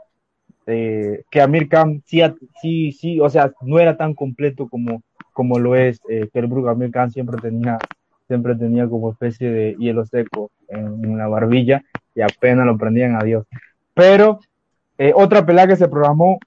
eh, 0.67 1.23
que 1.31 1.41
Amir 1.41 1.67
Khan 1.67 2.03
sí, 2.05 2.21
sí, 2.61 2.91
sí, 2.91 3.19
o 3.19 3.31
sea, 3.31 3.51
no 3.61 3.79
era 3.79 3.97
tan 3.97 4.13
completo 4.13 4.67
como, 4.67 5.01
como 5.33 5.57
lo 5.57 5.75
es 5.75 5.99
eh, 6.07 6.29
Kerbrug. 6.31 6.69
Amir 6.69 6.91
Khan 6.91 7.09
siempre 7.09 7.37
tenía 7.41 7.79
siempre 8.27 8.55
tenía 8.55 8.87
como 8.87 9.11
especie 9.11 9.49
de 9.51 9.75
hielo 9.77 10.05
seco 10.05 10.51
en, 10.67 11.17
la 11.17 11.27
barbilla 11.27 11.83
y 12.15 12.21
apenas 12.21 12.65
lo 12.65 12.77
prendían 12.77 13.15
a 13.15 13.23
Dios. 13.23 13.45
Pero 13.93 14.39
eh, 14.97 15.11
otra 15.13 15.45
pelea 15.45 15.67
que 15.67 15.75
se 15.75 15.89
programó, 15.89 16.39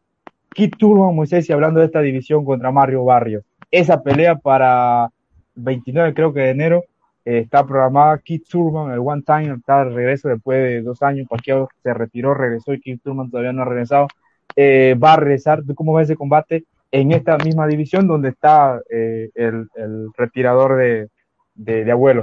Kit 0.51 0.77
Turman, 0.77 1.15
Moisés, 1.15 1.49
y 1.49 1.53
hablando 1.53 1.81
de 1.81 1.87
esta 1.87 2.01
división 2.01 2.45
contra 2.45 2.73
Mario 2.73 3.05
Barrios. 3.05 3.45
Esa 3.71 4.03
pelea 4.03 4.37
para 4.37 5.11
29, 5.55 6.15
creo 6.15 6.33
que 6.33 6.41
de 6.41 6.51
enero, 6.51 6.85
eh, 7.25 7.41
está 7.41 7.67
programada. 7.67 8.19
Kit 8.19 8.49
Turman, 8.49 8.93
el 8.93 9.01
One 9.01 9.23
Time, 9.23 9.55
está 9.55 9.85
de 9.85 9.91
regreso 9.91 10.29
después 10.29 10.63
de 10.63 10.83
dos 10.83 11.03
años. 11.03 11.29
Cualquier 11.29 11.67
se 11.83 11.93
retiró, 11.93 12.33
regresó 12.33 12.73
y 12.73 12.81
Kit 12.81 13.03
Turman 13.03 13.31
todavía 13.31 13.53
no 13.53 13.63
ha 13.63 13.67
regresado. 13.67 14.09
Eh, 14.57 14.97
va 15.03 15.13
a 15.13 15.17
regresar. 15.17 15.63
¿Tú 15.63 15.75
cómo 15.75 15.95
ves 15.95 16.09
ese 16.09 16.17
combate 16.17 16.65
en 16.91 17.13
esta 17.13 17.37
misma 17.37 17.67
división 17.67 18.07
donde 18.07 18.31
está 18.31 18.81
el, 18.89 19.69
retirador 20.17 20.77
de, 20.77 21.11
de, 21.55 21.93
abuelo. 21.93 22.23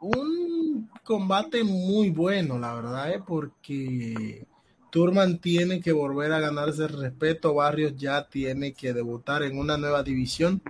Un 0.00 0.90
combate 1.08 1.64
muy 1.64 2.10
bueno, 2.10 2.58
la 2.58 2.74
verdad, 2.74 3.10
¿eh? 3.10 3.22
porque 3.26 4.44
Turman 4.90 5.38
tiene 5.38 5.80
que 5.80 5.90
volver 5.90 6.34
a 6.34 6.38
ganarse 6.38 6.82
el 6.82 6.90
respeto, 6.90 7.54
Barrios 7.54 7.96
ya 7.96 8.28
tiene 8.28 8.74
que 8.74 8.92
debutar 8.92 9.42
en 9.42 9.58
una 9.58 9.78
nueva 9.78 10.02
división 10.02 10.60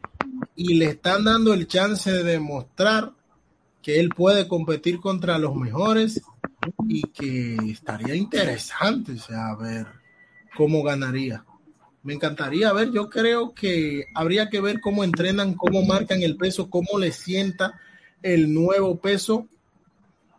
y 0.55 0.75
le 0.75 0.91
están 0.91 1.25
dando 1.25 1.53
el 1.53 1.67
chance 1.67 2.13
de 2.13 2.23
demostrar 2.23 3.11
que 3.83 3.99
él 3.99 4.11
puede 4.11 4.47
competir 4.47 5.01
contra 5.01 5.39
los 5.39 5.57
mejores 5.57 6.23
y 6.87 7.03
que 7.09 7.57
estaría 7.73 8.15
interesante, 8.15 9.15
o 9.15 9.57
ver 9.57 9.89
cómo 10.57 10.85
ganaría. 10.85 11.45
Me 12.05 12.15
encantaría 12.15 12.73
ver, 12.73 12.93
yo 12.93 13.11
creo 13.11 13.55
que 13.55 14.05
habría 14.15 14.49
que 14.49 14.61
ver 14.61 14.81
cómo 14.81 15.03
entrenan, 15.03 15.55
cómo 15.55 15.83
marcan 15.83 16.23
el 16.23 16.37
peso, 16.37 16.71
cómo 16.71 16.97
le 16.97 17.11
sienta 17.11 17.81
el 18.23 18.55
nuevo 18.55 19.01
peso, 19.01 19.49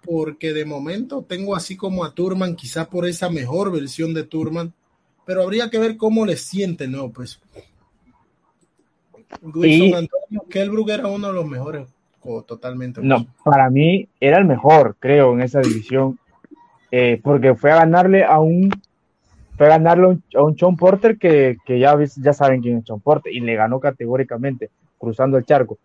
porque 0.10 0.53
de 0.53 0.66
momento 0.66 1.24
tengo 1.28 1.55
así 1.55 1.78
como 1.78 2.03
a 2.03 2.16
Turman, 2.16 2.55
quizá 2.55 2.89
por 2.89 3.07
esa 3.07 3.30
mejor 3.30 3.72
versión 3.72 4.16
de 4.16 4.24
Turman, 4.24 4.74
pero 5.24 5.43
habría 5.43 5.70
que 5.70 5.78
ver 5.78 5.97
cómo 5.97 6.26
le 6.26 6.36
siente 6.36 6.86
el 6.86 6.93
nuevo 6.93 7.12
peso. 7.12 7.39
y, 9.64 9.93
Antonio 9.93 10.41
Kelbrug 10.49 10.89
era 10.89 11.07
uno 11.07 11.28
de 11.28 11.34
los 11.34 11.45
mejores, 11.45 11.88
totalmente. 12.47 13.01
No, 13.03 13.28
para 13.43 13.70
mí 13.70 14.07
era 14.20 14.39
el 14.39 14.45
mejor, 14.45 14.95
creo, 14.99 15.34
en 15.34 15.41
esa 15.41 15.60
división, 15.60 16.18
eh, 16.89 17.20
porque 17.22 17.53
fue 17.53 17.72
a 17.72 17.76
ganarle 17.76 18.24
a 18.24 18.39
un 18.39 18.72
fue 19.57 19.68
ganarle 19.68 20.18
a 20.34 20.41
un 20.41 20.55
John 20.60 20.76
Porter 20.76 21.20
que, 21.20 21.57
ya, 21.68 21.95
ya 22.18 22.34
saben 22.34 22.62
quién 22.62 22.78
es 22.78 22.86
John 22.88 23.01
Porter 23.01 23.32
y 23.32 23.41
le 23.41 23.53
ganó 23.53 23.80
categóricamente, 23.80 24.72
cruzando 24.97 25.38
el 25.38 25.45
charco. 25.45 25.78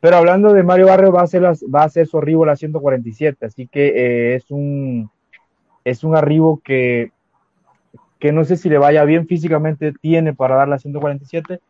Pero 0.00 0.16
hablando 0.16 0.52
de 0.52 0.62
Mario 0.62 0.86
Barrio, 0.86 1.12
va 1.12 1.22
a 1.22 1.26
ser, 1.26 1.42
va 1.44 1.84
a 1.84 1.88
ser 1.88 2.06
su 2.06 2.18
arribo 2.18 2.44
a 2.44 2.48
la 2.48 2.56
147, 2.56 3.46
así 3.46 3.66
que 3.66 3.88
eh, 3.88 4.34
es, 4.36 4.50
un, 4.50 5.10
es 5.84 6.04
un 6.04 6.16
arribo 6.16 6.60
que, 6.64 7.12
que 8.18 8.32
no 8.32 8.44
sé 8.44 8.56
si 8.56 8.68
le 8.68 8.78
vaya 8.78 9.04
bien 9.04 9.26
físicamente, 9.26 9.92
tiene 10.00 10.32
para 10.34 10.56
dar 10.56 10.68
la 10.68 10.78
147. 10.78 11.60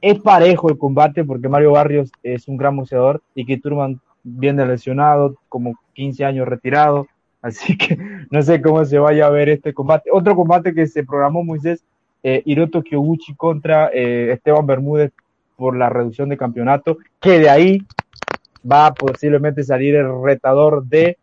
Es 0.00 0.18
parejo 0.20 0.70
el 0.70 0.78
combate 0.78 1.24
porque 1.24 1.48
Mario 1.48 1.72
Barrios 1.72 2.10
es 2.22 2.48
un 2.48 2.56
gran 2.56 2.76
boxeador 2.76 3.22
y 3.34 3.44
que 3.44 3.58
Turman 3.58 4.00
viene 4.22 4.64
lesionado, 4.64 5.36
como 5.48 5.74
15 5.94 6.24
años 6.24 6.48
retirado 6.48 7.06
Así 7.42 7.76
que 7.76 7.96
no 8.30 8.42
sé 8.42 8.60
cómo 8.60 8.84
se 8.84 8.98
vaya 8.98 9.26
a 9.26 9.30
ver 9.30 9.48
este 9.48 9.72
combate. 9.72 10.10
Otro 10.12 10.36
combate 10.36 10.74
que 10.74 10.86
se 10.86 11.04
programó 11.04 11.42
Moisés, 11.42 11.82
eh, 12.22 12.42
Hiroto 12.44 12.82
Kyoguchi 12.82 13.34
contra 13.34 13.90
eh, 13.94 14.32
Esteban 14.32 14.66
Bermúdez 14.66 15.12
por 15.60 15.76
la 15.76 15.90
reducción 15.90 16.30
de 16.30 16.38
campeonato, 16.38 16.96
que 17.20 17.38
de 17.38 17.50
ahí 17.50 17.86
va 18.70 18.94
posiblemente 18.94 19.62
salir 19.62 19.94
el 19.94 20.08
retador 20.24 20.86
de 20.86 21.18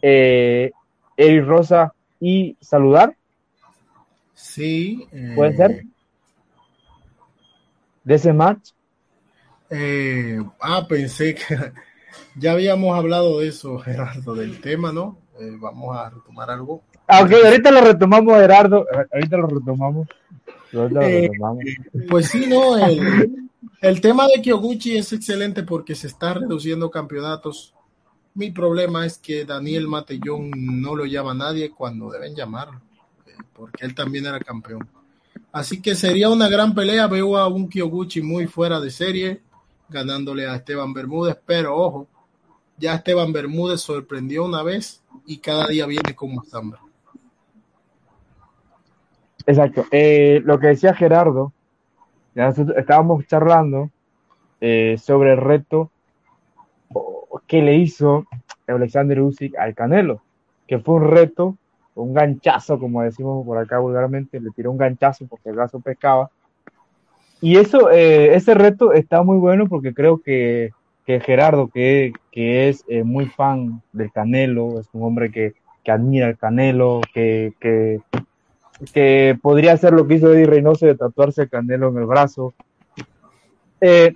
eh, 0.00 0.72
Eric 1.18 1.44
Rosa 1.44 1.92
y 2.18 2.56
saludar. 2.62 3.14
Sí. 4.32 5.06
Eh, 5.12 5.32
¿Puede 5.36 5.54
ser? 5.54 5.84
¿De 8.04 8.14
ese 8.14 8.32
match? 8.32 8.70
ah, 10.60 10.86
pensé 10.88 11.34
que 11.34 11.44
ya 12.36 12.52
habíamos 12.52 12.96
hablado 12.96 13.40
de 13.40 13.48
eso, 13.48 13.78
Gerardo, 13.80 14.34
del 14.34 14.62
tema, 14.62 14.92
¿no? 14.92 15.18
Eh, 15.38 15.56
vamos 15.60 15.94
a 15.94 16.08
retomar 16.08 16.50
algo. 16.50 16.80
Ah, 17.06 17.22
ok, 17.22 17.32
ahorita 17.44 17.70
lo 17.70 17.82
retomamos, 17.82 18.34
Gerardo. 18.34 18.86
Ahorita 19.12 19.36
lo 19.36 19.46
retomamos. 19.46 20.08
Eh, 20.72 21.30
pues 22.08 22.26
sí, 22.26 22.46
no, 22.46 22.76
el, 22.76 23.47
tema 24.00 24.26
de 24.26 24.40
Kyoguchi 24.40 24.96
es 24.96 25.12
excelente 25.12 25.62
porque 25.62 25.94
se 25.94 26.06
está 26.06 26.34
reduciendo 26.34 26.90
campeonatos. 26.90 27.74
Mi 28.34 28.50
problema 28.50 29.04
es 29.04 29.18
que 29.18 29.44
Daniel 29.44 29.88
Matellón 29.88 30.50
no 30.56 30.94
lo 30.94 31.04
llama 31.04 31.34
nadie 31.34 31.70
cuando 31.70 32.10
deben 32.10 32.36
llamarlo, 32.36 32.80
eh, 33.26 33.32
porque 33.52 33.84
él 33.84 33.94
también 33.94 34.26
era 34.26 34.38
campeón. 34.38 34.88
Así 35.50 35.82
que 35.82 35.94
sería 35.94 36.28
una 36.28 36.48
gran 36.48 36.74
pelea. 36.74 37.06
Veo 37.06 37.36
a 37.36 37.48
un 37.48 37.68
Kyoguchi 37.68 38.22
muy 38.22 38.46
fuera 38.46 38.80
de 38.80 38.90
serie, 38.90 39.40
ganándole 39.88 40.46
a 40.46 40.54
Esteban 40.54 40.92
Bermúdez, 40.92 41.36
pero 41.44 41.76
ojo, 41.76 42.08
ya 42.76 42.94
Esteban 42.94 43.32
Bermúdez 43.32 43.80
sorprendió 43.80 44.44
una 44.44 44.62
vez 44.62 45.02
y 45.26 45.38
cada 45.38 45.66
día 45.66 45.86
viene 45.86 46.14
con 46.14 46.34
más 46.34 46.52
hambre. 46.54 46.80
Exacto. 49.46 49.86
Eh, 49.90 50.42
lo 50.44 50.60
que 50.60 50.68
decía 50.68 50.94
Gerardo, 50.94 51.52
estábamos 52.76 53.26
charlando 53.26 53.90
eh, 54.60 54.96
sobre 54.98 55.32
el 55.32 55.38
reto 55.38 55.90
que 57.46 57.62
le 57.62 57.76
hizo 57.76 58.26
Alexander 58.66 59.20
Usyk 59.20 59.56
al 59.56 59.74
Canelo, 59.74 60.20
que 60.66 60.78
fue 60.78 60.96
un 60.96 61.10
reto, 61.10 61.56
un 61.94 62.14
ganchazo, 62.14 62.78
como 62.78 63.02
decimos 63.02 63.44
por 63.44 63.58
acá 63.58 63.78
vulgarmente, 63.78 64.40
le 64.40 64.50
tiró 64.50 64.70
un 64.70 64.78
ganchazo 64.78 65.26
porque 65.26 65.48
el 65.48 65.56
brazo 65.56 65.80
pescaba. 65.80 66.30
Y 67.40 67.56
eso, 67.56 67.90
eh, 67.90 68.34
ese 68.34 68.54
reto 68.54 68.92
está 68.92 69.22
muy 69.22 69.38
bueno 69.38 69.66
porque 69.66 69.94
creo 69.94 70.18
que, 70.18 70.72
que 71.06 71.20
Gerardo, 71.20 71.68
que, 71.68 72.12
que 72.30 72.68
es 72.68 72.84
eh, 72.88 73.04
muy 73.04 73.26
fan 73.26 73.82
del 73.92 74.12
Canelo, 74.12 74.80
es 74.80 74.88
un 74.92 75.04
hombre 75.04 75.30
que, 75.30 75.54
que 75.84 75.90
admira 75.90 76.28
el 76.28 76.36
Canelo, 76.36 77.00
que, 77.14 77.54
que, 77.60 78.00
que 78.92 79.36
podría 79.40 79.72
hacer 79.72 79.92
lo 79.92 80.06
que 80.06 80.14
hizo 80.14 80.32
Eddie 80.32 80.46
Reynoso 80.46 80.86
de 80.86 80.94
tatuarse 80.94 81.42
el 81.42 81.48
Canelo 81.48 81.88
en 81.88 81.98
el 81.98 82.06
brazo. 82.06 82.54
Eh, 83.80 84.14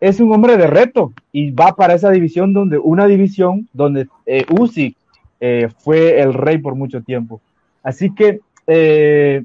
es 0.00 0.20
un 0.20 0.32
hombre 0.32 0.56
de 0.56 0.66
reto 0.66 1.12
y 1.32 1.50
va 1.50 1.74
para 1.74 1.94
esa 1.94 2.10
división 2.10 2.52
donde 2.52 2.78
una 2.78 3.06
división 3.06 3.68
donde 3.72 4.08
eh, 4.26 4.44
eh, 5.40 5.68
fue 5.78 6.20
el 6.20 6.34
rey 6.34 6.58
por 6.58 6.74
mucho 6.74 7.02
tiempo. 7.02 7.40
Así 7.82 8.14
que 8.14 8.40
eh, 8.66 9.42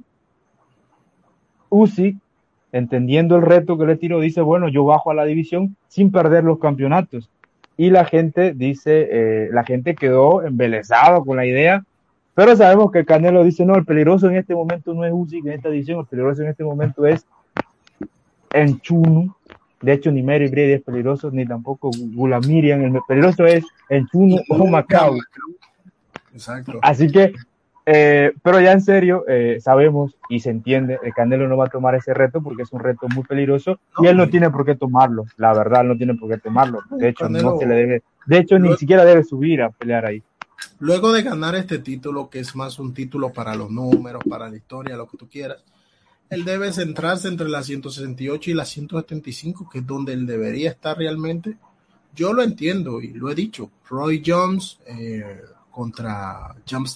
entendiendo 2.72 3.36
el 3.36 3.42
reto 3.44 3.78
que 3.78 3.86
le 3.86 3.98
tiró, 3.98 4.20
dice, 4.20 4.42
bueno, 4.42 4.70
yo 4.70 4.86
bajo 4.86 5.12
a 5.12 5.14
la 5.14 5.26
división 5.26 5.76
sin 5.88 6.12
perder 6.12 6.44
los 6.44 6.60
campeonatos. 6.60 7.30
Y 7.78 7.90
la 7.90 8.06
gente 8.06 8.54
dice, 8.54 9.08
eh, 9.12 9.50
la 9.52 9.64
gente 9.64 9.96
quedó 9.96 10.44
embelesada 10.44 11.22
con 11.22 11.38
la 11.38 11.46
idea, 11.46 11.84
pero 12.34 12.56
sabemos 12.56 12.92
que 12.92 13.06
Canelo 13.06 13.44
dice, 13.44 13.66
no, 13.66 13.76
el 13.76 13.86
peligroso 13.86 14.30
en 14.30 14.38
este 14.38 14.56
momento 14.56 14.94
no 14.94 15.06
es 15.06 15.12
Usyk 15.14 15.46
en 15.46 15.54
esta 15.54 15.70
división, 15.70 16.00
el 16.00 16.06
peligroso 16.06 16.42
en 16.44 16.50
este 16.50 16.64
momento 16.64 17.06
es 17.06 17.26
Enchunu, 18.54 19.34
de 19.82 19.94
hecho, 19.94 20.12
ni 20.12 20.22
Mary 20.22 20.48
Brady 20.48 20.74
es 20.74 20.82
peligroso, 20.84 21.32
ni 21.32 21.46
tampoco 21.46 21.90
Gulamirian. 22.14 22.84
El 22.84 23.00
peligroso 23.08 23.46
es 23.46 23.66
Enchunu 23.90 24.38
o 24.50 24.68
Macau. 24.68 25.18
Exacto. 26.34 26.78
Así 26.84 27.12
que, 27.12 27.34
eh, 27.88 28.32
pero 28.44 28.62
ya 28.62 28.74
en 28.74 28.82
serio, 28.82 29.26
eh, 29.28 29.58
sabemos 29.60 30.16
y 30.30 30.40
se 30.42 30.52
entiende, 30.52 31.00
el 31.04 31.14
Canelo 31.16 31.48
no 31.48 31.58
va 31.58 31.66
a 31.66 31.70
tomar 31.70 31.96
ese 31.96 32.14
reto 32.14 32.42
porque 32.44 32.62
es 32.62 32.72
un 32.72 32.80
reto 32.80 33.08
muy 33.10 33.24
peligroso 33.24 33.80
y 34.04 34.06
él 34.08 34.18
no 34.18 34.30
tiene 34.30 34.52
por 34.52 34.66
qué 34.66 34.76
tomarlo. 34.76 35.26
La 35.38 35.52
verdad, 35.54 35.84
no 35.84 35.98
tiene 35.98 36.14
por 36.14 36.30
qué 36.30 36.38
tomarlo. 36.38 36.82
De 36.92 37.10
hecho, 37.10 37.26
Canelo- 37.26 37.54
no 37.54 37.58
se 37.58 37.66
le 37.66 37.74
debe, 37.76 38.04
de 38.28 38.38
hecho, 38.38 38.60
ni 38.60 38.76
siquiera 38.78 39.04
debe 39.04 39.24
subir 39.24 39.64
a 39.64 39.72
pelear 39.72 40.06
ahí. 40.06 40.22
Luego 40.80 41.12
de 41.12 41.22
ganar 41.22 41.56
este 41.56 41.80
título, 41.80 42.30
que 42.30 42.40
es 42.40 42.56
más 42.56 42.80
un 42.80 42.94
título 42.94 43.32
para 43.32 43.56
los 43.56 43.70
números, 43.70 44.24
para 44.28 44.50
la 44.50 44.58
historia, 44.58 44.96
lo 44.96 45.08
que 45.08 45.18
tú 45.18 45.30
quieras, 45.30 45.64
él 46.30 46.46
debe 46.46 46.72
centrarse 46.72 47.28
entre 47.28 47.50
las 47.50 47.66
168 47.66 48.52
y 48.52 48.54
las 48.54 48.70
175, 48.70 49.70
que 49.70 49.80
es 49.80 49.88
donde 49.88 50.14
él 50.14 50.26
debería 50.26 50.72
estar 50.72 50.98
realmente. 50.98 51.58
Yo 52.16 52.34
lo 52.34 52.42
entiendo 52.42 53.02
y 53.02 53.14
lo 53.14 53.30
he 53.30 53.36
dicho. 53.36 53.70
Roy 53.90 54.24
Jones 54.26 54.80
eh, 54.88 55.42
contra. 55.70 56.56
Jump 56.70 56.88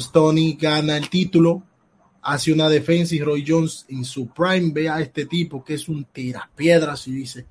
Stoney 0.00 0.54
gana 0.54 0.96
el 0.96 1.08
título, 1.08 1.62
hace 2.22 2.52
una 2.52 2.68
defensa 2.68 3.14
y 3.14 3.20
Roy 3.20 3.44
Jones 3.46 3.86
en 3.88 4.04
su 4.04 4.28
prime 4.28 4.72
ve 4.72 4.88
a 4.88 5.00
este 5.00 5.26
tipo 5.26 5.62
que 5.62 5.74
es 5.74 5.88
un 5.88 6.04
tirapiedras 6.04 7.06
y 7.06 7.12
dice, 7.12 7.46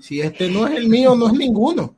si 0.00 0.20
este 0.20 0.50
no 0.50 0.66
es 0.66 0.76
el 0.76 0.88
mío, 0.88 1.14
no 1.14 1.28
es 1.28 1.34
ninguno 1.34 1.94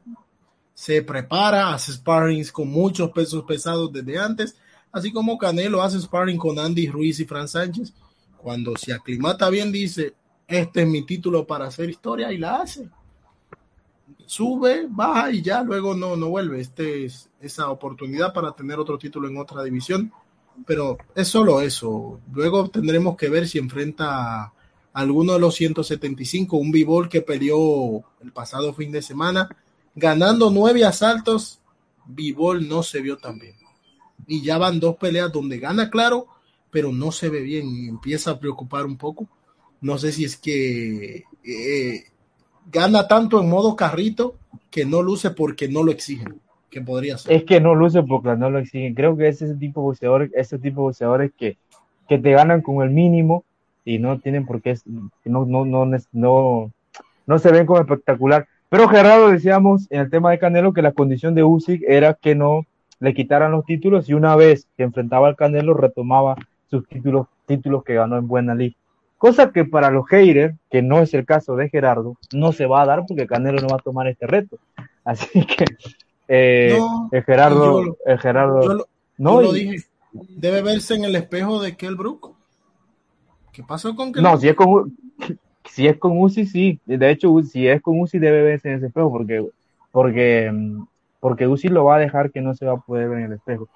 se 0.84 1.00
prepara, 1.00 1.72
hace 1.72 1.94
sparrings 1.94 2.52
con 2.52 2.68
muchos 2.68 3.10
pesos 3.10 3.42
pesados 3.44 3.90
desde 3.90 4.18
antes, 4.18 4.54
así 4.92 5.10
como 5.10 5.38
Canelo 5.38 5.80
hace 5.80 5.98
sparring 5.98 6.36
con 6.36 6.58
Andy 6.58 6.88
Ruiz 6.88 7.18
y 7.20 7.24
Fran 7.24 7.48
Sánchez. 7.48 7.94
Cuando 8.36 8.76
se 8.76 8.92
aclimata 8.92 9.48
bien, 9.48 9.72
dice, 9.72 10.12
este 10.46 10.82
es 10.82 10.86
mi 10.86 11.00
título 11.00 11.46
para 11.46 11.64
hacer 11.64 11.88
historia 11.88 12.30
y 12.30 12.36
la 12.36 12.56
hace. 12.56 12.86
Sube, 14.26 14.86
baja 14.90 15.30
y 15.30 15.40
ya 15.40 15.62
luego 15.62 15.94
no, 15.94 16.16
no 16.16 16.28
vuelve. 16.28 16.60
Este 16.60 17.06
es 17.06 17.30
esa 17.40 17.70
oportunidad 17.70 18.34
para 18.34 18.52
tener 18.52 18.78
otro 18.78 18.98
título 18.98 19.26
en 19.26 19.38
otra 19.38 19.62
división, 19.62 20.12
pero 20.66 20.98
es 21.14 21.28
solo 21.28 21.62
eso. 21.62 22.20
Luego 22.30 22.68
tendremos 22.68 23.16
que 23.16 23.30
ver 23.30 23.48
si 23.48 23.56
enfrenta 23.56 24.42
a 24.42 24.52
alguno 24.92 25.32
de 25.32 25.40
los 25.40 25.54
175, 25.54 26.58
un 26.58 26.70
b 26.70 26.86
que 27.08 27.22
peleó 27.22 28.04
el 28.20 28.32
pasado 28.34 28.74
fin 28.74 28.92
de 28.92 29.00
semana 29.00 29.48
ganando 29.94 30.50
nueve 30.50 30.84
asaltos, 30.84 31.60
Bivol 32.06 32.68
no 32.68 32.82
se 32.82 33.00
vio 33.00 33.16
tan 33.16 33.38
bien. 33.38 33.54
Y 34.26 34.42
ya 34.42 34.58
van 34.58 34.80
dos 34.80 34.96
peleas 34.96 35.32
donde 35.32 35.58
gana 35.58 35.90
claro, 35.90 36.26
pero 36.70 36.92
no 36.92 37.12
se 37.12 37.28
ve 37.28 37.40
bien 37.40 37.68
y 37.68 37.88
empieza 37.88 38.32
a 38.32 38.38
preocupar 38.38 38.84
un 38.86 38.96
poco. 38.96 39.28
No 39.80 39.98
sé 39.98 40.12
si 40.12 40.24
es 40.24 40.36
que 40.36 41.24
eh, 41.44 42.04
gana 42.70 43.06
tanto 43.06 43.40
en 43.40 43.48
modo 43.48 43.76
carrito 43.76 44.36
que 44.70 44.84
no 44.84 45.02
luce 45.02 45.30
porque 45.30 45.68
no 45.68 45.82
lo 45.82 45.92
exigen, 45.92 46.40
que 46.70 46.80
podría 46.80 47.18
ser. 47.18 47.32
Es 47.32 47.44
que 47.44 47.60
no 47.60 47.74
luce 47.74 48.02
porque 48.02 48.36
no 48.36 48.50
lo 48.50 48.58
exigen. 48.58 48.94
Creo 48.94 49.16
que 49.16 49.28
es 49.28 49.42
ese 49.42 49.54
tipo 49.54 49.80
de 49.80 49.84
boxeadores, 49.84 50.30
ese 50.34 50.58
tipo 50.58 50.80
de 50.80 50.86
boxeadores 50.86 51.32
que, 51.36 51.58
que 52.08 52.18
te 52.18 52.32
ganan 52.32 52.62
con 52.62 52.82
el 52.82 52.90
mínimo 52.90 53.44
y 53.84 53.98
no 53.98 54.18
tienen 54.18 54.46
por 54.46 54.62
qué, 54.62 54.78
no, 55.24 55.44
no, 55.44 55.64
no, 55.64 55.84
no, 56.12 56.72
no 57.26 57.38
se 57.38 57.52
ven 57.52 57.66
como 57.66 57.80
espectacular. 57.80 58.48
Pero 58.74 58.88
Gerardo 58.88 59.28
decíamos 59.28 59.86
en 59.88 60.00
el 60.00 60.10
tema 60.10 60.32
de 60.32 60.40
Canelo 60.40 60.72
que 60.72 60.82
la 60.82 60.90
condición 60.90 61.36
de 61.36 61.44
Usyk 61.44 61.84
era 61.86 62.14
que 62.14 62.34
no 62.34 62.66
le 62.98 63.14
quitaran 63.14 63.52
los 63.52 63.64
títulos 63.64 64.08
y 64.08 64.14
una 64.14 64.34
vez 64.34 64.66
que 64.76 64.82
enfrentaba 64.82 65.28
al 65.28 65.36
Canelo 65.36 65.74
retomaba 65.74 66.34
sus 66.68 66.84
títulos, 66.88 67.28
títulos 67.46 67.84
que 67.84 67.94
ganó 67.94 68.16
en 68.16 68.26
buena 68.26 68.52
liga. 68.52 68.74
Cosa 69.16 69.52
que 69.52 69.64
para 69.64 69.92
los 69.92 70.08
haters, 70.08 70.56
que 70.72 70.82
no 70.82 70.98
es 71.02 71.14
el 71.14 71.24
caso 71.24 71.54
de 71.54 71.68
Gerardo, 71.68 72.16
no 72.32 72.50
se 72.50 72.66
va 72.66 72.82
a 72.82 72.86
dar 72.86 73.04
porque 73.06 73.28
Canelo 73.28 73.60
no 73.60 73.68
va 73.68 73.76
a 73.76 73.84
tomar 73.84 74.08
este 74.08 74.26
reto. 74.26 74.58
Así 75.04 75.46
que 75.46 75.66
eh, 76.26 76.74
No, 76.76 77.10
el 77.12 77.22
Gerardo, 77.22 77.84
yo 77.84 77.96
el 78.04 78.18
Gerardo, 78.18 78.60
Yo 78.60 78.74
lo, 78.74 78.86
no, 79.18 79.40
yo 79.40 79.42
lo 79.42 79.52
dije, 79.52 79.84
debe 80.10 80.62
verse 80.62 80.96
en 80.96 81.04
el 81.04 81.14
espejo 81.14 81.62
de 81.62 81.76
Kell 81.76 81.94
Brook. 81.94 82.34
¿Qué 83.52 83.62
pasó 83.62 83.94
con 83.94 84.12
Kell 84.12 84.24
no, 84.24 84.36
si 84.36 84.48
es 84.48 84.56
con 84.56 84.96
si 85.74 85.88
es 85.88 85.98
con 85.98 86.20
Uzi, 86.20 86.46
sí. 86.46 86.78
De 86.86 87.10
hecho, 87.10 87.36
si 87.42 87.66
es 87.66 87.82
con 87.82 87.98
Uzi 87.98 88.20
debe 88.20 88.42
verse 88.44 88.68
en 88.70 88.76
ese 88.76 88.86
espejo 88.86 89.10
porque 89.10 89.44
porque 89.90 90.48
mm, 90.52 90.84
porque 91.18 91.48
Uzi 91.48 91.68
lo 91.68 91.84
va 91.84 91.96
a 91.96 91.98
dejar 91.98 92.30
que 92.30 92.40
no 92.40 92.54
se 92.54 92.64
va 92.64 92.74
a 92.74 92.76
poder 92.76 93.08
ver 93.08 93.18
en 93.18 93.24
el 93.24 93.32
espejo. 93.32 93.68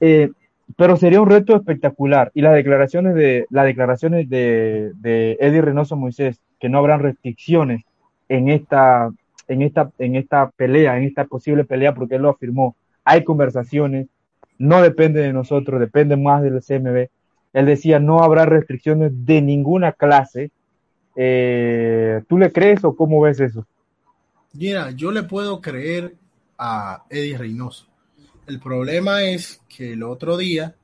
Eh, 0.00 0.30
pero 0.76 0.96
sería 0.96 1.20
un 1.20 1.30
reto 1.30 1.54
espectacular 1.54 2.32
y 2.34 2.40
las 2.40 2.52
declaraciones 2.54 3.14
de 3.14 3.46
las 3.50 3.64
declaraciones 3.64 4.28
de, 4.28 4.90
de 4.96 5.36
Eddie 5.38 5.62
Reynoso 5.62 5.94
Moisés 5.94 6.40
que 6.58 6.68
no 6.68 6.78
habrán 6.78 6.98
restricciones 6.98 7.84
en 8.28 8.48
esta 8.48 9.12
en 9.46 9.62
esta 9.62 9.92
en 9.98 10.16
esta 10.16 10.50
pelea, 10.50 10.98
en 10.98 11.04
esta 11.04 11.26
posible 11.26 11.64
pelea 11.64 11.94
porque 11.94 12.16
él 12.16 12.22
lo 12.22 12.30
afirmó. 12.30 12.74
Hay 13.04 13.22
conversaciones, 13.22 14.08
no 14.58 14.82
depende 14.82 15.20
de 15.20 15.32
nosotros, 15.32 15.78
depende 15.78 16.16
más 16.16 16.42
del 16.42 16.60
CMB. 16.60 17.06
Él 17.52 17.66
decía 17.66 18.00
no 18.00 18.24
habrá 18.24 18.46
restricciones 18.46 19.12
de 19.24 19.42
ninguna 19.42 19.92
clase. 19.92 20.50
Eh, 21.16 22.22
¿Tú 22.28 22.38
le 22.38 22.52
crees 22.52 22.84
o 22.84 22.94
cómo 22.94 23.22
ves 23.22 23.40
eso? 23.40 23.66
Mira, 24.52 24.90
yo 24.90 25.10
le 25.10 25.22
puedo 25.22 25.60
creer 25.60 26.14
a 26.58 27.04
Eddie 27.10 27.38
Reynoso. 27.38 27.86
El 28.46 28.60
problema 28.60 29.22
es 29.22 29.60
que 29.68 29.94
el 29.94 30.02
otro 30.02 30.36
día 30.36 30.76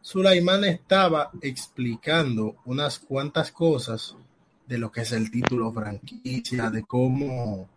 Sulaimán 0.00 0.64
estaba 0.64 1.30
explicando 1.42 2.56
unas 2.64 2.98
cuantas 2.98 3.50
cosas 3.50 4.16
de 4.66 4.78
lo 4.78 4.92
que 4.92 5.00
es 5.00 5.12
el 5.12 5.30
título 5.30 5.72
franquicia, 5.72 6.70
de 6.70 6.84
cómo 6.84 7.68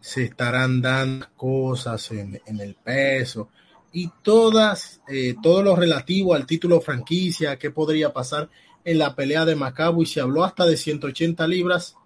se 0.00 0.24
estarán 0.24 0.82
dando 0.82 1.26
cosas 1.36 2.10
en, 2.10 2.40
el 2.60 2.74
peso 2.74 3.48
y 3.92 4.10
todas, 4.22 5.00
eh, 5.08 5.34
todo 5.42 5.62
lo 5.62 5.76
relativo 5.76 6.34
al 6.34 6.46
título 6.46 6.80
franquicia, 6.80 7.58
qué 7.58 7.70
podría 7.70 8.12
pasar 8.12 8.50
en 8.84 8.98
la 8.98 9.14
pelea 9.14 9.44
de 9.44 9.56
Macabo 9.56 10.02
y 10.02 10.06
se 10.06 10.20
habló 10.20 10.44
hasta 10.44 10.66
de 10.66 10.76
180 10.76 11.46
libras 11.46 11.96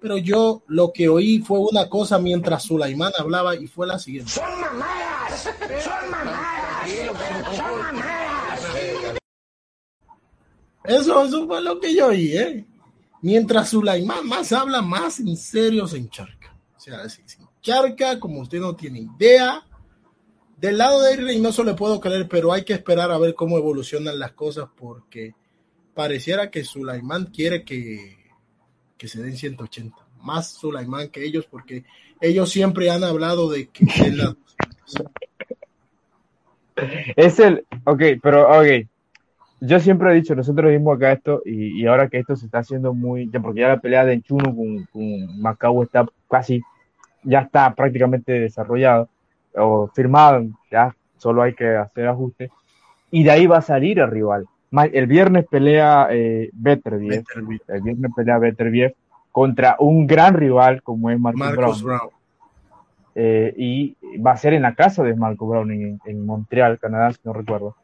pero 0.00 0.18
yo 0.18 0.62
lo 0.68 0.92
que 0.92 1.08
oí 1.08 1.40
fue 1.40 1.58
una 1.58 1.88
cosa 1.88 2.18
mientras 2.18 2.64
Sulaimán 2.64 3.12
hablaba 3.18 3.56
y 3.56 3.66
fue 3.66 3.86
la 3.86 3.98
siguiente. 3.98 4.30
Son 4.30 4.60
mamadas, 4.60 5.42
son 5.42 6.10
mamadas, 6.10 6.90
son 7.56 7.82
mamadas. 7.82 9.18
Eso, 10.84 11.24
eso 11.24 11.46
fue 11.46 11.60
lo 11.60 11.80
que 11.80 11.94
yo 11.94 12.06
oí, 12.08 12.36
¿eh? 12.36 12.64
Mientras 13.22 13.70
Sulaimán 13.70 14.28
más 14.28 14.52
habla, 14.52 14.82
más 14.82 15.18
en 15.18 15.36
serio 15.36 15.88
se 15.88 15.96
encharca. 15.96 16.56
O 16.76 16.80
sea, 16.80 17.08
se, 17.08 17.22
encharca 17.40 18.20
como 18.20 18.42
usted 18.42 18.60
no 18.60 18.76
tiene 18.76 19.00
idea. 19.00 19.66
Del 20.56 20.78
lado 20.78 21.02
de 21.02 21.16
Reynoso 21.16 21.64
le 21.64 21.74
puedo 21.74 22.00
creer, 22.00 22.28
pero 22.28 22.52
hay 22.52 22.64
que 22.64 22.74
esperar 22.74 23.10
a 23.10 23.18
ver 23.18 23.34
cómo 23.34 23.58
evolucionan 23.58 24.18
las 24.18 24.32
cosas 24.32 24.68
porque 24.76 25.34
pareciera 25.96 26.50
que 26.50 26.62
Sulaimán 26.62 27.24
quiere 27.26 27.64
que, 27.64 28.18
que 28.98 29.08
se 29.08 29.22
den 29.22 29.36
180. 29.36 29.96
Más 30.20 30.50
Sulaimán 30.50 31.08
que 31.08 31.24
ellos 31.24 31.46
porque 31.50 31.84
ellos 32.20 32.50
siempre 32.50 32.90
han 32.90 33.02
hablado 33.02 33.50
de 33.50 33.68
que 33.68 33.86
Es 37.16 37.40
el, 37.40 37.64
ok, 37.84 38.02
pero 38.22 38.60
ok. 38.60 38.86
Yo 39.62 39.80
siempre 39.80 40.12
he 40.12 40.14
dicho, 40.14 40.34
nosotros 40.34 40.70
vimos 40.70 40.96
acá 40.96 41.12
esto 41.12 41.40
y, 41.46 41.86
ahora 41.86 42.08
que 42.08 42.18
esto 42.18 42.36
se 42.36 42.44
está 42.44 42.58
haciendo 42.58 42.92
muy, 42.92 43.30
ya 43.32 43.40
porque 43.40 43.60
ya 43.60 43.68
la 43.68 43.80
pelea 43.80 44.04
de 44.04 44.12
Enchuno 44.12 44.54
con, 44.54 44.84
con 44.92 45.40
Macao 45.40 45.82
está 45.82 46.06
casi 46.28 46.62
ya 47.22 47.40
está 47.40 47.74
prácticamente 47.74 48.32
desarrollado 48.32 49.08
o 49.54 49.88
firmado, 49.88 50.46
ya 50.70 50.94
solo 51.16 51.42
hay 51.42 51.54
que 51.54 51.74
hacer 51.74 52.06
ajustes. 52.06 52.50
Y 53.10 53.24
de 53.24 53.30
ahí 53.30 53.46
va 53.46 53.58
a 53.58 53.62
salir 53.62 53.98
el 53.98 54.10
rival. 54.10 54.46
El 54.70 55.06
viernes 55.06 55.46
pelea 55.48 56.08
eh, 56.10 56.50
Beterbiev, 56.52 57.24
el 57.68 57.82
viernes 57.82 58.10
pelea 58.14 58.38
Beterbiev 58.38 58.94
contra 59.36 59.76
un 59.78 60.06
gran 60.06 60.34
rival 60.34 60.82
como 60.82 61.10
es 61.10 61.20
Marcus, 61.20 61.82
Brown. 61.82 62.08
Eh, 63.14 63.54
y 63.56 63.96
va 64.18 64.32
a 64.32 64.36
ser 64.36 64.54
en 64.54 64.62
la 64.62 64.74
casa 64.74 65.02
de 65.02 65.14
Marco 65.14 65.46
Brown 65.46 65.70
en, 65.70 66.26
Montreal, 66.26 66.78
Canadá, 66.78 67.12
si 67.12 67.18
no 67.24 67.32
recuerdo. 67.32 67.76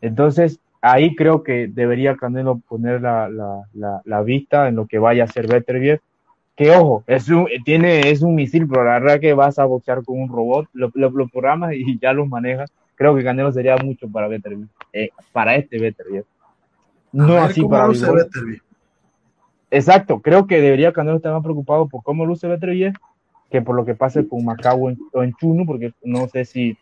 Entonces, 0.00 0.60
ahí 0.80 1.14
creo 1.14 1.42
que 1.42 1.68
debería 1.68 2.16
Canelo 2.16 2.60
poner 2.68 3.00
la, 3.00 3.28
la, 3.28 4.02
la, 4.04 4.22
vista 4.22 4.68
en 4.68 4.76
lo 4.76 4.86
que 4.86 4.98
vaya 4.98 5.22
a 5.22 5.26
hacer 5.26 5.46
Beterbiev. 5.46 6.00
Que 6.56 6.72
ojo, 6.72 7.04
es 7.06 7.28
un, 7.28 7.46
tiene, 7.64 8.10
es 8.10 8.22
un 8.22 8.34
misil, 8.34 8.68
pero 8.68 8.84
la 8.84 8.98
verdad 8.98 9.20
que 9.20 9.34
vas 9.34 9.58
a 9.60 9.64
boxear 9.64 10.04
con 10.04 10.20
un 10.20 10.28
robot, 10.28 10.68
lo, 10.72 10.90
lo, 10.94 11.28
programas 11.28 11.74
y 11.74 11.98
ya 11.98 12.12
lo 12.12 12.26
manejas. 12.26 12.72
Creo 13.02 13.16
que 13.16 13.24
Canelo 13.24 13.50
sería 13.50 13.76
mucho 13.78 14.08
para 14.08 14.28
Beterbiev, 14.28 14.68
eh, 14.92 15.10
para 15.32 15.56
este 15.56 15.76
Beterbiev. 15.76 16.24
No 17.10 17.36
así 17.36 17.64
para 17.64 17.88
Beterbiev. 17.88 18.62
Exacto, 19.72 20.20
creo 20.20 20.46
que 20.46 20.60
debería 20.60 20.92
Canelo 20.92 21.16
estar 21.16 21.32
más 21.32 21.42
preocupado 21.42 21.88
por 21.88 22.04
cómo 22.04 22.24
luce 22.24 22.46
Beterbiev 22.46 22.94
que 23.50 23.60
por 23.60 23.74
lo 23.74 23.84
que 23.84 23.96
pase 23.96 24.28
con 24.28 24.44
Macao 24.44 24.94
o 25.12 25.22
en 25.24 25.34
Chuno, 25.34 25.66
porque 25.66 25.92
no 26.04 26.28
sé 26.28 26.44
si. 26.44 26.78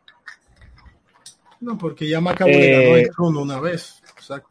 No, 1.59 1.79
porque 1.79 2.07
ya 2.07 2.21
Macao 2.21 2.49
le 2.49 2.71
ganó 2.71 2.97
en 2.99 3.07
eh, 3.07 3.11
Chuno 3.17 3.41
una 3.41 3.59
vez. 3.59 4.03
Exacto. 4.15 4.51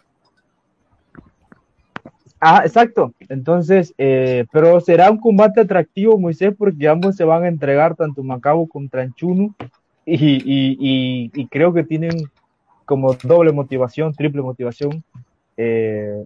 Ah, 2.42 2.64
exacto. 2.66 3.14
Entonces, 3.30 3.94
eh, 4.00 4.48
pero 4.52 4.82
será 4.82 5.12
un 5.12 5.20
combate 5.20 5.62
atractivo, 5.62 6.18
Moisés, 6.18 6.56
porque 6.58 6.88
ambos 6.88 7.16
se 7.16 7.26
van 7.26 7.44
a 7.44 7.48
entregar, 7.48 7.96
tanto 7.96 8.24
Macabo 8.24 8.68
contra 8.68 9.08
Chuno, 9.14 9.54
y, 10.16 11.48
creo 11.48 11.74
que 11.74 11.84
tienen 11.84 12.30
como 12.86 13.14
doble 13.14 13.52
motivación, 13.52 14.14
triple 14.14 14.42
motivación. 14.42 15.04
Eh, 15.58 16.24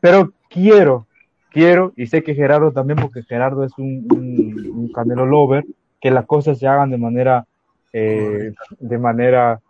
pero 0.00 0.32
quiero, 0.48 1.06
quiero, 1.50 1.92
y 1.96 2.06
sé 2.06 2.22
que 2.22 2.34
Gerardo 2.34 2.72
también, 2.72 2.98
porque 3.00 3.22
Gerardo 3.22 3.64
es 3.64 3.76
un, 3.78 4.06
un, 4.10 4.92
Canelo 4.92 5.26
Lover, 5.26 5.64
que 6.00 6.10
las 6.10 6.26
cosas 6.26 6.58
se 6.58 6.66
hagan 6.66 6.90
de 6.90 6.98
manera, 6.98 7.46
eh, 7.92 8.52
de 8.78 8.98
manera, 8.98 9.60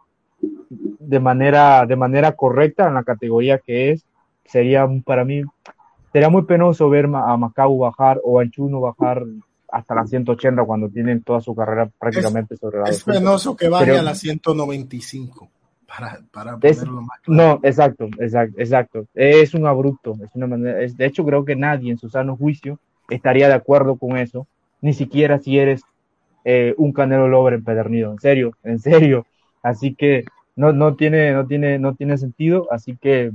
de 0.41 1.21
manera, 1.21 1.87
de 1.87 1.97
manera 1.97 2.33
correcta 2.33 2.89
en 2.89 2.95
la 2.95 3.05
categoría 3.05 3.59
que 3.59 3.93
es. 3.93 4.05
Sería 4.45 4.87
para 5.05 5.25
mí, 5.25 5.43
sería 6.13 6.29
muy 6.29 6.43
penoso 6.43 6.91
ver 6.91 7.07
a 7.07 7.37
Macau 7.37 7.79
bajar 7.79 8.21
o 8.25 8.41
a 8.41 8.51
Chuno 8.51 8.81
bajar 8.81 9.23
hasta 9.75 9.95
la 9.95 10.07
180 10.07 10.63
cuando 10.65 10.89
tienen 10.89 11.23
toda 11.23 11.41
su 11.41 11.55
carrera 11.55 11.91
prácticamente 11.99 12.57
sobre 12.57 12.79
la 12.79 12.85
Es 12.85 13.03
penoso 13.03 13.57
que 13.57 13.69
baje 13.69 13.99
a 13.99 14.03
la 14.03 14.15
195 14.15 15.51
para, 16.33 16.59
No, 17.27 17.61
exacto, 17.63 18.09
exacto, 18.19 18.61
exacto. 18.61 19.07
Es 19.15 19.53
un 19.55 19.67
abrupto, 19.67 20.17
es 20.25 20.31
una 20.35 20.47
manera, 20.47 20.79
de 20.79 21.07
hecho 21.07 21.25
creo 21.25 21.45
que 21.45 21.57
nadie 21.57 21.91
en 21.91 21.99
su 21.99 22.09
sano 22.09 22.37
juicio 22.37 22.79
estaría 23.09 23.49
de 23.49 23.55
acuerdo 23.55 23.97
con 23.97 24.17
eso, 24.17 24.47
ni 24.81 24.93
siquiera 24.93 25.39
si 25.41 25.59
eres 25.59 25.83
eh, 26.45 26.75
un 26.79 26.93
Canelo 26.93 27.29
Lover 27.29 27.55
empedernido, 27.55 28.13
en 28.13 28.21
serio, 28.21 28.53
en 28.63 28.79
serio. 28.79 29.27
Así 29.63 29.95
que 29.95 30.25
no, 30.57 30.73
no 30.73 30.95
tiene, 30.95 31.33
no 31.33 31.47
tiene, 31.47 31.79
no 31.79 31.95
tiene 31.95 32.17
sentido, 32.19 32.69
así 32.71 32.97
que 32.97 33.33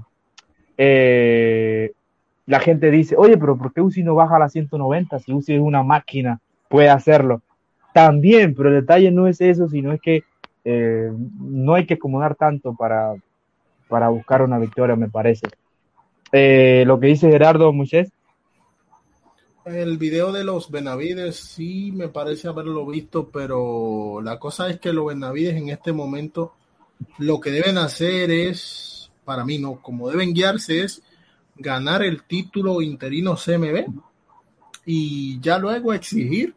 eh, 0.77 1.91
la 2.49 2.59
gente 2.59 2.89
dice, 2.89 3.15
oye, 3.15 3.37
pero 3.37 3.55
¿por 3.55 3.71
qué 3.71 3.79
Uzi 3.79 4.01
no 4.01 4.15
baja 4.15 4.37
a 4.37 4.39
la 4.39 4.49
190? 4.49 5.19
Si 5.19 5.31
Uzi 5.31 5.53
es 5.53 5.61
una 5.61 5.83
máquina, 5.83 6.39
puede 6.67 6.89
hacerlo. 6.89 7.43
También, 7.93 8.55
pero 8.55 8.69
el 8.69 8.81
detalle 8.81 9.11
no 9.11 9.27
es 9.27 9.39
eso, 9.39 9.69
sino 9.69 9.93
es 9.93 10.01
que 10.01 10.23
eh, 10.65 11.11
no 11.39 11.75
hay 11.75 11.85
que 11.85 11.93
acomodar 11.93 12.33
tanto 12.33 12.73
para, 12.73 13.13
para 13.87 14.09
buscar 14.09 14.41
una 14.41 14.57
victoria, 14.57 14.95
me 14.95 15.11
parece. 15.11 15.45
Eh, 16.31 16.85
lo 16.87 16.99
que 16.99 17.05
dice 17.05 17.29
Gerardo 17.29 17.71
Muchés. 17.71 18.11
El 19.65 19.99
video 19.99 20.31
de 20.31 20.43
los 20.43 20.71
Benavides 20.71 21.35
sí 21.35 21.91
me 21.91 22.07
parece 22.07 22.47
haberlo 22.47 22.83
visto, 22.87 23.29
pero 23.29 24.21
la 24.23 24.39
cosa 24.39 24.71
es 24.71 24.79
que 24.79 24.91
los 24.91 25.05
Benavides 25.05 25.55
en 25.55 25.69
este 25.69 25.93
momento 25.93 26.55
lo 27.19 27.39
que 27.39 27.51
deben 27.51 27.77
hacer 27.77 28.31
es, 28.31 29.11
para 29.23 29.45
mí 29.45 29.59
no, 29.59 29.75
como 29.83 30.09
deben 30.09 30.33
guiarse 30.33 30.81
es 30.81 31.03
ganar 31.59 32.01
el 32.03 32.23
título 32.23 32.81
interino 32.81 33.35
CMB 33.35 33.85
y 34.85 35.39
ya 35.39 35.59
luego 35.59 35.93
exigir 35.93 36.55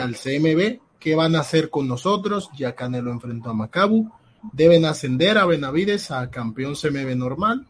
al 0.00 0.14
CMB 0.14 0.80
qué 0.98 1.14
van 1.14 1.36
a 1.36 1.40
hacer 1.40 1.68
con 1.68 1.86
nosotros. 1.86 2.48
Ya 2.56 2.74
Canelo 2.74 3.10
enfrentó 3.10 3.50
a 3.50 3.54
Macabu. 3.54 4.10
Deben 4.52 4.86
ascender 4.86 5.36
a 5.36 5.44
Benavides 5.44 6.10
a 6.10 6.30
campeón 6.30 6.74
CMB 6.74 7.14
normal. 7.16 7.66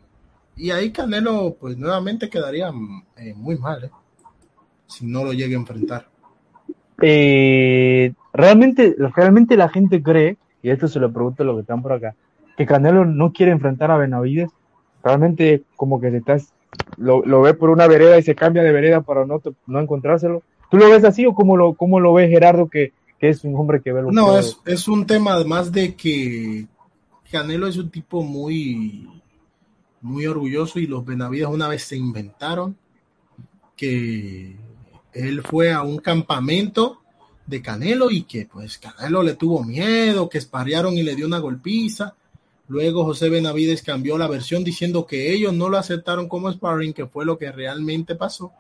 Y 0.57 0.71
ahí 0.71 0.93
Canelo, 0.93 1.57
pues 1.59 1.77
nuevamente 1.77 2.31
quedaría 2.31 2.71
eh, 3.17 3.35
muy 3.35 3.59
mal, 3.59 3.85
¿eh? 3.85 3.91
si 4.87 5.05
no 5.05 5.25
lo 5.25 5.33
llegue 5.33 5.55
a 5.55 5.59
enfrentar. 5.59 6.07
Eh, 7.03 8.13
realmente, 8.33 8.95
realmente 9.17 9.57
la 9.57 9.69
gente 9.69 10.01
cree, 10.01 10.37
y 10.63 10.71
esto 10.71 10.87
se 10.87 11.01
lo 11.01 11.13
pregunto 11.13 11.43
a 11.43 11.47
los 11.47 11.57
que 11.57 11.63
están 11.63 11.83
por 11.83 11.93
acá, 11.93 12.15
que 12.57 12.67
Canelo 12.67 13.05
no 13.05 13.33
quiere 13.33 13.51
enfrentar 13.51 13.91
a 13.91 13.99
Benavides. 13.99 14.51
Realmente, 15.05 15.63
como 15.77 16.01
que 16.01 16.11
se 16.11 16.17
está, 16.17 16.39
lo, 16.97 17.25
lo 17.25 17.43
ve 17.43 17.55
por 17.55 17.71
una 17.71 17.87
vereda 17.87 18.19
y 18.19 18.23
se 18.23 18.35
cambia 18.35 18.63
de 18.63 18.73
vereda 18.73 19.03
para 19.03 19.27
no, 19.27 19.41
no 19.67 19.81
encontrárselo. 19.81 20.43
¿Tú 20.71 20.79
lo 20.79 20.89
ves 20.89 21.05
así 21.05 21.27
o 21.27 21.35
cómo 21.35 21.57
lo, 21.57 21.75
cómo 21.75 22.01
lo 22.01 22.15
ves, 22.15 22.31
Gerardo, 22.31 22.69
que 22.69 22.93
es 23.29 23.45
un 23.45 23.57
hombre 23.57 23.81
que 23.81 23.93
ve 23.93 24.03
No, 24.11 24.39
es, 24.39 24.59
es 24.67 24.89
un 24.89 25.07
tema 25.07 25.33
además 25.33 25.73
de 25.73 25.95
que 25.95 26.67
Canelo 27.31 27.67
es 27.67 27.77
un 27.77 27.91
tipo 27.91 28.23
muy, 28.23 29.09
muy 30.01 30.27
orgulloso 30.27 30.79
y 30.79 30.87
los 30.87 31.05
Benavides 31.05 31.49
una 31.49 31.69
vez 31.69 31.83
se 31.83 31.97
inventaron 31.97 32.77
que 33.77 34.57
él 35.13 35.43
fue 35.43 35.73
a 35.73 35.83
un 35.83 35.99
campamento 35.99 37.01
de 37.47 37.61
Canelo 37.61 38.11
y 38.11 38.23
que 38.23 38.47
pues 38.47 38.79
Canelo 38.79 39.23
le 39.23 39.35
tuvo 39.35 39.65
miedo, 39.65 40.29
que 40.29 40.39
esparearon 40.39 40.97
y 40.97 41.03
le 41.03 41.17
dio 41.17 41.27
una 41.27 41.39
golpiza. 41.39 42.15
Luego 42.67 43.05
José 43.05 43.29
Benavides 43.29 43.83
cambió 43.83 44.17
la 44.17 44.29
versión 44.29 44.65
diciendo 44.65 45.07
que 45.07 45.33
ellos 45.33 45.53
no 45.53 45.69
lo 45.69 45.77
aceptaron 45.77 46.29
como 46.29 46.51
sparring, 46.51 46.95
que 46.95 47.07
fue 47.07 47.25
lo 47.25 47.39
que 47.39 47.53
realmente 47.53 48.15
pasó 48.15 48.53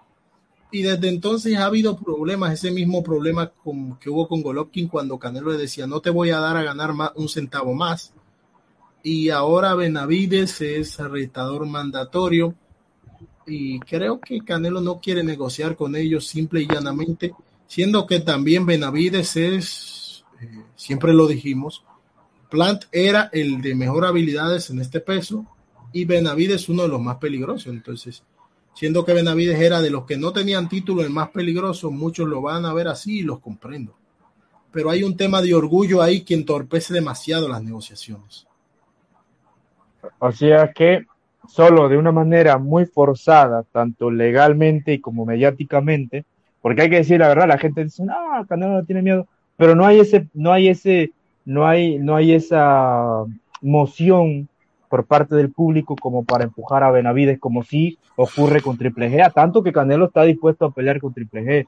y 0.75 0.83
desde 0.83 1.09
entonces 1.09 1.57
ha 1.57 1.67
habido 1.67 1.97
problemas, 1.97 2.53
ese 2.53 2.73
mismo 2.73 3.01
problema 3.05 3.53
que 4.01 4.11
hubo 4.11 4.27
con 4.27 4.43
Golovkin 4.43 4.89
cuando 4.89 5.21
Canelo 5.21 5.53
le 5.53 5.57
decía 5.59 5.87
no 5.87 6.01
te 6.01 6.11
voy 6.11 6.31
a 6.31 6.41
dar 6.41 6.57
a 6.57 6.65
ganar 6.65 6.93
un 7.15 7.29
centavo 7.29 7.75
más. 7.75 8.13
Y 9.01 9.31
ahora 9.31 9.77
Benavides 9.77 10.61
es 10.63 10.99
retador 10.99 11.65
mandatorio 11.67 12.57
y 13.47 13.79
creo 13.79 14.19
que 14.19 14.41
Canelo 14.41 14.81
no 14.81 14.99
quiere 14.99 15.23
negociar 15.23 15.77
con 15.77 15.95
ellos 15.95 16.27
simple 16.27 16.63
y 16.63 16.67
llanamente, 16.67 17.33
siendo 17.69 18.05
que 18.05 18.19
también 18.19 18.67
Benavides 18.67 19.37
es, 19.37 20.25
eh, 20.41 20.65
siempre 20.75 21.15
lo 21.15 21.29
dijimos, 21.29 21.85
Plant 22.55 22.85
era 22.93 23.31
el 23.33 23.61
de 23.61 23.75
mejor 23.75 24.07
habilidades 24.07 24.71
en 24.71 24.81
este 24.81 25.01
peso 25.01 25.45
y 25.93 26.05
Benavides 26.05 26.69
uno 26.69 26.83
de 26.83 26.89
los 26.89 27.01
más 27.01 27.17
peligrosos. 27.17 27.67
Entonces, 27.67 28.23
siendo 28.75 29.05
que 29.05 29.13
Benavides 29.13 29.59
era 29.61 29.83
de 29.83 29.91
los 29.91 30.05
que 30.05 30.17
no 30.17 30.33
tenían 30.33 30.69
título 30.69 31.03
el 31.03 31.11
más 31.11 31.31
peligroso, 31.31 31.91
muchos 31.91 32.29
lo 32.29 32.41
van 32.43 32.65
a 32.65 32.73
ver 32.73 32.87
así 32.87 33.19
y 33.19 33.23
los 33.25 33.41
comprendo. 33.41 33.97
Pero 34.71 34.91
hay 34.91 35.03
un 35.03 35.17
tema 35.17 35.43
de 35.43 35.53
orgullo 35.53 36.01
ahí 36.01 36.21
que 36.21 36.35
entorpece 36.35 36.95
demasiado 36.95 37.49
las 37.49 37.61
negociaciones. 37.61 38.47
O 40.21 40.31
sea 40.31 40.71
que 40.73 41.07
solo 41.49 41.89
de 41.89 41.97
una 41.97 42.13
manera 42.13 42.57
muy 42.59 42.87
forzada, 42.87 43.65
tanto 43.65 44.13
legalmente 44.13 45.01
como 45.01 45.27
mediáticamente, 45.27 46.25
porque 46.63 46.83
hay 46.83 46.91
que 46.91 46.99
decir 46.99 47.19
la 47.19 47.27
verdad, 47.27 47.49
la 47.49 47.59
gente 47.59 47.83
dice, 47.83 48.05
no, 48.05 48.47
Canelo 48.49 48.75
no 48.75 48.85
tiene 48.85 49.03
miedo, 49.03 49.27
pero 49.57 49.75
no 49.75 49.85
hay 49.85 49.99
ese, 49.99 50.29
no 50.35 50.53
hay 50.53 50.69
ese, 50.69 51.11
no 51.45 51.67
hay, 51.67 51.99
no 51.99 52.17
hay 52.17 52.33
esa 52.33 53.25
moción 53.61 54.49
por 54.89 55.07
parte 55.07 55.35
del 55.35 55.51
público 55.51 55.97
como 55.97 56.25
para 56.25 56.45
empujar 56.45 56.85
a 56.85 56.91
Benavides, 56.91 57.41
como 57.41 57.63
si 57.63 57.99
ocurre 58.17 58.61
con 58.61 58.79
Triple 58.79 59.11
G, 59.11 59.25
a 59.25 59.31
tanto 59.31 59.63
que 59.63 59.73
Canelo 59.73 60.07
está 60.07 60.23
dispuesto 60.23 60.67
a 60.67 60.71
pelear 60.71 61.01
con 61.01 61.13
Triple 61.13 61.43
G. 61.43 61.67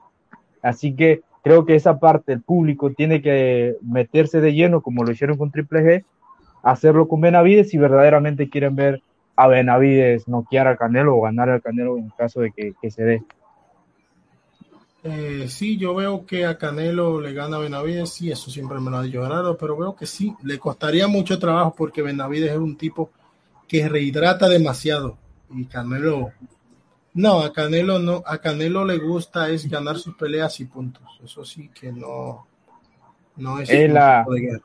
Así 0.61 0.95
que 0.95 1.21
creo 1.43 1.65
que 1.65 1.75
esa 1.75 1.99
parte 1.99 2.31
del 2.31 2.41
público 2.41 2.91
tiene 2.91 3.21
que 3.21 3.75
meterse 3.81 4.39
de 4.39 4.53
lleno, 4.53 4.81
como 4.81 5.03
lo 5.03 5.11
hicieron 5.11 5.37
con 5.37 5.51
Triple 5.51 5.81
G, 5.81 6.05
hacerlo 6.63 7.07
con 7.07 7.21
Benavides 7.21 7.69
si 7.69 7.77
verdaderamente 7.77 8.49
quieren 8.49 8.75
ver 8.75 9.01
a 9.35 9.47
Benavides 9.47 10.27
noquear 10.27 10.67
al 10.67 10.77
Canelo 10.77 11.15
o 11.15 11.21
ganar 11.21 11.49
al 11.49 11.61
Canelo 11.61 11.97
en 11.97 12.09
caso 12.17 12.41
de 12.41 12.51
que, 12.51 12.91
se 12.91 13.03
dé. 13.03 13.23
Eh, 15.03 15.45
sí, 15.47 15.77
yo 15.77 15.93
veo 15.95 16.25
que 16.25 16.45
a 16.45 16.57
Canelo 16.57 17.21
le 17.21 17.31
gana 17.33 17.57
Benavides, 17.59 18.09
sí, 18.11 18.31
eso 18.31 18.49
siempre 18.51 18.79
me 18.79 18.89
lo 18.89 18.97
ha 18.97 19.03
dicho 19.03 19.21
Gerardo, 19.23 19.57
pero 19.57 19.77
veo 19.77 19.95
que 19.95 20.05
sí, 20.05 20.33
le 20.43 20.59
costaría 20.59 21.07
mucho 21.07 21.39
trabajo 21.39 21.73
porque 21.77 22.01
Benavides 22.01 22.51
es 22.51 22.57
un 22.57 22.75
tipo 22.75 23.11
que 23.67 23.87
rehidrata 23.87 24.49
demasiado 24.49 25.17
y 25.51 25.65
Canelo 25.65 26.31
No, 27.13 27.39
a 27.41 27.53
Canelo 27.53 27.99
no, 27.99 28.21
a 28.25 28.37
Canelo 28.39 28.85
le 28.85 28.97
gusta 28.97 29.49
es 29.49 29.69
ganar 29.69 29.97
sus 29.97 30.15
peleas 30.15 30.59
y 30.59 30.65
puntos. 30.65 31.03
Eso 31.23 31.43
sí 31.45 31.69
que 31.69 31.91
no, 31.91 32.45
no 33.37 33.59
es, 33.59 33.69
Es 33.69 33.91
la- 33.91 34.25
de 34.29 34.39
guerra. 34.41 34.61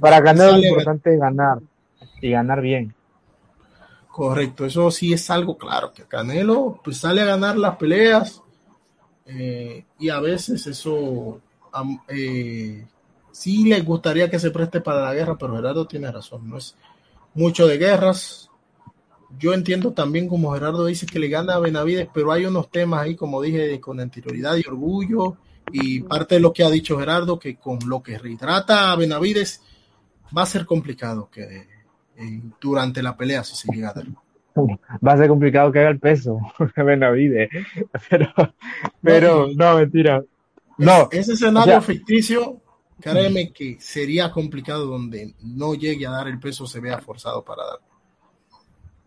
Para 0.00 0.22
Canelo 0.22 0.46
lo 0.46 0.52
Sale- 0.56 0.68
importante 0.68 1.14
es 1.14 1.20
ganar 1.20 1.58
y 2.20 2.30
ganar 2.30 2.60
bien. 2.60 2.94
Correcto, 4.10 4.64
eso 4.64 4.90
sí 4.90 5.12
es 5.12 5.28
algo 5.30 5.56
claro, 5.58 5.92
que 5.92 6.04
Canelo 6.04 6.80
pues 6.84 6.98
sale 6.98 7.22
a 7.22 7.24
ganar 7.26 7.56
las 7.56 7.76
peleas 7.76 8.42
eh, 9.26 9.84
y 9.98 10.08
a 10.08 10.20
veces 10.20 10.66
eso 10.66 11.40
eh, 12.08 12.86
sí 13.32 13.64
le 13.64 13.80
gustaría 13.80 14.30
que 14.30 14.38
se 14.38 14.50
preste 14.50 14.80
para 14.80 15.02
la 15.02 15.14
guerra, 15.14 15.36
pero 15.38 15.56
Gerardo 15.56 15.86
tiene 15.86 16.10
razón, 16.10 16.48
no 16.48 16.58
es 16.58 16.76
mucho 17.34 17.66
de 17.66 17.78
guerras. 17.78 18.50
Yo 19.38 19.52
entiendo 19.52 19.92
también 19.92 20.28
como 20.28 20.52
Gerardo 20.52 20.86
dice 20.86 21.06
que 21.06 21.18
le 21.18 21.28
gana 21.28 21.54
a 21.54 21.58
Benavides, 21.58 22.08
pero 22.14 22.30
hay 22.30 22.46
unos 22.46 22.70
temas 22.70 23.00
ahí, 23.00 23.16
como 23.16 23.42
dije, 23.42 23.80
con 23.80 23.98
anterioridad 23.98 24.56
y 24.56 24.68
orgullo 24.68 25.36
y 25.72 26.00
parte 26.00 26.36
de 26.36 26.40
lo 26.40 26.52
que 26.52 26.62
ha 26.62 26.70
dicho 26.70 26.98
Gerardo, 26.98 27.38
que 27.38 27.56
con 27.56 27.78
lo 27.86 28.02
que 28.02 28.18
retrata 28.18 28.92
a 28.92 28.96
Benavides 28.96 29.62
va 30.36 30.42
a 30.42 30.46
ser 30.46 30.66
complicado 30.66 31.28
que 31.30 31.42
eh, 32.16 32.42
durante 32.60 33.02
la 33.02 33.16
pelea 33.16 33.42
si 33.42 33.56
se 33.56 33.72
llega 33.72 33.88
a. 33.90 34.04
Va 34.56 35.12
a 35.12 35.16
ser 35.16 35.28
complicado 35.28 35.72
que 35.72 35.80
haga 35.80 35.90
el 35.90 35.98
peso, 35.98 36.38
Benavides. 36.76 37.50
Pero, 38.08 38.28
pero, 39.02 39.48
no, 39.56 39.76
mentira. 39.76 40.22
No, 40.78 41.08
Ese 41.10 41.32
escenario 41.34 41.62
o 41.78 41.80
sea- 41.80 41.80
ficticio, 41.80 42.60
créeme 43.00 43.52
que 43.52 43.76
sería 43.80 44.30
complicado 44.30 44.86
donde 44.86 45.34
no 45.42 45.74
llegue 45.74 46.06
a 46.06 46.10
dar 46.10 46.28
el 46.28 46.38
peso, 46.38 46.66
se 46.66 46.80
vea 46.80 46.98
forzado 46.98 47.42
para 47.44 47.64
dar. 47.64 47.78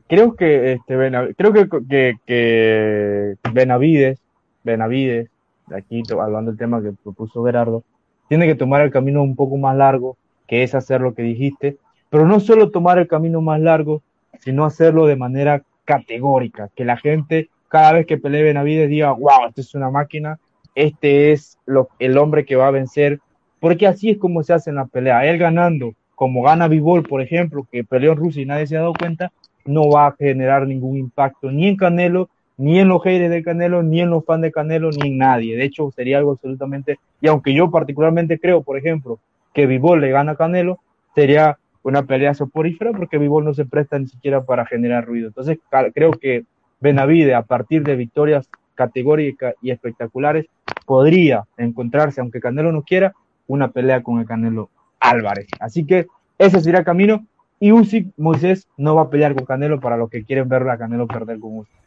creo 0.08 0.36
que 0.36 0.74
este 0.74 0.96
Benav- 0.98 1.34
creo 1.38 1.54
que, 1.54 1.68
que, 1.90 2.16
que 2.26 3.36
Benavides, 3.54 4.20
Benavides, 4.64 5.30
de 5.68 5.78
aquí 5.78 6.02
hablando 6.12 6.52
del 6.52 6.58
tema 6.58 6.82
que 6.82 6.92
propuso 7.04 7.44
Gerardo, 7.44 7.84
tiene 8.30 8.46
que 8.48 8.56
tomar 8.56 8.82
el 8.82 8.92
camino 8.92 9.22
un 9.24 9.36
poco 9.36 9.58
más 9.58 9.76
largo, 9.78 10.18
que 10.48 10.64
es 10.64 10.76
hacer 10.76 11.02
lo 11.02 11.14
que 11.14 11.24
dijiste, 11.24 11.78
pero 12.10 12.26
no 12.26 12.40
solo 12.40 12.70
tomar 12.72 12.98
el 13.00 13.08
camino 13.08 13.42
más 13.42 13.60
largo, 13.60 14.02
sino 14.48 14.64
hacerlo 14.64 15.08
de 15.08 15.18
manera 15.18 15.62
categórica, 15.84 16.70
que 16.74 16.86
la 16.86 16.96
gente 16.96 17.50
cada 17.68 17.92
vez 17.92 18.06
que 18.06 18.18
pelee 18.18 18.44
Benavides 18.44 18.88
diga, 18.88 19.12
wow, 19.12 19.50
este 19.50 19.60
es 19.60 19.76
una 19.76 19.92
máquina, 19.92 20.40
este 20.74 21.34
es 21.34 21.58
el 22.00 22.18
hombre 22.18 22.46
que 22.46 22.56
va 22.56 22.68
a 22.68 22.72
vencer, 22.72 23.20
porque 23.60 23.88
así 23.88 24.10
es 24.10 24.18
como 24.18 24.44
se 24.44 24.54
hace 24.54 24.70
en 24.70 24.78
la 24.78 24.86
pelea, 24.86 25.26
él 25.26 25.38
ganando, 25.38 25.96
como 26.16 26.44
gana 26.44 26.70
Bivol, 26.70 27.04
por 27.04 27.22
ejemplo, 27.22 27.68
que 27.70 27.84
peleó 27.84 28.14
en 28.14 28.20
Rusia 28.20 28.42
y 28.42 28.46
nadie 28.46 28.68
se 28.68 28.78
ha 28.78 28.80
dado 28.80 28.94
cuenta, 28.94 29.34
no 29.66 29.90
va 29.90 30.08
a 30.08 30.16
generar 30.18 30.66
ningún 30.66 30.96
impacto 30.98 31.52
ni 31.52 31.68
en 31.68 31.76
Canelo, 31.76 32.30
ni 32.56 32.80
en 32.80 32.88
los 32.88 33.04
haters 33.04 33.30
de 33.30 33.44
Canelo, 33.44 33.84
ni 33.84 34.00
en 34.00 34.12
los 34.12 34.24
fans 34.24 34.44
de 34.44 34.54
Canelo, 34.54 34.92
ni 34.92 35.10
en 35.10 35.18
nadie. 35.18 35.58
De 35.58 35.66
hecho, 35.66 35.92
sería 35.92 36.20
algo 36.20 36.32
absolutamente, 36.32 37.00
y 37.20 37.28
aunque 37.28 37.54
yo 37.54 37.70
particularmente 37.70 38.40
creo, 38.40 38.64
por 38.64 38.78
ejemplo, 38.78 39.20
que 39.54 39.66
Bivol 39.66 40.00
le 40.00 40.10
gana 40.10 40.32
a 40.32 40.36
Canelo, 40.38 40.80
sería 41.14 41.58
una 41.88 42.04
pelea 42.04 42.34
soporífera 42.34 42.92
porque 42.92 43.18
Bivol 43.18 43.46
no 43.46 43.54
se 43.54 43.64
presta 43.64 43.98
ni 43.98 44.08
siquiera 44.08 44.44
para 44.44 44.66
generar 44.66 45.06
ruido. 45.06 45.30
Entonces, 45.30 45.58
creo 45.94 46.12
que 46.12 46.44
Benavide, 46.82 47.34
a 47.34 47.44
partir 47.44 47.84
de 47.84 47.96
victorias 47.96 48.50
categóricas 48.76 49.56
y 49.62 49.72
espectaculares, 49.72 50.48
podría 50.86 51.46
encontrarse, 51.56 52.20
aunque 52.20 52.42
Canelo 52.42 52.74
no 52.74 52.84
quiera, 52.84 53.14
una 53.48 53.72
pelea 53.72 54.04
con 54.04 54.20
el 54.20 54.26
Canelo 54.26 54.70
Álvarez. 55.00 55.48
Así 55.62 55.86
que 55.86 56.08
ese 56.38 56.60
será 56.60 56.80
el 56.80 56.86
camino. 56.86 57.26
Y 57.58 57.72
Usyk, 57.72 58.12
Moisés, 58.18 58.68
no 58.76 58.94
va 58.94 59.04
a 59.04 59.10
pelear 59.10 59.34
con 59.34 59.46
Canelo 59.46 59.80
para 59.80 59.96
los 59.96 60.10
que 60.10 60.26
quieren 60.26 60.50
ver 60.50 60.70
a 60.70 60.78
Canelo 60.78 61.08
perder 61.08 61.40
con 61.40 61.60
Usyk. 61.60 61.78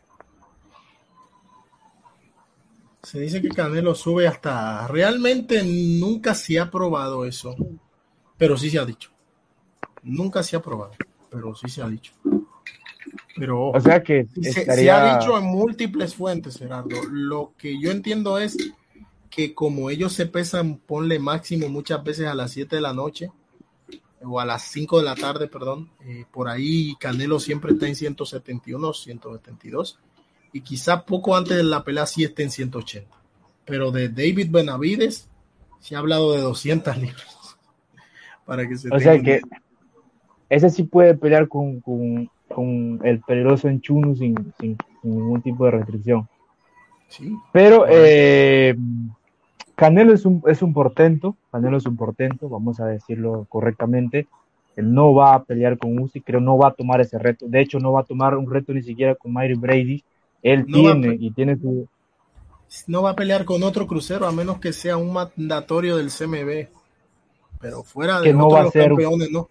Se 3.03 3.21
dice 3.21 3.43
que 3.43 3.51
Canelo 3.51 3.95
sube 3.95 4.27
hasta... 4.27 4.89
Realmente 4.89 5.63
nunca 5.63 6.35
se 6.35 6.59
ha 6.59 6.71
probado 6.71 7.27
eso, 7.27 7.55
pero 8.39 8.57
sí 8.57 8.71
se 8.71 8.79
ha 8.79 8.87
dicho. 8.87 9.11
Nunca 10.03 10.43
se 10.43 10.57
ha 10.57 10.63
probado, 10.63 10.93
pero 11.31 11.55
sí 11.55 11.69
se 11.69 11.83
ha 11.83 11.89
dicho. 11.89 12.13
Pero 13.37 13.69
O 13.69 13.81
sea 13.81 14.03
que 14.03 14.27
se, 14.43 14.91
ha 14.91 15.19
dicho 15.19 15.39
en 15.39 15.45
múltiples 15.45 16.15
fuentes, 16.15 16.59
Gerardo. 16.59 16.97
Lo 17.11 17.55
que 17.57 17.81
yo 17.81 17.91
entiendo 17.91 18.39
es 18.39 18.57
que 19.31 19.55
como 19.55 19.91
ellos 19.91 20.13
se 20.13 20.27
pesan, 20.27 20.77
ponle 20.77 21.19
máximo 21.19 21.69
muchas 21.69 22.03
veces 22.03 22.27
a 22.27 22.35
las 22.35 22.51
7 22.51 22.77
de 22.77 22.83
la 22.83 22.93
noche 22.93 23.31
o 24.23 24.41
a 24.41 24.45
las 24.45 24.63
5 24.71 24.99
de 24.99 25.05
la 25.05 25.15
tarde, 25.15 25.47
perdón, 25.47 25.91
eh, 26.05 26.25
por 26.31 26.49
ahí 26.49 26.95
Canelo 26.99 27.41
siempre 27.41 27.73
está 27.73 27.87
en 27.87 27.97
171, 27.97 28.93
172 28.93 29.99
y 30.53 30.61
quizá 30.61 31.05
poco 31.05 31.37
antes 31.37 31.57
de 31.57 31.63
la 31.63 31.85
pelea 31.85 32.07
sí 32.07 32.25
esté 32.25 32.43
en 32.43 32.51
180. 32.51 33.09
Pero 33.65 33.93
de 33.93 34.09
David 34.09 34.49
Benavides 34.51 35.29
se 35.79 35.95
ha 35.95 36.01
hablado 36.01 36.33
de 36.33 36.41
200 36.41 36.97
libras. 36.99 37.57
Para 38.45 38.69
que 38.69 38.77
se 38.77 38.95
O 38.95 38.99
sea 38.99 39.21
que 39.23 39.41
ese 40.51 40.69
sí 40.69 40.83
puede 40.83 41.15
pelear 41.15 41.49
con, 41.49 41.81
con, 41.81 42.29
con 42.55 43.01
el 43.05 43.21
peligroso 43.21 43.69
Enchunu 43.69 44.15
sin, 44.17 44.35
sin, 44.61 44.77
sin 45.01 45.11
ningún 45.15 45.41
tipo 45.41 45.65
de 45.65 45.71
restricción. 45.71 46.29
Sí, 47.09 47.35
Pero 47.53 47.87
eh, 47.89 48.77
Canelo 49.75 50.13
es 50.13 50.27
un, 50.27 50.43
es 50.47 50.61
un 50.63 50.73
portento, 50.75 51.37
Canelo 51.51 51.79
es 51.79 51.87
un 51.87 51.97
portento, 51.97 52.49
vamos 52.49 52.79
a 52.81 52.87
decirlo 52.87 53.47
correctamente. 53.49 54.29
Él 54.77 54.93
no 54.93 55.15
va 55.15 55.35
a 55.35 55.43
pelear 55.45 55.79
con 55.79 55.99
Usyk, 55.99 56.25
creo 56.25 56.41
no 56.41 56.57
va 56.59 56.69
a 56.69 56.73
tomar 56.73 57.01
ese 57.01 57.19
reto. 57.19 57.47
De 57.49 57.61
hecho, 57.61 57.79
no 57.81 57.93
va 57.93 58.01
a 58.01 58.05
tomar 58.05 58.37
un 58.37 58.49
reto 58.51 58.73
ni 58.73 58.83
siquiera 58.83 59.15
con 59.15 59.33
Myron 59.35 59.61
Brady. 59.61 60.05
Él 60.43 60.65
No 60.69 60.79
tiene 60.79 61.17
y 61.19 61.31
tiene 61.33 61.57
su, 61.57 61.87
no 62.87 63.03
va 63.03 63.11
a 63.11 63.17
pelear 63.17 63.45
con 63.45 63.63
otro 63.63 63.87
crucero 63.87 64.27
a 64.27 64.33
menos 64.33 64.59
que 64.59 64.73
sea 64.73 64.97
un 64.97 65.13
mandatorio 65.13 65.97
del 65.97 66.11
CMB. 66.11 66.69
Pero 67.61 67.83
fuera 67.83 68.21
de 68.21 68.29
Que 68.29 68.33
no 68.33 68.47
otros 68.47 68.55
va 68.55 68.61
a 68.61 68.65
los 68.65 68.73
ser- 68.73 68.89
campeones, 68.89 69.31
no. 69.31 69.49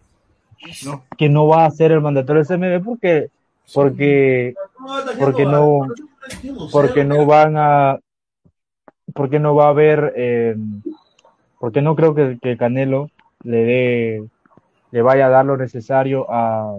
No. 0.85 1.03
que 1.17 1.29
no 1.29 1.47
va 1.47 1.65
a 1.65 1.71
ser 1.71 1.91
el 1.91 2.01
mandatorio 2.01 2.43
del 2.43 2.59
CMB 2.59 2.83
porque 2.83 3.29
porque 3.73 4.55
porque 5.17 5.45
no 5.45 5.87
porque 6.71 7.03
no 7.03 7.25
van 7.25 7.55
a 7.57 7.99
porque 9.13 9.39
no 9.39 9.55
va 9.55 9.65
a 9.65 9.69
haber 9.69 10.13
eh, 10.15 10.55
porque 11.59 11.81
no 11.81 11.95
creo 11.95 12.13
que, 12.15 12.37
que 12.41 12.57
Canelo 12.57 13.09
le 13.43 13.63
dé 13.63 14.23
le 14.91 15.01
vaya 15.01 15.27
a 15.27 15.29
dar 15.29 15.45
lo 15.45 15.55
necesario 15.55 16.25
a, 16.29 16.75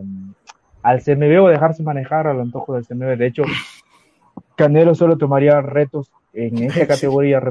al 0.83 1.03
CMB 1.03 1.43
o 1.43 1.49
dejarse 1.49 1.83
manejar 1.83 2.27
al 2.27 2.41
antojo 2.41 2.75
del 2.75 2.87
CMB 2.87 3.17
de 3.17 3.27
hecho 3.27 3.43
Canelo 4.57 4.95
solo 4.95 5.17
tomaría 5.17 5.61
retos 5.61 6.11
en 6.33 6.65
esta 6.65 6.87
categoría 6.87 7.43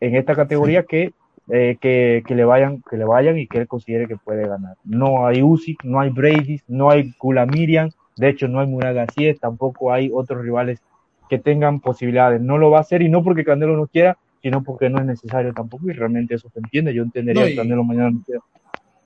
en 0.00 0.16
esta 0.16 0.34
categoría 0.34 0.84
que 0.84 1.12
eh, 1.52 1.76
que, 1.80 2.22
que 2.26 2.34
le 2.34 2.44
vayan 2.44 2.82
que 2.88 2.96
le 2.96 3.04
vayan 3.04 3.38
y 3.38 3.46
que 3.46 3.58
él 3.58 3.66
considere 3.68 4.06
que 4.06 4.16
puede 4.16 4.46
ganar 4.46 4.76
no 4.84 5.26
hay 5.26 5.42
Usyk 5.42 5.84
no 5.84 6.00
hay 6.00 6.10
Brady 6.10 6.60
no 6.68 6.90
hay 6.90 7.12
Miriam 7.52 7.90
de 8.16 8.28
hecho 8.28 8.46
no 8.48 8.60
hay 8.60 8.66
Murad 8.66 8.94
García 8.94 9.34
tampoco 9.40 9.92
hay 9.92 10.10
otros 10.12 10.42
rivales 10.42 10.80
que 11.28 11.38
tengan 11.38 11.80
posibilidades 11.80 12.40
no 12.40 12.58
lo 12.58 12.70
va 12.70 12.78
a 12.78 12.82
hacer 12.82 13.02
y 13.02 13.08
no 13.08 13.22
porque 13.24 13.44
Canelo 13.44 13.76
no 13.76 13.86
quiera 13.86 14.16
sino 14.42 14.62
porque 14.62 14.88
no 14.88 14.98
es 15.00 15.06
necesario 15.06 15.52
tampoco 15.52 15.90
y 15.90 15.92
realmente 15.92 16.34
eso 16.34 16.48
se 16.50 16.60
entiende 16.60 16.94
yo 16.94 17.02
entendería 17.02 17.42
No, 17.42 17.46
que 17.48 17.52
y- 17.54 17.56
Canelo 17.56 17.84
mañana 17.84 18.10
no 18.10 18.22
quiera. 18.24 18.40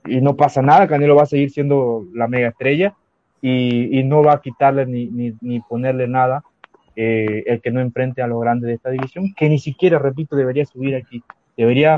y 0.05 0.21
no 0.21 0.35
pasa 0.35 0.61
nada 0.61 0.87
Canelo 0.87 1.15
va 1.15 1.23
a 1.23 1.27
seguir 1.27 1.49
siendo 1.51 2.05
la 2.13 2.27
mega 2.27 2.49
estrella 2.49 2.93
y, 3.41 3.99
y 3.99 4.03
no 4.03 4.23
va 4.23 4.33
a 4.33 4.41
quitarle 4.41 4.85
ni, 4.85 5.07
ni, 5.07 5.33
ni 5.41 5.59
ponerle 5.61 6.07
nada 6.07 6.43
eh, 6.95 7.43
el 7.45 7.61
que 7.61 7.71
no 7.71 7.81
enfrente 7.81 8.21
a 8.21 8.27
los 8.27 8.39
grandes 8.41 8.67
de 8.69 8.73
esta 8.75 8.89
división, 8.89 9.33
que 9.35 9.49
ni 9.49 9.59
siquiera, 9.59 9.99
repito, 9.99 10.35
debería 10.37 10.65
subir 10.65 10.95
aquí. 10.95 11.21
Debería, 11.57 11.97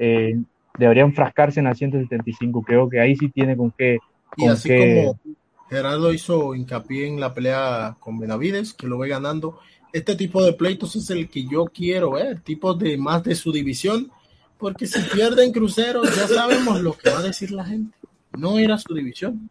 eh, 0.00 0.36
debería 0.78 1.04
enfrascarse 1.04 1.60
en 1.60 1.66
la 1.66 1.74
175. 1.76 2.62
Creo 2.62 2.88
que 2.88 2.98
ahí 3.00 3.14
sí 3.16 3.28
tiene 3.28 3.56
con 3.56 3.70
qué. 3.70 3.98
y 4.36 4.42
con 4.42 4.50
así 4.50 4.68
qué- 4.68 5.04
como 5.04 5.36
Gerardo 5.68 6.12
hizo 6.12 6.54
hincapié 6.56 7.06
en 7.06 7.20
la 7.20 7.32
pelea 7.32 7.96
con 8.00 8.18
Benavides, 8.18 8.72
que 8.74 8.88
lo 8.88 8.98
ve 8.98 9.08
ganando, 9.08 9.60
este 9.92 10.16
tipo 10.16 10.42
de 10.42 10.52
pleitos 10.54 10.96
es 10.96 11.10
el 11.10 11.28
que 11.28 11.44
yo 11.46 11.66
quiero 11.66 12.12
ver, 12.12 12.40
tipos 12.40 12.76
de 12.78 12.96
más 12.96 13.22
de 13.22 13.34
su 13.36 13.52
división, 13.52 14.10
porque 14.58 14.86
si 14.86 15.00
pierden 15.14 15.52
cruceros 15.52 16.08
ya 16.16 16.26
sabemos 16.28 16.80
lo 16.80 16.92
que 16.94 17.10
va 17.10 17.18
a 17.20 17.22
decir 17.22 17.50
la 17.52 17.64
gente. 17.64 17.96
No 18.36 18.58
era 18.58 18.78
su 18.78 18.94
división. 18.94 19.48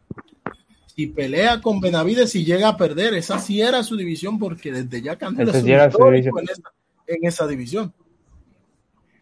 Si 0.96 1.08
pelea 1.08 1.62
con 1.62 1.80
Benavides 1.80 2.36
y 2.36 2.44
llega 2.44 2.68
a 2.70 2.78
perder, 2.78 3.14
esa 3.14 3.40
sí 3.40 3.62
era 3.62 3.84
su 3.84 3.96
división, 3.96 4.38
porque 4.40 4.72
desde 4.72 5.02
ya 5.02 5.16
Canelo 5.18 5.50
Esa 5.52 5.58
es 5.60 5.64
sí 5.64 5.70
un 5.70 5.76
era 5.76 5.84
su 5.92 5.98
histórico 5.98 6.38
división. 6.40 6.40
en 6.40 6.50
esa, 6.52 7.18
en 7.18 7.28
esa 7.28 7.48
división. 7.48 7.94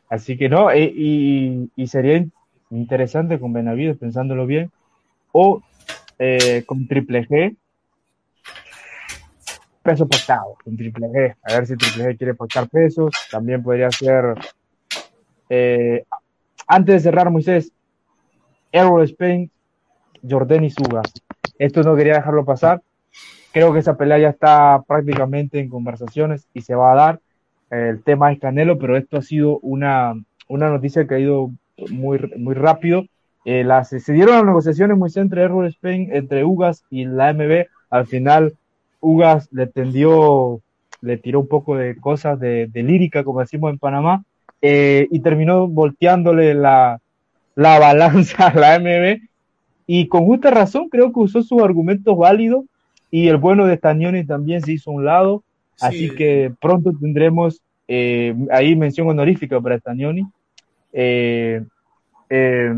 Así 0.10 0.38
que 0.38 0.50
no, 0.50 0.72
eh, 0.72 0.92
y, 0.96 1.88
sería 1.88 2.18
in- 2.18 2.32
interesante 2.70 3.40
con 3.40 3.54
Benavides, 3.54 3.98
pensándolo 3.98 4.46
bien, 4.46 4.72
o 5.34 5.62
eh, 6.20 6.64
con 6.68 6.88
Triple 6.88 7.28
G, 7.28 7.58
peso 9.84 10.08
pactado, 10.08 10.56
con 10.64 10.76
Triple 10.76 11.08
G, 11.08 11.36
a 11.44 11.54
ver 11.54 11.68
si 11.68 11.76
Triple 11.78 12.06
G 12.14 12.18
quiere 12.18 12.36
pactar 12.36 12.70
pesos, 12.70 13.12
también 13.32 13.64
podría 13.64 13.90
ser, 13.90 14.36
eh, 15.50 16.04
antes 16.68 16.96
de 16.96 17.00
cerrar 17.02 17.32
Moisés, 17.32 17.72
Errol 18.72 19.04
Spain, 19.04 19.52
Jordan 20.28 20.64
y 20.66 20.70
Suga, 20.70 21.02
esto 21.60 21.84
no 21.84 21.96
quería 21.96 22.16
dejarlo 22.16 22.46
pasar, 22.46 22.82
creo 23.52 23.74
que 23.74 23.80
esa 23.80 23.98
pelea 23.98 24.20
ya 24.20 24.30
está 24.30 24.84
prácticamente 24.88 25.60
en 25.60 25.70
conversaciones 25.70 26.48
y 26.54 26.62
se 26.62 26.76
va 26.76 26.94
a 26.94 26.96
dar. 26.96 27.22
El 27.70 28.02
tema 28.04 28.32
es 28.32 28.40
Canelo, 28.40 28.78
pero 28.78 28.96
esto 28.98 29.18
ha 29.18 29.22
sido 29.22 29.60
una, 29.60 30.14
una 30.48 30.70
noticia 30.70 31.08
que 31.08 31.16
ha 31.16 31.20
ido 31.20 31.52
muy, 31.90 32.20
muy 32.38 32.56
rápido. 32.56 33.06
Eh, 33.46 33.64
las, 33.64 33.90
se 33.90 34.14
dieron 34.14 34.36
las 34.36 34.46
negociaciones 34.46 34.98
muy 34.98 35.10
entre 35.16 35.44
Errol 35.44 35.68
Spain, 35.68 36.10
entre 36.12 36.44
Ugas 36.44 36.84
y 36.90 37.06
la 37.06 37.34
MB. 37.34 37.66
Al 37.90 38.08
final, 38.08 38.54
Ugas 39.00 39.50
le 39.52 39.68
tendió, 39.68 40.62
le 41.02 41.18
tiró 41.18 41.42
un 41.42 41.48
poco 41.48 41.78
de 41.78 41.96
cosas 41.98 42.40
de, 42.40 42.70
lírica, 42.74 43.24
como 43.24 43.42
decimos 43.42 43.72
en 43.72 43.80
Panamá, 43.80 44.24
eh, 44.62 45.08
y 45.12 45.20
terminó 45.20 45.68
volteándole 45.68 46.54
la, 46.54 47.00
la 47.56 47.80
balanza 47.80 48.48
a 48.48 48.54
la 48.54 48.80
MB. 48.80 49.22
Y 49.88 50.08
con 50.08 50.26
justa 50.26 50.52
razón, 50.52 50.90
creo 50.90 51.14
que 51.14 51.20
usó 51.20 51.42
sus 51.42 51.62
argumentos 51.62 52.18
válidos. 52.18 52.66
Y 53.10 53.30
el 53.30 53.38
bueno 53.38 53.66
de 53.66 53.78
Stagnoni 53.78 54.26
también 54.26 54.62
se 54.62 54.74
hizo 54.74 54.92
a 54.92 54.94
un 54.94 55.06
lado. 55.06 55.44
Así 55.82 56.10
Sí. 56.10 56.16
que 56.16 56.54
pronto 56.60 56.92
tendremos 57.00 57.62
eh, 57.88 58.36
ahí 58.52 58.76
mención 58.76 59.08
honorífica 59.08 59.62
para 59.62 59.80
Stagnoni. 59.80 60.26
Eh, 60.92 61.64
eh, 62.30 62.74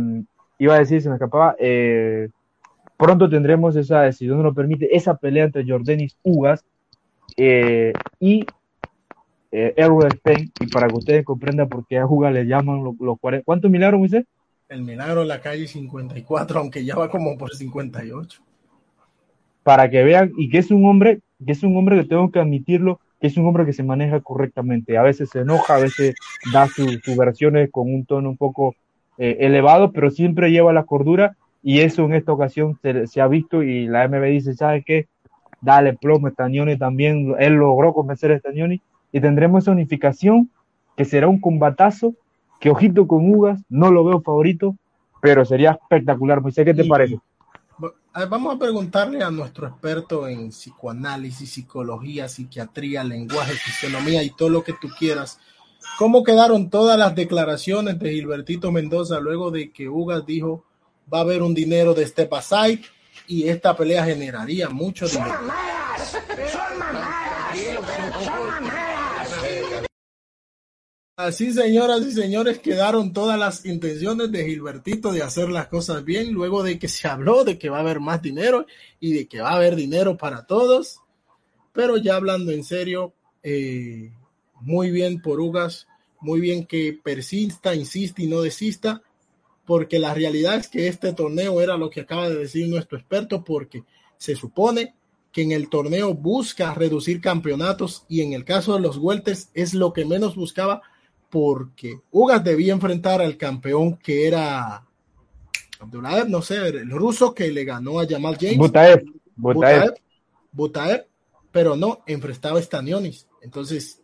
iba 0.60 0.76
a 0.76 0.80
decir, 0.80 1.02
se 1.02 1.10
me 1.10 1.16
escapaba. 1.16 1.56
eh, 1.60 2.30
pronto 2.97 3.30
tendremos 3.30 3.76
esa, 3.76 4.12
si 4.12 4.26
Dios 4.26 4.36
nos 4.36 4.43
lo 4.43 4.54
permite, 4.54 4.95
esa 4.95 5.16
pelea 5.16 5.45
entre 5.45 5.66
Jordanis 5.66 6.18
Ugas 6.22 6.64
y 7.38 8.45
Errol 9.52 10.08
Spain. 10.08 10.52
Y 10.60 10.68
para 10.68 10.88
que 10.88 10.95
ustedes 10.95 11.26
comprendan 11.26 11.70
por 11.70 11.88
qué 11.88 11.97
a 11.97 12.06
Ugas 12.06 12.34
le 12.34 12.45
llaman 12.45 12.84
los, 12.84 12.95
los 13.00 13.18
40. 13.20 13.45
¿Cuántos 13.45 13.72
milagros, 13.72 14.00
Moisés? 14.00 14.26
El 14.68 14.84
milagro 14.84 15.22
de 15.22 15.28
la 15.28 15.41
calle 15.41 15.68
54, 15.68 16.60
aunque 16.60 16.86
ya 16.86 16.95
va 16.95 17.10
como 17.10 17.38
por 17.38 17.56
58. 17.56 18.41
Para 19.64 19.89
que 19.89 20.04
vean, 20.04 20.32
y 20.38 20.50
que 20.50 20.60
es 20.60 20.70
un 20.70 20.86
hombre, 20.86 21.20
que 21.46 21.52
es 21.54 21.64
un 21.64 21.76
hombre 21.78 21.98
que 21.98 22.08
tengo 22.08 22.32
que 22.32 22.40
admitirlo, 22.40 23.00
que 23.20 23.28
es 23.28 23.38
un 23.38 23.46
hombre 23.48 23.66
que 23.66 23.74
se 23.74 23.84
maneja 23.84 24.20
correctamente. 24.22 24.98
A 24.98 25.04
veces 25.04 25.30
se 25.32 25.40
enoja, 25.40 25.76
a 25.76 25.80
veces 25.80 26.16
da 26.44 26.68
sus 26.68 27.02
sus 27.04 27.16
versiones 27.18 27.70
con 27.72 27.94
un 27.94 28.06
tono 28.06 28.30
un 28.30 28.38
poco 28.38 28.76
eh, 29.18 29.38
elevado, 29.42 29.92
pero 29.92 30.10
siempre 30.12 30.52
lleva 30.52 30.74
la 30.74 30.84
cordura 30.86 31.36
y 31.62 31.80
eso 31.82 32.06
en 32.06 32.14
esta 32.14 32.32
ocasión 32.34 32.78
se, 32.82 33.08
se 33.08 33.22
ha 33.22 33.28
visto 33.28 33.64
y 33.64 33.88
la 33.88 34.06
MB 34.06 34.24
dice, 34.32 34.54
¿sabes 34.54 34.84
qué? 34.86 35.08
Dale 35.62 35.94
plomo, 35.96 36.30
Stagnoni 36.30 36.78
también, 36.78 37.36
él 37.40 37.54
logró 37.56 37.94
convencer 37.94 38.32
a 38.32 38.40
Stagnoni 38.40 38.82
y 39.12 39.20
tendremos 39.20 39.64
esa 39.64 39.72
unificación 39.72 40.50
que 40.96 41.06
será 41.06 41.28
un 41.28 41.40
combatazo, 41.42 42.14
que 42.60 42.70
ojito 42.70 43.08
con 43.08 43.30
Ugas, 43.34 43.62
no 43.70 43.92
lo 43.92 44.04
veo 44.06 44.22
favorito, 44.22 44.76
pero 45.22 45.44
sería 45.46 45.72
espectacular. 45.72 46.42
Moisés, 46.42 46.66
¿qué 46.66 46.74
te 46.74 46.84
Y- 46.86 46.90
parece? 46.90 47.20
Vamos 48.12 48.55
a 48.55 48.60
preguntarle 48.60 49.24
a 49.24 49.30
nuestro 49.30 49.68
experto 49.68 50.28
en 50.28 50.49
psicoanálisis, 50.49 51.51
psicología, 51.51 52.28
psiquiatría, 52.28 53.03
lenguaje, 53.03 53.53
fisionomía 53.53 54.24
y 54.24 54.32
todo 54.32 54.49
lo 54.49 54.64
que 54.64 54.74
tú 54.74 54.89
quieras. 54.97 55.39
¿Cómo 55.97 56.24
quedaron 56.24 56.70
todas 56.70 56.97
las 56.97 57.14
declaraciones 57.16 57.99
de 57.99 58.12
Gilbertito 58.12 58.72
Mendoza 58.72 59.20
luego 59.20 59.51
de 59.51 59.72
que 59.72 59.88
Ugas 59.88 60.26
dijo 60.26 60.66
va 61.12 61.20
a 61.20 61.22
haber 61.22 61.43
un 61.43 61.53
dinero 61.53 61.93
de 61.93 62.05
Stepaside 62.07 62.82
y 63.28 63.47
esta 63.47 63.78
pelea 63.78 64.03
generaría 64.03 64.70
mucho 64.70 65.07
dinero? 65.07 65.30
mamadas, 65.30 66.18
son 66.51 66.80
mamadas, 66.80 67.57
son 68.26 68.47
mamadas. 68.47 68.89
Así, 71.20 71.51
señoras 71.51 72.05
y 72.05 72.13
señores, 72.13 72.59
quedaron 72.59 73.11
todas 73.11 73.38
las 73.38 73.65
intenciones 73.65 74.32
de 74.32 74.45
Gilbertito 74.45 75.11
de 75.11 75.22
hacer 75.22 75.49
las 75.49 75.67
cosas 75.67 76.05
bien, 76.05 76.32
luego 76.32 76.63
de 76.63 76.80
que 76.80 76.88
se 76.88 77.09
habló 77.09 77.43
de 77.43 77.59
que 77.59 77.67
va 77.67 77.76
a 77.76 77.82
haber 77.82 77.99
más 77.99 78.22
dinero 78.22 78.65
y 79.01 79.11
de 79.11 79.28
que 79.28 79.41
va 79.41 79.49
a 79.49 79.57
haber 79.57 79.76
dinero 79.76 80.15
para 80.15 80.45
todos. 80.45 81.01
Pero 81.74 81.97
ya 81.97 82.15
hablando 82.15 82.53
en 82.53 82.63
serio, 82.63 83.11
eh, 83.43 84.13
muy 84.61 84.91
bien 84.91 85.22
por 85.22 85.41
Ugas, 85.41 85.88
muy 86.22 86.39
bien 86.39 86.65
que 86.65 86.97
persista, 87.03 87.76
insiste 87.76 88.24
y 88.24 88.28
no 88.28 88.39
desista, 88.39 89.01
porque 89.65 89.99
la 89.99 90.13
realidad 90.13 90.55
es 90.55 90.70
que 90.70 90.88
este 90.88 91.11
torneo 91.11 91.59
era 91.59 91.76
lo 91.76 91.89
que 91.89 91.99
acaba 91.99 92.30
de 92.30 92.38
decir 92.38 92.70
nuestro 92.70 92.97
experto, 92.97 93.43
porque 93.43 93.84
se 94.17 94.38
supone 94.38 94.95
que 95.34 95.41
en 95.41 95.51
el 95.51 95.67
torneo 95.67 96.13
busca 96.13 96.74
reducir 96.74 97.20
campeonatos 97.20 98.05
y 98.07 98.22
en 98.22 98.32
el 98.32 98.45
caso 98.45 98.76
de 98.76 98.80
los 98.80 98.95
welters 98.95 99.49
es 99.53 99.74
lo 99.74 99.91
que 99.91 100.05
menos 100.05 100.38
buscaba 100.38 100.82
porque 101.30 102.01
Ugas 102.11 102.43
debía 102.43 102.73
enfrentar 102.73 103.21
al 103.21 103.38
campeón 103.38 103.97
que 103.97 104.27
era 104.27 104.86
Abdulaev, 105.80 106.27
no 106.30 106.41
sé, 106.41 106.57
el 106.67 106.89
ruso 106.89 107.34
que 107.34 107.51
le 107.51 107.63
ganó 107.63 107.99
a 107.99 108.07
Jamal 108.07 108.38
James. 108.39 108.57
Butaev, 108.57 109.03
Butaev. 109.36 109.82
Butaev, 109.82 109.93
Butaev, 110.51 111.05
pero 111.51 111.75
no, 111.75 112.03
enfrentaba 112.05 112.59
a 112.59 112.61
Stanionis. 112.61 113.27
Entonces, 113.41 114.01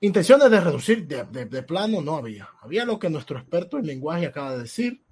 intenciones 0.00 0.50
de 0.50 0.60
reducir 0.60 1.06
de, 1.06 1.24
de- 1.24 1.44
de 1.46 1.62
plano 1.62 2.00
no 2.00 2.16
había. 2.16 2.48
Había 2.62 2.84
lo 2.84 2.98
que 2.98 3.10
nuestro 3.10 3.38
experto 3.38 3.78
en 3.78 3.86
lenguaje 3.86 4.26
acaba 4.26 4.52
de 4.52 4.62
decir. 4.62 5.02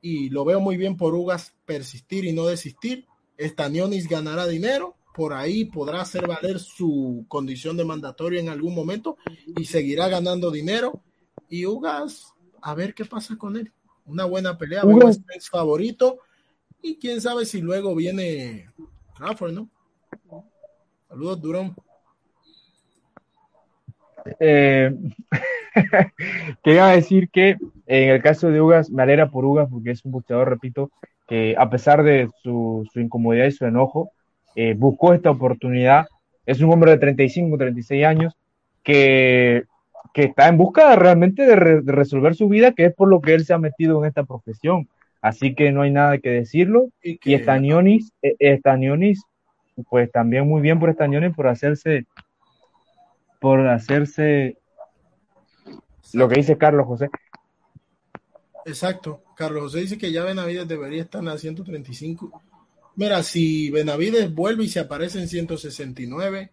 Y 0.00 0.30
lo 0.30 0.44
veo 0.44 0.60
muy 0.60 0.76
bien 0.76 0.96
por 0.96 1.14
Ugas 1.14 1.54
persistir 1.64 2.24
y 2.24 2.32
no 2.32 2.46
desistir. 2.46 3.06
Stanionis 3.38 4.08
ganará 4.08 4.46
dinero. 4.46 4.96
Por 5.14 5.32
ahí 5.34 5.64
podrá 5.66 6.00
hacer 6.00 6.26
valer 6.26 6.58
su 6.58 7.24
condición 7.28 7.76
de 7.76 7.84
mandatorio 7.84 8.40
en 8.40 8.48
algún 8.48 8.74
momento 8.74 9.16
y 9.56 9.64
seguirá 9.64 10.08
ganando 10.08 10.50
dinero. 10.50 11.00
Y 11.48 11.66
Ugas, 11.66 12.32
a 12.62 12.74
ver 12.74 12.94
qué 12.94 13.04
pasa 13.04 13.36
con 13.36 13.56
él. 13.56 13.70
Una 14.06 14.24
buena 14.24 14.56
pelea. 14.56 14.84
Ugas- 14.84 15.16
Spence 15.16 15.48
favorito. 15.50 16.18
Y 16.80 16.96
quién 16.96 17.20
sabe 17.20 17.44
si 17.46 17.60
luego 17.60 17.94
viene 17.94 18.68
Crawford, 19.16 19.52
¿no? 19.52 19.68
Saludos, 21.08 21.40
Durón. 21.42 21.76
Eh, 24.40 24.94
quería 26.62 26.86
decir 26.86 27.28
que 27.30 27.56
en 27.86 28.10
el 28.10 28.22
caso 28.22 28.50
de 28.50 28.60
Ugas, 28.60 28.90
me 28.90 29.02
alegra 29.02 29.30
por 29.30 29.44
Ugas 29.44 29.68
porque 29.70 29.90
es 29.90 30.04
un 30.04 30.12
boxeador, 30.12 30.48
repito, 30.48 30.90
que 31.26 31.54
a 31.58 31.68
pesar 31.70 32.02
de 32.02 32.30
su, 32.42 32.88
su 32.92 33.00
incomodidad 33.00 33.46
y 33.46 33.52
su 33.52 33.64
enojo, 33.66 34.12
eh, 34.56 34.74
buscó 34.76 35.14
esta 35.14 35.30
oportunidad. 35.30 36.06
Es 36.46 36.60
un 36.60 36.72
hombre 36.72 36.92
de 36.92 36.98
35, 36.98 37.56
36 37.56 38.04
años 38.04 38.34
que, 38.82 39.64
que 40.12 40.24
está 40.24 40.48
en 40.48 40.58
busca 40.58 40.94
realmente 40.96 41.44
de, 41.46 41.56
re- 41.56 41.82
de 41.82 41.92
resolver 41.92 42.34
su 42.34 42.48
vida, 42.48 42.72
que 42.72 42.86
es 42.86 42.94
por 42.94 43.08
lo 43.08 43.20
que 43.20 43.34
él 43.34 43.44
se 43.44 43.54
ha 43.54 43.58
metido 43.58 44.00
en 44.02 44.08
esta 44.08 44.24
profesión. 44.24 44.88
Así 45.20 45.54
que 45.54 45.70
no 45.70 45.82
hay 45.82 45.92
nada 45.92 46.18
que 46.18 46.30
decirlo. 46.30 46.88
Y 47.02 47.12
Y 47.12 47.18
que 47.18 47.38
Stanionis, 47.38 48.12
eh, 48.22 48.56
Stanionis, 48.58 49.22
pues 49.88 50.10
también 50.10 50.48
muy 50.48 50.60
bien 50.60 50.80
por 50.80 50.92
Stanionis 50.92 51.34
por 51.34 51.46
hacerse, 51.46 52.06
por 53.40 53.66
hacerse 53.68 54.56
lo 56.12 56.28
que 56.28 56.36
dice 56.36 56.58
Carlos 56.58 56.86
José. 56.86 57.08
Exacto. 58.64 59.22
Carlos 59.36 59.62
José 59.62 59.80
dice 59.80 59.98
que 59.98 60.12
ya 60.12 60.24
Benavides 60.24 60.68
debería 60.68 61.02
estar 61.02 61.22
la 61.24 61.38
135. 61.38 62.42
Mira, 62.96 63.22
si 63.22 63.70
Benavides 63.70 64.34
vuelve 64.34 64.64
y 64.64 64.68
se 64.68 64.80
aparece 64.80 65.20
en 65.20 65.28
169, 65.28 66.50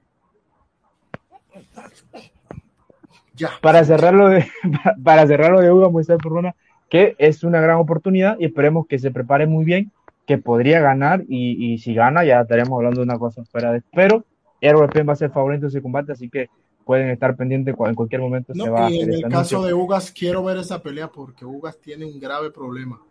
ya. 3.36 3.52
Para 3.62 3.84
cerrarlo 3.84 4.30
de, 4.30 4.46
para 5.04 5.28
cerrarlo 5.28 5.62
de 5.62 5.72
Hugo 5.72 5.92
Moisés 5.92 6.18
Perdona, 6.22 6.56
que 6.90 7.16
es 7.18 7.44
una 7.44 7.62
gran 7.62 7.78
oportunidad 7.78 8.38
y 8.40 8.46
esperemos 8.46 8.88
que 8.88 9.00
se 9.00 9.12
prepare 9.12 9.48
muy 9.48 9.66
bien, 9.66 9.92
que 10.26 10.38
podría 10.38 10.80
ganar 10.80 11.24
y, 11.28 11.74
y 11.74 11.78
si 11.80 11.94
gana 11.94 12.24
ya 12.24 12.42
estaremos 12.42 12.78
hablando 12.78 13.02
de 13.02 13.06
una 13.06 13.18
cosa 13.18 13.44
fuera 13.46 13.72
de 13.72 13.82
pero 13.94 14.24
Spence 14.62 15.04
va 15.04 15.14
a 15.14 15.16
ser 15.16 15.32
favorito 15.32 15.64
de 15.64 15.70
ese 15.70 15.82
combate, 15.82 16.12
así 16.12 16.30
que 16.30 16.50
pueden 16.84 17.10
estar 17.10 17.36
pendientes 17.36 17.76
en 17.78 17.96
cualquier 17.96 18.22
momento 18.22 18.54
se 18.54 18.66
No, 18.66 18.72
va 18.72 18.88
a 18.88 18.92
y 18.92 19.00
en 19.02 19.14
el 19.14 19.28
caso 19.28 19.58
anuncio. 19.58 19.64
de 19.64 19.74
Ugas, 19.74 20.12
quiero 20.12 20.44
ver 20.44 20.58
esa 20.58 20.82
pelea 20.82 21.10
porque 21.10 21.46
Ugas 21.46 21.80
tiene 21.80 22.06
un 22.06 22.20
grave 22.20 22.52
problema. 22.52 23.02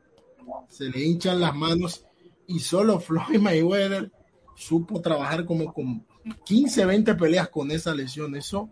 Se 0.68 0.85
le 0.91 1.01
hinchan 1.03 1.41
las 1.41 1.55
manos 1.55 2.05
y 2.49 2.59
solo 2.61 2.99
Floyd 2.99 3.39
Mayweather 3.41 4.11
supo 4.57 5.01
trabajar 5.01 5.45
como 5.45 5.73
con 5.73 6.05
15, 6.45 6.85
20 6.85 7.15
peleas 7.15 7.49
con 7.49 7.71
esa 7.71 7.95
lesión. 7.95 8.35
Eso, 8.35 8.69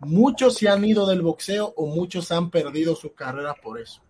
muchos 0.00 0.54
se 0.54 0.68
han 0.68 0.84
ido 0.84 1.06
del 1.06 1.22
boxeo 1.22 1.72
o 1.76 1.86
muchos 1.86 2.30
han 2.30 2.50
perdido 2.50 2.94
sus 2.94 3.12
carreras 3.12 3.56
por 3.62 3.80
eso. 3.80 4.00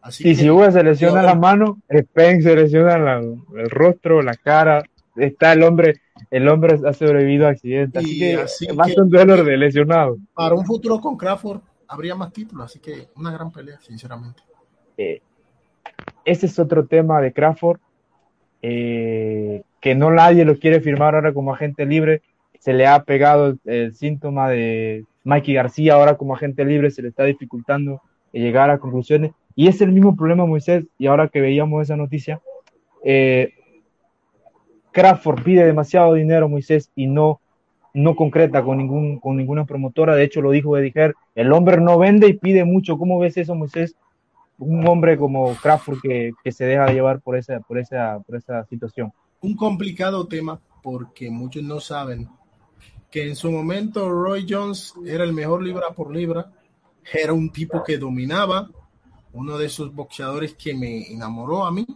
Así 0.00 0.24
Y 0.28 0.34
que 0.34 0.42
si 0.42 0.50
Hugo 0.50 0.70
se 0.70 0.82
lesiona 0.82 1.22
la 1.22 1.34
mano, 1.34 1.80
Spence 1.88 2.42
se 2.48 2.56
lesiona 2.56 2.98
la- 2.98 3.18
el 3.20 3.70
rostro, 3.70 4.22
la 4.22 4.34
cara. 4.34 4.82
Está 5.16 5.52
el 5.52 5.62
hombre, 5.64 6.00
el 6.30 6.48
hombre 6.48 6.78
ha 6.86 6.92
sobrevivido 6.92 7.46
a 7.46 7.50
accidentes. 7.50 8.04
Así 8.04 8.18
que 8.18 8.34
así 8.36 8.66
va 8.68 8.84
a 8.84 8.88
ser 8.88 9.00
un 9.02 9.10
duelo 9.10 9.42
de 9.44 9.56
lesionados. 9.56 10.18
para 10.34 10.54
un 10.54 10.64
futuro 10.64 11.00
con 11.00 11.16
Crawford 11.16 11.60
habría 11.88 12.14
más 12.14 12.32
títulos. 12.32 12.66
Así 12.66 12.78
que 12.78 13.08
una 13.16 13.32
gran 13.32 13.50
pelea, 13.50 13.80
sinceramente. 13.80 14.42
Eh, 14.96 15.20
ese 16.24 16.46
es 16.46 16.58
otro 16.58 16.86
tema 16.86 17.20
de 17.20 17.32
Crawford, 17.32 17.80
eh, 18.62 19.62
que 19.80 19.94
no 19.94 20.10
nadie 20.10 20.44
lo 20.44 20.58
quiere 20.58 20.80
firmar 20.80 21.14
ahora 21.14 21.32
como 21.32 21.52
agente 21.52 21.86
libre. 21.86 22.22
Se 22.58 22.72
le 22.72 22.86
ha 22.86 23.02
pegado 23.04 23.56
el, 23.64 23.94
síntoma 23.94 24.48
de 24.48 25.04
Mikey 25.24 25.54
García 25.54 25.94
ahora 25.94 26.16
como 26.16 26.34
agente 26.34 26.64
libre, 26.64 26.90
se 26.90 27.02
le 27.02 27.08
está 27.08 27.24
dificultando 27.24 28.02
llegar 28.32 28.70
a 28.70 28.78
conclusiones. 28.78 29.32
Y 29.54 29.68
es 29.68 29.80
el 29.80 29.92
mismo 29.92 30.16
problema, 30.16 30.46
Moisés, 30.46 30.84
y 30.98 31.06
ahora 31.06 31.28
que 31.28 31.40
veíamos 31.40 31.82
esa 31.82 31.96
noticia, 31.96 32.40
eh, 33.04 33.54
Crawford 34.92 35.42
pide 35.42 35.64
demasiado 35.64 36.14
dinero, 36.14 36.48
Moisés, 36.48 36.90
y 36.94 37.06
no, 37.06 37.40
no 37.94 38.16
concreta 38.16 38.62
con, 38.62 38.78
ningún, 38.78 39.18
con 39.18 39.36
ninguna 39.36 39.64
promotora. 39.64 40.14
De 40.14 40.24
hecho, 40.24 40.42
lo 40.42 40.50
dijo 40.50 40.76
Eddie 40.76 41.14
el 41.34 41.52
hombre 41.52 41.80
no 41.80 41.98
vende 41.98 42.28
y 42.28 42.34
pide 42.34 42.64
mucho. 42.64 42.98
¿Cómo 42.98 43.18
ves 43.18 43.36
eso, 43.36 43.54
Moisés? 43.54 43.96
Un 44.58 44.86
hombre 44.86 45.16
como 45.16 45.54
Crawford 45.54 46.00
que, 46.00 46.32
que 46.42 46.52
se 46.52 46.64
deja 46.64 46.92
llevar 46.92 47.20
por 47.20 47.36
esa, 47.36 47.60
por, 47.60 47.78
esa, 47.78 48.20
por 48.20 48.36
esa 48.36 48.64
situación. 48.66 49.12
Un 49.40 49.54
complicado 49.54 50.26
tema 50.26 50.60
porque 50.82 51.30
muchos 51.30 51.62
no 51.62 51.80
saben 51.80 52.28
que 53.10 53.28
en 53.28 53.36
su 53.36 53.50
momento 53.50 54.10
Roy 54.10 54.46
Jones 54.48 54.94
era 55.06 55.24
el 55.24 55.32
mejor 55.32 55.62
libra 55.62 55.90
por 55.94 56.14
libra, 56.14 56.52
era 57.12 57.32
un 57.32 57.50
tipo 57.50 57.82
que 57.82 57.98
dominaba, 57.98 58.68
uno 59.32 59.56
de 59.56 59.66
esos 59.66 59.94
boxeadores 59.94 60.54
que 60.54 60.74
me 60.74 61.10
enamoró 61.12 61.64
a 61.64 61.72
mí, 61.72 61.86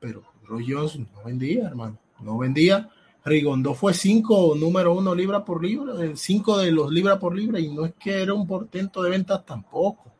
pero 0.00 0.22
Roy 0.44 0.66
Jones 0.68 0.98
no 0.98 1.24
vendía, 1.24 1.66
hermano, 1.66 1.98
no 2.20 2.38
vendía. 2.38 2.88
Rigondo 3.24 3.74
fue 3.74 3.94
cinco, 3.94 4.54
número 4.56 4.94
uno 4.94 5.14
libra 5.14 5.44
por 5.44 5.62
libra, 5.62 5.94
cinco 6.14 6.58
de 6.58 6.72
los 6.72 6.90
libra 6.90 7.18
por 7.18 7.36
libra, 7.36 7.60
y 7.60 7.68
no 7.68 7.84
es 7.84 7.94
que 7.94 8.20
era 8.22 8.34
un 8.34 8.46
portento 8.46 9.02
de 9.02 9.10
ventas 9.10 9.44
tampoco. 9.44 10.10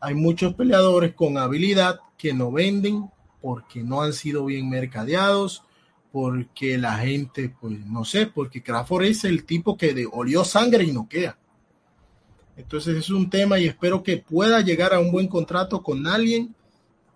Hay 0.00 0.14
muchos 0.14 0.54
peleadores 0.54 1.14
con 1.14 1.36
habilidad 1.38 2.00
que 2.16 2.32
no 2.32 2.50
venden 2.50 3.10
porque 3.40 3.82
no 3.82 4.02
han 4.02 4.12
sido 4.12 4.44
bien 4.46 4.68
mercadeados, 4.68 5.62
porque 6.12 6.76
la 6.78 6.98
gente, 6.98 7.54
pues 7.60 7.84
no 7.86 8.04
sé, 8.04 8.26
porque 8.26 8.62
Crawford 8.62 9.04
es 9.04 9.24
el 9.24 9.44
tipo 9.44 9.76
que 9.76 9.94
de, 9.94 10.08
olió 10.10 10.44
sangre 10.44 10.84
y 10.84 10.92
no 10.92 11.08
queda. 11.08 11.38
Entonces 12.56 12.96
es 12.96 13.10
un 13.10 13.30
tema 13.30 13.58
y 13.58 13.66
espero 13.66 14.02
que 14.02 14.18
pueda 14.18 14.60
llegar 14.60 14.92
a 14.92 15.00
un 15.00 15.10
buen 15.10 15.28
contrato 15.28 15.82
con 15.82 16.06
alguien 16.06 16.54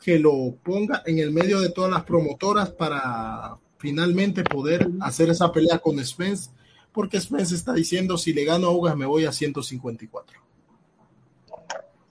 que 0.02 0.18
lo 0.18 0.54
ponga 0.62 1.02
en 1.06 1.18
el 1.18 1.32
medio 1.32 1.60
de 1.60 1.70
todas 1.70 1.90
las 1.90 2.04
promotoras 2.04 2.70
para 2.70 3.56
finalmente 3.78 4.42
poder 4.42 4.88
hacer 5.00 5.28
esa 5.28 5.52
pelea 5.52 5.78
con 5.78 6.02
Spence, 6.04 6.50
porque 6.92 7.20
Spence 7.20 7.54
está 7.54 7.72
diciendo 7.74 8.16
si 8.16 8.32
le 8.32 8.44
gano 8.44 8.68
a 8.68 8.70
Ugas 8.70 8.96
me 8.96 9.06
voy 9.06 9.24
a 9.26 9.32
154. 9.32 10.40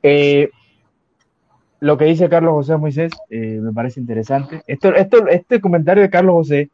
Eh, 0.03 0.51
lo 1.83 1.97
que 1.97 2.05
dice 2.05 2.29
Carlos 2.29 2.53
José 2.53 2.77
Moisés 2.77 3.11
eh, 3.29 3.59
me 3.61 3.73
parece 3.73 3.99
interesante. 3.99 4.63
Esto, 4.67 4.95
esto, 4.95 5.27
este 5.27 5.59
comentario 5.59 6.01
de 6.01 6.09
Carlos 6.09 6.33
José, 6.33 6.69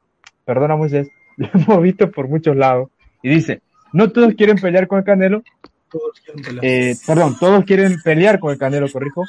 perdona 0.45 0.75
Moisés, 0.75 1.09
lo 1.37 1.49
hemos 1.51 1.81
visto 1.81 2.11
por 2.11 2.27
muchos 2.27 2.55
lados. 2.55 2.89
Y 3.23 3.29
dice, 3.29 3.61
no 3.91 4.11
todos 4.11 4.35
quieren 4.35 4.57
pelear 4.57 4.87
con 4.87 4.99
el 4.99 5.03
Canelo. 5.03 5.41
Todos 5.89 6.21
quieren 6.23 6.43
pelear. 6.43 6.63
Eh, 6.63 6.95
perdón, 7.07 7.35
todos 7.39 7.65
quieren 7.65 7.95
pelear 8.03 8.39
con 8.39 8.51
el 8.51 8.59
Canelo, 8.59 8.87
corrijo, 8.91 9.25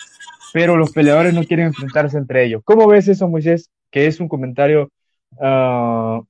pero 0.53 0.76
los 0.76 0.93
peleadores 0.93 1.33
no 1.33 1.45
quieren 1.45 1.68
enfrentarse 1.68 2.18
entre 2.18 2.45
ellos. 2.45 2.61
¿Cómo 2.62 2.87
ves 2.87 3.09
eso, 3.09 3.26
Moisés? 3.26 3.70
Que 3.91 4.07
es 4.07 4.20
un 4.20 4.28
comentario 4.28 4.91
uh, 5.39 6.22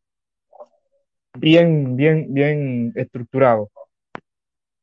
bien, 1.36 1.96
bien, 1.96 2.32
bien 2.32 2.92
estructurado. 2.94 3.68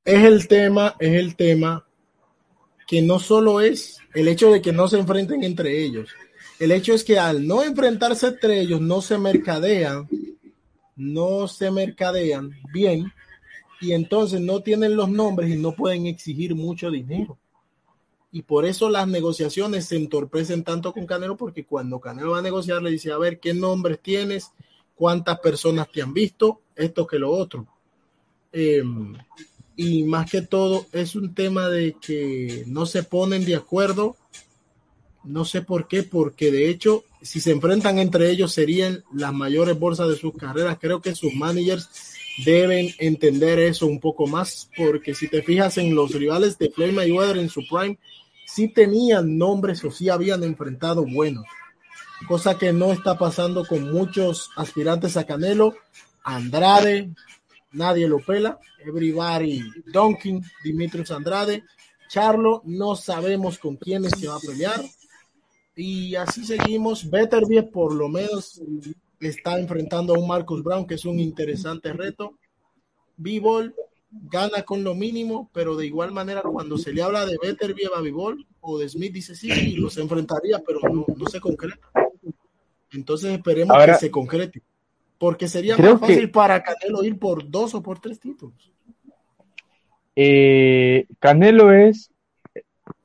Es 0.04 0.24
el 0.26 0.50
tema, 0.50 0.96
es 1.00 1.14
el 1.14 1.38
tema 1.38 1.87
que 2.88 3.02
no 3.02 3.20
solo 3.20 3.62
es 3.62 4.00
el 4.16 4.28
hecho 4.30 4.50
de 4.52 4.62
que 4.62 4.72
no 4.72 4.88
se 4.88 4.98
enfrenten 4.98 5.44
entre 5.44 5.84
ellos, 5.84 6.10
el 6.60 6.72
hecho 6.72 6.94
es 6.94 7.04
que 7.04 7.20
al 7.20 7.46
no 7.46 7.62
enfrentarse 7.62 8.28
entre 8.28 8.60
ellos 8.62 8.82
no 8.82 9.02
se 9.02 9.20
mercadean, 9.20 10.08
no 10.96 11.48
se 11.48 11.70
mercadean 11.70 12.52
bien 12.74 13.14
y 13.80 13.92
entonces 13.92 14.42
no 14.42 14.62
tienen 14.62 14.96
los 14.96 15.10
nombres 15.10 15.52
y 15.52 15.58
no 15.58 15.74
pueden 15.74 16.08
exigir 16.08 16.56
mucho 16.56 16.90
dinero. 16.90 17.38
Y 18.32 18.42
por 18.42 18.66
eso 18.66 18.90
las 18.90 19.08
negociaciones 19.08 19.86
se 19.86 19.96
entorpecen 19.96 20.64
tanto 20.64 20.94
con 20.94 21.06
Canelo, 21.06 21.38
porque 21.38 21.66
cuando 21.66 22.00
Canelo 22.00 22.32
va 22.32 22.40
a 22.40 22.42
negociar 22.42 22.82
le 22.82 22.92
dice, 22.92 23.12
a 23.12 23.18
ver, 23.18 23.40
¿qué 23.40 23.54
nombres 23.54 24.00
tienes? 24.00 24.52
¿Cuántas 24.96 25.40
personas 25.40 25.92
te 25.92 26.02
han 26.02 26.14
visto? 26.14 26.62
Esto 26.76 27.06
que 27.06 27.20
lo 27.20 27.32
otro. 27.32 27.68
Eh, 28.52 28.84
y 29.78 30.04
más 30.04 30.30
que 30.30 30.42
todo 30.42 30.88
es 30.92 31.16
un 31.16 31.36
tema 31.36 31.70
de 31.70 31.96
que 32.02 32.64
no 32.66 32.88
se 32.88 33.04
ponen 33.04 33.46
de 33.46 33.56
acuerdo. 33.56 34.18
No 35.24 35.46
sé 35.46 35.62
por 35.62 35.88
qué, 35.88 36.02
porque 36.02 36.52
de 36.52 36.70
hecho, 36.70 37.04
si 37.22 37.40
se 37.40 37.52
enfrentan 37.52 38.00
entre 38.00 38.32
ellos 38.32 38.52
serían 38.52 39.04
las 39.14 39.34
mayores 39.34 39.78
bolsas 39.78 40.10
de 40.10 40.16
sus 40.16 40.36
carreras. 40.36 40.80
Creo 40.82 41.00
que 41.00 41.14
sus 41.14 41.34
managers 41.36 41.90
deben 42.44 42.90
entender 42.98 43.60
eso 43.60 43.86
un 43.86 44.00
poco 44.00 44.26
más, 44.26 44.70
porque 44.76 45.14
si 45.14 45.28
te 45.28 45.44
fijas 45.44 45.78
en 45.78 45.94
los 45.94 46.12
rivales 46.12 46.58
de 46.58 46.72
Floyd 46.72 46.94
Mayweather 46.94 47.38
en 47.38 47.50
su 47.50 47.62
prime, 47.68 48.00
sí 48.48 48.70
tenían 48.70 49.38
nombres 49.38 49.84
o 49.84 49.92
sí 49.92 50.10
habían 50.10 50.44
enfrentado 50.44 51.06
buenos, 51.06 51.46
cosa 52.28 52.58
que 52.58 52.74
no 52.74 52.92
está 52.92 53.18
pasando 53.18 53.66
con 53.66 53.92
muchos 53.92 54.50
aspirantes 54.56 55.18
a 55.18 55.26
Canelo. 55.26 55.76
Andrade, 56.24 57.12
nadie 57.72 58.08
lo 58.08 58.20
pela. 58.20 58.60
Everybody 58.86 59.64
Donkin, 59.92 60.44
Dimitrios 60.64 61.12
Andrade, 61.12 61.64
Charlo, 62.08 62.62
no 62.66 62.96
sabemos 62.96 63.58
con 63.58 63.76
quiénes 63.76 64.14
se 64.18 64.28
va 64.28 64.36
a 64.36 64.40
pelear. 64.40 64.84
Y 65.76 66.16
así 66.16 66.46
seguimos. 66.46 67.10
Beterbie 67.10 67.64
por 67.64 67.94
lo 67.94 68.10
menos 68.10 68.62
está 69.20 69.60
enfrentando 69.60 70.16
a 70.16 70.20
un 70.20 70.28
Marcus 70.28 70.64
Brown, 70.64 70.88
que 70.88 70.96
es 70.96 71.06
un 71.06 71.20
interesante 71.20 71.94
reto. 71.94 72.38
B-Ball 73.18 73.76
gana 74.10 74.64
con 74.64 74.84
lo 74.84 74.96
mínimo, 74.96 75.50
pero 75.54 75.76
de 75.76 75.86
igual 75.86 76.12
manera 76.12 76.42
cuando 76.42 76.78
se 76.78 76.94
le 76.94 77.02
habla 77.02 77.26
de 77.26 77.38
Beterbie 77.42 77.90
a 77.96 78.02
B-Ball 78.02 78.46
o 78.62 78.78
de 78.78 78.90
Smith 78.90 79.14
dice 79.14 79.36
sí, 79.36 79.52
y 79.52 79.76
los 79.76 79.98
enfrentaría, 79.98 80.60
pero 80.66 80.80
no, 80.82 81.06
no 81.16 81.28
se 81.28 81.40
concreta. 81.40 81.92
Entonces 82.92 83.34
esperemos 83.34 83.78
que 83.86 83.96
se 83.96 84.12
concrete. 84.12 84.64
Porque 85.20 85.48
sería 85.48 85.78
más 85.78 86.00
fácil 86.00 86.30
para 86.30 86.62
Canelo 86.62 87.04
ir 87.04 87.18
por 87.18 87.50
dos 87.50 87.74
o 87.74 87.82
por 87.82 88.00
tres 88.00 88.20
títulos. 88.20 88.72
Eh, 90.16 91.06
Canelo 91.20 91.72
es, 91.72 92.12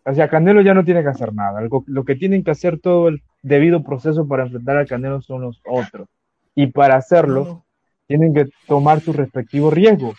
o 0.04 0.14
sea, 0.14 0.28
Canelo 0.28 0.62
ya 0.62 0.74
no 0.74 0.84
tiene 0.84 1.02
que 1.02 1.08
hacer 1.08 1.34
nada. 1.34 1.60
lo 1.86 2.04
que 2.04 2.16
tienen 2.16 2.44
que 2.44 2.50
hacer 2.50 2.78
todo 2.78 3.08
el 3.08 3.22
debido 3.42 3.82
proceso 3.82 4.26
para 4.26 4.44
enfrentar 4.44 4.76
al 4.76 4.86
Canelo 4.86 5.20
son 5.20 5.42
los 5.42 5.60
otros. 5.66 6.08
Y 6.54 6.68
para 6.68 6.96
hacerlo, 6.96 7.64
tienen 8.06 8.34
que 8.34 8.46
tomar 8.66 9.00
su 9.00 9.12
respectivo 9.12 9.70
riesgo. 9.70 10.14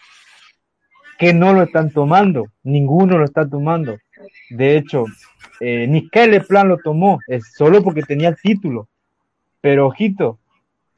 Que 1.19 1.33
no 1.33 1.53
lo 1.53 1.63
están 1.63 1.91
tomando, 1.91 2.47
ninguno 2.63 3.17
lo 3.17 3.25
está 3.25 3.47
tomando. 3.47 3.97
De 4.49 4.77
hecho, 4.77 5.05
eh, 5.59 5.87
ni 5.87 6.09
Kelly 6.09 6.39
Plan 6.41 6.67
lo 6.67 6.77
tomó, 6.77 7.19
es 7.27 7.53
solo 7.55 7.83
porque 7.83 8.01
tenía 8.01 8.29
el 8.29 8.35
título. 8.35 8.89
Pero 9.61 9.87
ojito, 9.87 10.39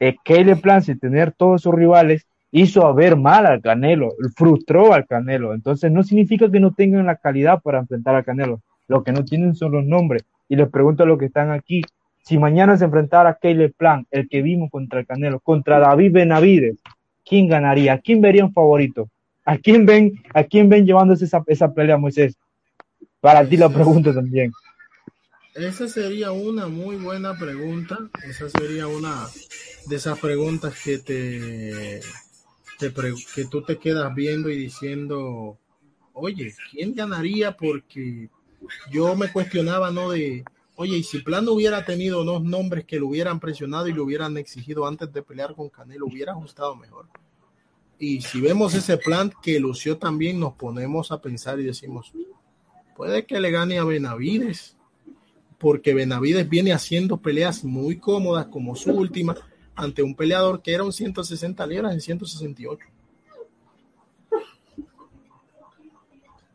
eh, 0.00 0.16
Caleb 0.24 0.60
Plan, 0.60 0.82
sin 0.82 0.98
tener 0.98 1.32
todos 1.32 1.62
sus 1.62 1.74
rivales, 1.74 2.26
hizo 2.50 2.86
a 2.86 2.92
ver 2.92 3.16
mal 3.16 3.46
al 3.46 3.60
Canelo, 3.60 4.14
frustró 4.34 4.92
al 4.92 5.06
Canelo. 5.06 5.54
Entonces 5.54 5.90
no 5.90 6.02
significa 6.02 6.50
que 6.50 6.60
no 6.60 6.72
tengan 6.72 7.06
la 7.06 7.16
calidad 7.16 7.60
para 7.62 7.80
enfrentar 7.80 8.14
al 8.14 8.24
Canelo. 8.24 8.60
Lo 8.88 9.02
que 9.02 9.12
no 9.12 9.24
tienen 9.24 9.54
son 9.54 9.72
los 9.72 9.84
nombres. 9.84 10.24
Y 10.48 10.56
les 10.56 10.68
pregunto 10.68 11.02
a 11.02 11.06
los 11.06 11.18
que 11.18 11.26
están 11.26 11.50
aquí, 11.50 11.82
si 12.22 12.38
mañana 12.38 12.76
se 12.76 12.84
enfrentara 12.84 13.38
Caleb 13.40 13.74
Plan, 13.76 14.06
el 14.10 14.28
que 14.28 14.42
vimos 14.42 14.70
contra 14.70 15.00
el 15.00 15.06
Canelo, 15.06 15.40
contra 15.40 15.78
David 15.78 16.12
Benavides, 16.12 16.78
¿quién 17.24 17.48
ganaría? 17.48 17.94
¿A 17.94 17.98
quién 17.98 18.20
vería 18.20 18.44
un 18.44 18.52
favorito? 18.52 19.08
¿A 19.44 19.58
quién 19.58 19.86
ven, 19.86 20.12
a 20.34 20.42
quién 20.44 20.68
ven 20.68 20.86
llevándose 20.86 21.24
esa, 21.24 21.42
esa 21.46 21.72
pelea, 21.72 21.96
Moisés? 21.96 22.36
Para 23.20 23.48
ti 23.48 23.56
la 23.56 23.68
pregunta 23.68 24.12
también. 24.12 24.52
Esa 25.54 25.88
sería 25.88 26.32
una 26.32 26.66
muy 26.66 26.96
buena 26.96 27.34
pregunta. 27.38 27.96
Esa 28.28 28.48
sería 28.50 28.86
una 28.88 29.26
de 29.86 29.96
esas 29.96 30.18
preguntas 30.18 30.74
que 30.82 30.98
te, 30.98 32.00
que 33.34 33.44
tú 33.44 33.62
te 33.62 33.78
quedas 33.78 34.14
viendo 34.14 34.50
y 34.50 34.56
diciendo, 34.56 35.58
oye, 36.12 36.54
¿quién 36.70 36.94
ganaría? 36.94 37.56
Porque 37.56 38.28
yo 38.90 39.14
me 39.14 39.30
cuestionaba, 39.30 39.90
¿no? 39.90 40.10
De, 40.10 40.44
oye, 40.74 40.96
y 40.98 41.02
si 41.02 41.20
Plano 41.20 41.52
hubiera 41.52 41.84
tenido 41.84 42.22
unos 42.22 42.42
nombres 42.42 42.84
que 42.84 42.98
lo 42.98 43.08
hubieran 43.08 43.38
presionado 43.38 43.86
y 43.86 43.92
lo 43.92 44.04
hubieran 44.04 44.36
exigido 44.36 44.86
antes 44.86 45.12
de 45.12 45.22
pelear 45.22 45.54
con 45.54 45.68
Canelo, 45.68 46.06
hubiera 46.06 46.32
ajustado 46.32 46.74
mejor. 46.74 47.06
Y 47.98 48.20
si 48.22 48.40
vemos 48.40 48.74
ese 48.74 48.98
plan 48.98 49.32
que 49.42 49.58
lució 49.60 49.96
también, 49.98 50.38
nos 50.38 50.54
ponemos 50.54 51.12
a 51.12 51.20
pensar 51.20 51.60
y 51.60 51.64
decimos, 51.64 52.12
puede 52.96 53.24
que 53.24 53.40
le 53.40 53.50
gane 53.50 53.78
a 53.78 53.84
Benavides, 53.84 54.76
porque 55.58 55.94
Benavides 55.94 56.48
viene 56.48 56.72
haciendo 56.72 57.16
peleas 57.18 57.64
muy 57.64 57.98
cómodas 57.98 58.46
como 58.46 58.76
su 58.76 58.90
última 58.90 59.34
ante 59.76 60.02
un 60.02 60.14
peleador 60.14 60.62
que 60.62 60.74
era 60.74 60.84
un 60.84 60.92
160 60.92 61.66
libras 61.66 61.92
en 61.92 62.00
168. 62.00 62.86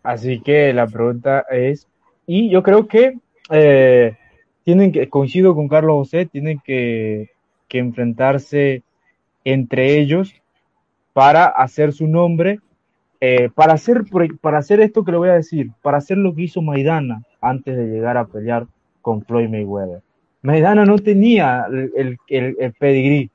Así 0.04 0.42
que 0.42 0.74
la 0.74 0.88
pregunta 0.88 1.46
es, 1.52 1.88
y 2.26 2.50
yo 2.50 2.64
creo 2.64 2.88
que 2.88 3.20
eh, 3.52 4.18
tienen 4.64 4.92
que, 4.92 5.08
coincido 5.10 5.54
con 5.54 5.68
Carlos 5.68 6.08
José, 6.08 6.26
tienen 6.26 6.60
que, 6.64 7.30
que 7.68 7.78
enfrentarse 7.78 8.84
entre 9.44 10.00
ellos 10.00 10.34
para 11.14 11.46
hacer 11.46 11.94
su 11.94 12.08
nombre, 12.08 12.60
eh, 13.20 13.50
para, 13.54 13.74
hacer, 13.74 14.04
para 14.42 14.58
hacer 14.58 14.80
esto 14.80 15.04
que 15.04 15.12
le 15.12 15.18
voy 15.18 15.30
a 15.30 15.34
decir, 15.36 15.72
para 15.82 15.98
hacer 15.98 16.18
lo 16.18 16.34
que 16.34 16.44
hizo 16.44 16.62
Maidana 16.62 17.24
antes 17.40 17.78
de 17.78 17.86
llegar 17.86 18.18
a 18.18 18.26
pelear 18.26 18.68
con 19.02 19.24
Floyd 19.24 19.50
Mayweather. 19.50 20.02
Maidana 20.42 20.86
no 20.86 20.98
tenía 20.98 21.66
el, 21.70 22.18
el, 22.28 22.74
pedigrí, 22.74 23.30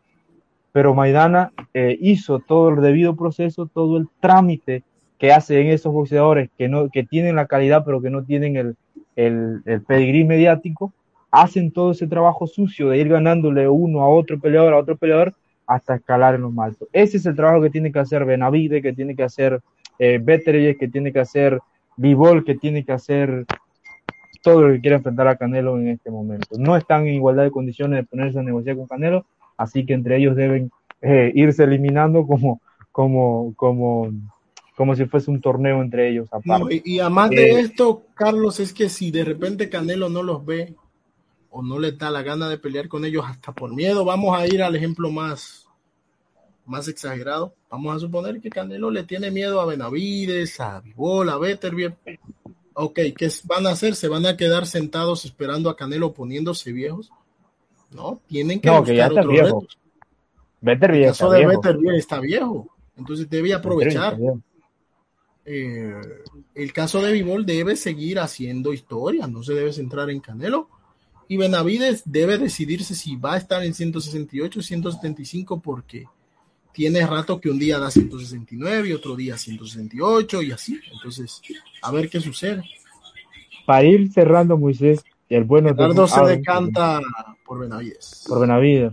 pero 0.72 0.94
Maidana 0.94 1.52
eh, 1.72 1.96
hizo 2.00 2.40
todo 2.40 2.70
el 2.70 2.82
debido 2.82 3.16
proceso, 3.16 3.66
todo 3.66 3.98
el 3.98 4.08
trámite 4.20 4.82
que 5.18 5.32
hacen 5.32 5.68
esos 5.68 5.92
boxeadores 5.92 6.50
que, 6.58 6.68
no, 6.68 6.88
que 6.90 7.04
tienen 7.04 7.36
la 7.36 7.46
calidad 7.46 7.84
pero 7.84 8.02
que 8.02 8.10
no 8.10 8.24
tienen 8.24 8.56
el, 8.56 8.76
el, 9.14 9.82
pedigrí 9.86 10.24
mediático, 10.24 10.92
hacen 11.30 11.70
todo 11.70 11.92
ese 11.92 12.06
trabajo 12.06 12.46
sucio 12.46 12.90
de 12.90 12.98
ir 12.98 13.08
ganándole 13.08 13.68
uno 13.68 14.02
a 14.02 14.08
otro 14.08 14.38
peleador, 14.38 14.74
a 14.74 14.78
otro 14.78 14.96
peleador, 14.96 15.34
hasta 15.66 15.96
escalar 15.96 16.34
en 16.34 16.42
los 16.42 16.52
maltos. 16.52 16.88
Ese 16.92 17.16
es 17.16 17.26
el 17.26 17.34
trabajo 17.34 17.62
que 17.62 17.70
tiene 17.70 17.90
que 17.90 17.98
hacer 17.98 18.24
Benavide, 18.24 18.82
que 18.82 18.92
tiene 18.92 19.16
que 19.16 19.24
hacer 19.24 19.60
eh, 19.98 20.22
que 20.78 20.88
tiene 20.88 21.12
que 21.12 21.20
hacer 21.20 21.60
Vivol, 21.96 22.44
que 22.44 22.54
tiene 22.54 22.84
que 22.84 22.92
hacer 22.92 23.46
todo 24.46 24.62
lo 24.62 24.72
que 24.72 24.80
quiere 24.80 24.94
enfrentar 24.94 25.26
a 25.26 25.36
Canelo 25.36 25.76
en 25.76 25.88
este 25.88 26.08
momento. 26.08 26.56
No 26.56 26.76
están 26.76 27.08
en 27.08 27.14
igualdad 27.14 27.42
de 27.42 27.50
condiciones 27.50 27.98
de 27.98 28.04
ponerse 28.04 28.38
a 28.38 28.44
negociar 28.44 28.76
con 28.76 28.86
Canelo, 28.86 29.26
así 29.56 29.84
que 29.84 29.92
entre 29.92 30.18
ellos 30.18 30.36
deben 30.36 30.70
eh, 31.02 31.32
irse 31.34 31.64
eliminando 31.64 32.24
como, 32.24 32.60
como, 32.92 33.54
como, 33.56 34.12
como 34.76 34.94
si 34.94 35.04
fuese 35.06 35.32
un 35.32 35.40
torneo 35.40 35.82
entre 35.82 36.10
ellos. 36.10 36.28
Aparte. 36.30 36.80
y, 36.84 37.00
además 37.00 37.30
de 37.30 37.50
eh, 37.50 37.58
esto, 37.58 38.04
Carlos, 38.14 38.60
es 38.60 38.72
que 38.72 38.88
si 38.88 39.10
de 39.10 39.24
repente 39.24 39.68
Canelo 39.68 40.08
no 40.08 40.22
los 40.22 40.46
ve 40.46 40.76
o 41.50 41.60
no 41.60 41.80
le 41.80 41.90
da 41.90 42.12
la 42.12 42.22
gana 42.22 42.48
de 42.48 42.58
pelear 42.58 42.86
con 42.86 43.04
ellos 43.04 43.24
hasta 43.26 43.50
por 43.50 43.74
miedo, 43.74 44.04
vamos 44.04 44.38
a 44.38 44.46
ir 44.46 44.62
al 44.62 44.76
ejemplo 44.76 45.10
más, 45.10 45.66
más 46.66 46.86
exagerado. 46.86 47.52
Vamos 47.68 47.96
a 47.96 47.98
suponer 47.98 48.40
que 48.40 48.50
Canelo 48.50 48.92
le 48.92 49.02
tiene 49.02 49.32
miedo 49.32 49.60
a 49.60 49.66
Benavides, 49.66 50.60
a 50.60 50.78
Vivol, 50.78 51.30
a 51.30 51.36
Beterbiev. 51.36 51.96
Ok, 52.78 53.00
¿qué 53.16 53.30
van 53.44 53.66
a 53.66 53.70
hacer? 53.70 53.94
¿Se 53.94 54.06
van 54.06 54.26
a 54.26 54.36
quedar 54.36 54.66
sentados 54.66 55.24
esperando 55.24 55.70
a 55.70 55.76
Canelo 55.76 56.12
poniéndose 56.12 56.72
viejos? 56.72 57.10
No, 57.90 58.20
tienen 58.26 58.60
que 58.60 58.68
no, 58.68 58.80
buscar 58.80 59.12
otros 59.12 59.26
retos. 59.26 59.78
el 60.60 61.06
caso 61.06 61.30
de 61.30 61.46
Beterbiev 61.46 61.94
está 61.94 62.20
viejo, 62.20 62.68
entonces 62.94 63.30
debe 63.30 63.54
aprovechar. 63.54 64.18
Eh, 65.46 66.00
el 66.54 66.72
caso 66.74 67.00
de 67.00 67.12
Vivol 67.12 67.46
debe 67.46 67.76
seguir 67.76 68.18
haciendo 68.18 68.74
historia, 68.74 69.26
no 69.26 69.42
se 69.42 69.54
debe 69.54 69.72
centrar 69.72 70.10
en 70.10 70.20
Canelo. 70.20 70.68
Y 71.28 71.38
Benavides 71.38 72.02
debe 72.04 72.36
decidirse 72.36 72.94
si 72.94 73.16
va 73.16 73.34
a 73.34 73.38
estar 73.38 73.64
en 73.64 73.72
168 73.72 74.60
o 74.60 74.62
175 74.62 75.60
porque 75.60 76.04
tiene 76.76 77.06
rato 77.06 77.40
que 77.40 77.48
un 77.48 77.58
día 77.58 77.78
da 77.78 77.90
169 77.90 78.90
y 78.90 78.92
otro 78.92 79.16
día 79.16 79.38
168 79.38 80.42
y 80.42 80.52
así. 80.52 80.78
Entonces, 80.92 81.40
a 81.80 81.90
ver 81.90 82.10
qué 82.10 82.20
sucede. 82.20 82.62
Para 83.64 83.84
ir 83.84 84.12
cerrando, 84.12 84.58
Moisés, 84.58 85.02
el 85.30 85.44
bueno 85.44 85.74
se 86.06 86.20
decanta 86.26 87.00
por 87.46 87.60
Benavides. 87.60 88.26
Por 88.28 88.42
Benavides. 88.42 88.92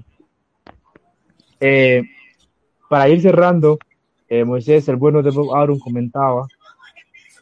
Eh, 1.60 2.04
para 2.90 3.10
ir 3.10 3.22
cerrando, 3.22 3.78
eh, 4.30 4.46
Moisés, 4.46 4.88
el 4.88 4.96
bueno 4.96 5.22
de 5.22 5.32
Bob 5.32 5.54
Aaron 5.54 5.78
comentaba 5.78 6.48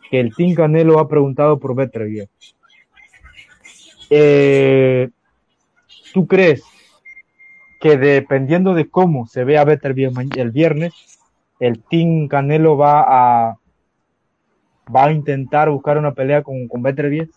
que 0.10 0.20
el 0.20 0.34
Team 0.36 0.56
Canelo 0.56 0.98
ha 0.98 1.08
preguntado 1.08 1.60
por 1.60 1.76
Beterbiev. 1.76 2.30
Eh, 4.10 5.08
¿Tú 6.12 6.26
crees 6.26 6.64
que 7.82 7.98
dependiendo 7.98 8.76
de 8.76 8.90
cómo 8.90 9.26
se 9.26 9.44
vea 9.44 9.66
Beterbiev 9.66 10.14
el 10.38 10.52
viernes, 10.52 10.94
el 11.60 11.84
Team 11.84 12.28
Canelo 12.28 12.78
va 12.78 13.06
a 13.50 13.58
va 14.94 15.06
a 15.06 15.12
intentar 15.12 15.70
buscar 15.70 15.98
una 15.98 16.14
pelea 16.14 16.44
con, 16.44 16.68
con 16.68 16.84
Beterbiev? 16.84 17.30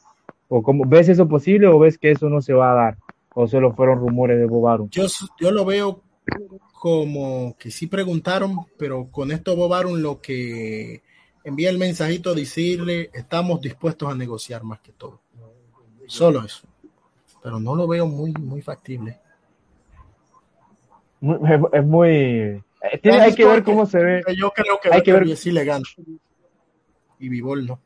¿O 0.49 0.63
cómo, 0.63 0.85
ves 0.87 1.09
eso 1.09 1.27
posible 1.27 1.67
o 1.67 1.79
ves 1.79 1.99
que 1.99 2.11
eso 2.11 2.29
no 2.29 2.43
se 2.43 2.53
va 2.53 2.73
a 2.73 2.75
dar? 2.75 2.99
¿O 3.35 3.49
solo 3.49 3.73
fueron 3.73 3.99
rumores 3.99 4.39
de 4.39 4.47
Bob 4.47 4.69
Arum? 4.69 4.89
Yo, 4.91 5.07
yo 5.41 5.51
lo 5.51 5.65
veo 5.65 6.03
como 6.73 7.57
que 7.59 7.71
sí 7.71 7.87
preguntaron, 7.87 8.67
pero 8.79 9.09
con 9.11 9.33
esto 9.33 9.57
Bob 9.57 9.73
Arum 9.73 9.97
lo 9.97 10.21
que 10.21 11.03
envía 11.43 11.71
el 11.71 11.79
mensajito 11.79 12.35
decirle 12.35 13.11
estamos 13.15 13.61
dispuestos 13.63 14.13
a 14.13 14.15
negociar 14.15 14.63
más 14.63 14.81
que 14.81 14.93
todo. 14.93 15.21
Solo 16.07 16.45
eso. 16.45 16.67
Pero 17.43 17.59
no 17.59 17.75
lo 17.75 17.89
veo 17.89 18.07
muy, 18.07 18.33
muy 18.33 18.61
factible. 18.61 19.21
Es 21.73 21.85
muy. 21.85 22.11
Eh, 22.11 22.63
hay 23.11 23.35
que 23.35 23.47
ver 23.47 23.63
cómo 23.63 23.87
se 23.87 24.03
ve. 24.03 24.23
Yo 24.37 24.51
creo 24.51 24.79
que 24.81 24.91
hay 24.93 25.03
que 25.03 25.13
ver 25.13 25.37
si 25.37 25.51
le 25.51 25.65
gana. 25.65 25.85
Y 27.19 27.29
Vivol 27.29 27.67
no. 27.67 27.81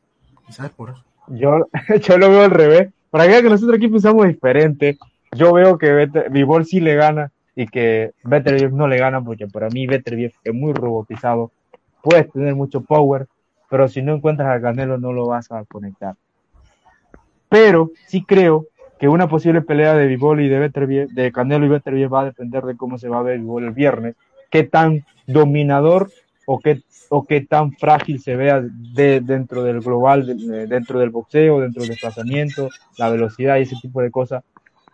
¿Sabes 0.49 0.71
por 0.71 0.89
eso? 0.89 1.03
Yo, 1.27 1.67
yo 2.01 2.17
lo 2.17 2.29
veo 2.29 2.41
al 2.41 2.51
revés. 2.51 2.89
Para 3.09 3.27
que 3.27 3.43
nosotros 3.43 3.77
aquí 3.77 3.87
pensamos 3.87 4.27
diferente, 4.27 4.97
yo 5.31 5.53
veo 5.53 5.77
que 5.77 6.09
Vivol 6.29 6.65
sí 6.65 6.79
le 6.79 6.95
gana 6.95 7.31
y 7.55 7.67
que 7.67 8.11
Beterbiev 8.23 8.71
no 8.71 8.87
le 8.87 8.97
gana 8.97 9.21
porque 9.21 9.47
para 9.47 9.69
mí 9.69 9.87
Beterbiev 9.87 10.33
es 10.43 10.53
muy 10.53 10.73
robotizado. 10.73 11.51
Puedes 12.01 12.31
tener 12.31 12.55
mucho 12.55 12.81
power, 12.81 13.27
pero 13.69 13.87
si 13.87 14.01
no 14.01 14.13
encuentras 14.13 14.47
al 14.49 14.61
Canelo 14.61 14.97
no 14.97 15.11
lo 15.11 15.27
vas 15.27 15.51
a 15.51 15.63
conectar. 15.65 16.15
Pero 17.49 17.91
sí 18.07 18.23
creo 18.23 18.67
que 18.99 19.07
una 19.07 19.29
posible 19.29 19.61
pelea 19.61 19.93
de 19.95 20.07
Vivol 20.07 20.41
y 20.41 20.49
de 20.49 21.07
de 21.09 21.31
Canelo 21.31 21.65
y 21.65 21.69
Beterbiev 21.69 22.13
va 22.13 22.21
a 22.21 22.25
depender 22.25 22.63
de 22.63 22.75
cómo 22.75 22.97
se 22.97 23.07
va 23.07 23.19
a 23.19 23.23
ver 23.23 23.39
Vivol 23.39 23.63
el 23.63 23.71
viernes, 23.71 24.15
qué 24.51 24.63
tan 24.63 25.05
dominador 25.25 26.11
o 26.45 26.59
qué, 26.59 26.81
o 27.09 27.25
qué 27.25 27.41
tan 27.41 27.71
frágil 27.73 28.19
se 28.19 28.35
vea 28.35 28.61
de, 28.61 29.21
dentro 29.21 29.63
del 29.63 29.79
global, 29.79 30.25
dentro 30.67 30.99
del 30.99 31.11
boxeo, 31.11 31.61
dentro 31.61 31.81
del 31.81 31.91
desplazamiento, 31.91 32.69
la 32.97 33.09
velocidad 33.09 33.57
y 33.57 33.61
ese 33.61 33.77
tipo 33.81 34.01
de 34.01 34.11
cosas, 34.11 34.43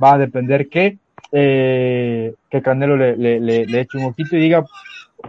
va 0.02 0.14
a 0.14 0.18
depender 0.20 0.70
que, 0.70 0.98
eh, 1.32 2.34
que 2.50 2.62
Canelo 2.62 2.98
le, 2.98 3.18
le, 3.18 3.40
le, 3.40 3.80
eche 3.80 3.98
un 3.98 4.06
ojito 4.06 4.36
y 4.36 4.42
diga, 4.42 4.66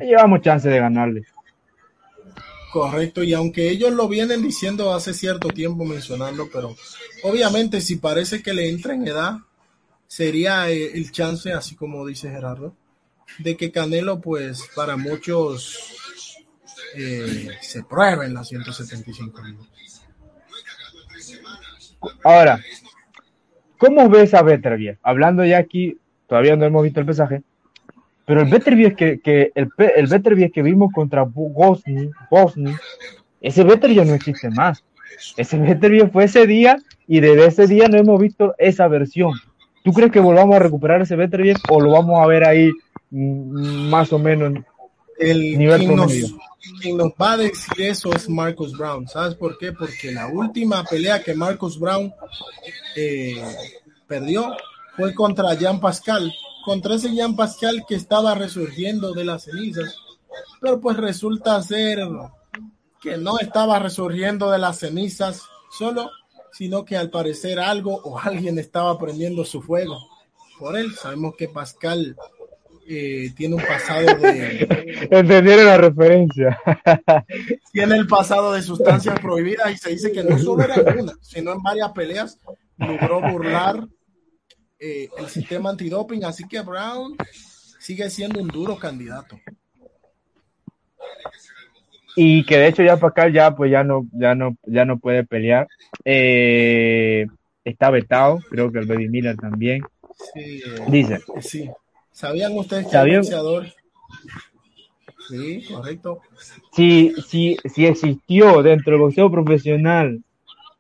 llevamos 0.01 0.43
chance 0.43 0.69
de 0.69 0.79
ganarle. 0.79 1.23
Correcto, 2.73 3.23
y 3.23 3.33
aunque 3.33 3.71
ellos 3.71 3.93
lo 3.93 4.09
vienen 4.09 4.43
diciendo 4.43 4.93
hace 4.93 5.15
cierto 5.15 5.49
tiempo 5.49 5.85
mencionando, 5.85 6.49
pero 6.53 6.77
obviamente 7.23 7.81
si 7.81 7.97
parece 7.97 8.43
que 8.43 8.53
le 8.53 8.69
entra 8.69 8.95
en 8.95 9.07
edad, 9.07 9.39
sería 10.07 10.69
eh, 10.71 10.93
el 10.95 11.11
chance, 11.11 11.53
así 11.53 11.75
como 11.75 12.07
dice 12.07 12.31
Gerardo, 12.31 12.75
de 13.39 13.57
que 13.57 13.71
Canelo, 13.71 14.21
pues 14.21 14.69
para 14.75 14.97
muchos 14.97 15.79
eh, 16.97 17.49
se 17.61 17.85
pruebe 17.85 18.27
en 18.27 18.35
las 18.35 18.49
175 18.49 19.43
minutos. 19.43 19.69
Ahora, 22.23 22.61
¿cómo 23.79 24.09
ves 24.09 24.35
a 24.35 24.43
Beterbiev? 24.43 24.99
Hablando 25.03 25.45
ya 25.45 25.59
aquí, 25.59 25.99
todavía 26.29 26.57
no 26.57 26.67
hemos 26.67 26.83
visto 26.83 27.01
el 27.01 27.07
pesaje, 27.07 27.43
pero 28.27 28.43
el 28.43 28.51
Beterbiev 28.51 28.97
que, 28.97 29.21
que, 29.21 29.53
el, 29.55 29.71
el 29.79 30.53
que 30.53 30.63
vimos 30.63 30.93
contra 30.93 31.23
Bosnia, 31.23 32.11
Bosnia 32.31 32.79
ese 33.41 33.63
Beterbiev 33.63 34.07
no 34.07 34.15
existe 34.15 34.51
más. 34.51 34.85
Ese 35.37 35.57
Beterbiev 35.59 36.11
fue 36.11 36.25
ese 36.25 36.47
día 36.47 36.79
y 37.07 37.21
desde 37.21 37.47
ese 37.47 37.67
día 37.67 37.89
no 37.89 37.97
hemos 37.97 38.21
visto 38.21 38.55
esa 38.59 38.89
versión. 38.89 39.33
¿Tú 39.85 39.93
crees 39.93 40.11
que 40.11 40.21
volvamos 40.21 40.57
a 40.57 40.59
recuperar 40.59 41.03
ese 41.03 41.15
Beterbiev 41.15 41.57
o 41.71 41.81
lo 41.81 41.93
vamos 41.93 42.21
a 42.21 42.27
ver 42.27 42.45
ahí 42.45 42.71
mm, 43.11 43.89
más 43.89 44.13
o 44.13 44.19
menos 44.19 44.55
el 45.19 45.57
nivel 45.57 45.79
quien 45.79 45.97
nos, 45.97 46.13
quien 46.83 46.97
nos, 46.97 47.13
va 47.13 47.33
a 47.33 47.37
decir 47.37 47.87
eso 47.87 48.13
es 48.13 48.29
Marcus 48.29 48.77
Brown. 48.77 49.07
¿Sabes 49.07 49.35
por 49.37 49.57
qué? 49.59 49.73
Porque 49.73 50.11
la 50.13 50.27
última 50.27 50.85
pelea 50.85 51.23
que 51.23 51.35
Marcus 51.35 51.79
Brown 51.79 52.13
eh, 52.97 53.43
perdió 54.07 54.57
fue 54.97 55.15
contra 55.15 55.55
Jean 55.55 55.81
Pascal 55.81 56.33
contra 56.67 56.97
ese 56.97 57.15
Jean 57.15 57.37
Pascal 57.37 57.85
que 57.89 57.95
estaba 57.95 58.35
resurgiendo 58.35 59.13
de 59.13 59.25
las 59.25 59.45
cenizas, 59.45 59.97
pero 60.61 60.81
pues 60.81 60.97
resulta 60.97 61.63
ser 61.63 62.01
que 63.01 63.17
no 63.19 63.39
estaba 63.39 63.79
resurgiendo 63.79 64.51
de 64.51 64.59
las 64.59 64.81
cenizas 64.81 65.43
solo, 65.71 66.11
sino 66.51 66.85
que 66.85 66.97
al 66.97 67.09
parecer 67.09 67.61
algo 67.61 68.01
o 68.03 68.19
alguien 68.19 68.59
estaba 68.59 68.99
prendiendo 68.99 69.45
su 69.45 69.63
fuego 69.63 69.97
por 70.59 70.77
él. 70.77 70.93
Sabemos 70.97 71.37
que 71.37 71.47
Pascal 71.47 72.17
eh, 72.89 73.31
tiene 73.37 73.55
un 73.55 73.63
pasado 73.63 74.17
de... 74.17 75.07
Entendieron 75.09 75.67
la 75.67 75.77
referencia. 75.77 76.59
tiene 77.73 77.95
el 77.95 78.09
pasado 78.09 78.53
de 78.55 78.63
sustancias 78.63 79.21
prohibidas 79.21 79.71
y 79.71 79.77
se 79.77 79.91
dice 79.91 80.11
que 80.11 80.25
no 80.25 80.37
solo 80.37 80.65
en 80.65 80.99
una, 80.99 81.13
sino 81.21 81.53
en 81.53 81.63
varias 81.63 81.93
peleas 81.93 82.41
logró 82.77 83.21
burlar 83.21 83.87
eh, 84.79 85.09
el 85.19 85.29
sistema 85.29 85.71
antidoping, 85.71 86.25
así 86.25 86.47
que 86.47 86.61
Brown 86.61 87.17
sigue 87.79 88.09
siendo 88.11 88.41
un 88.41 88.49
duro 88.49 88.77
candidato. 88.79 89.39
Y 92.15 92.45
que 92.45 92.57
de 92.57 92.69
hecho 92.69 92.83
ya 92.83 92.97
Pascal 92.97 93.33
ya 93.33 93.55
pues 93.55 93.71
ya 93.71 93.85
no, 93.85 94.07
ya 94.13 94.35
no, 94.35 94.57
ya 94.65 94.85
no 94.85 94.99
puede 94.99 95.25
pelear. 95.25 95.69
Eh, 96.05 97.27
está 97.65 97.91
vetado, 97.91 98.39
creo 98.51 98.73
que 98.73 98.79
el 98.79 98.87
Baby 98.87 99.09
Miller 99.09 99.37
también. 99.37 99.83
Sí, 100.33 100.63
Dice. 100.89 101.21
Sí. 101.41 101.71
¿Sabían 102.11 102.57
ustedes 102.57 102.87
que 102.87 102.97
el 102.97 103.19
boxeador? 103.19 103.67
Sí, 105.29 105.65
correcto. 105.71 106.21
Si, 106.73 107.13
si, 107.27 107.57
si 107.65 107.87
existió 107.87 108.63
dentro 108.63 108.93
del 108.93 109.01
boxeo 109.01 109.31
profesional 109.31 110.23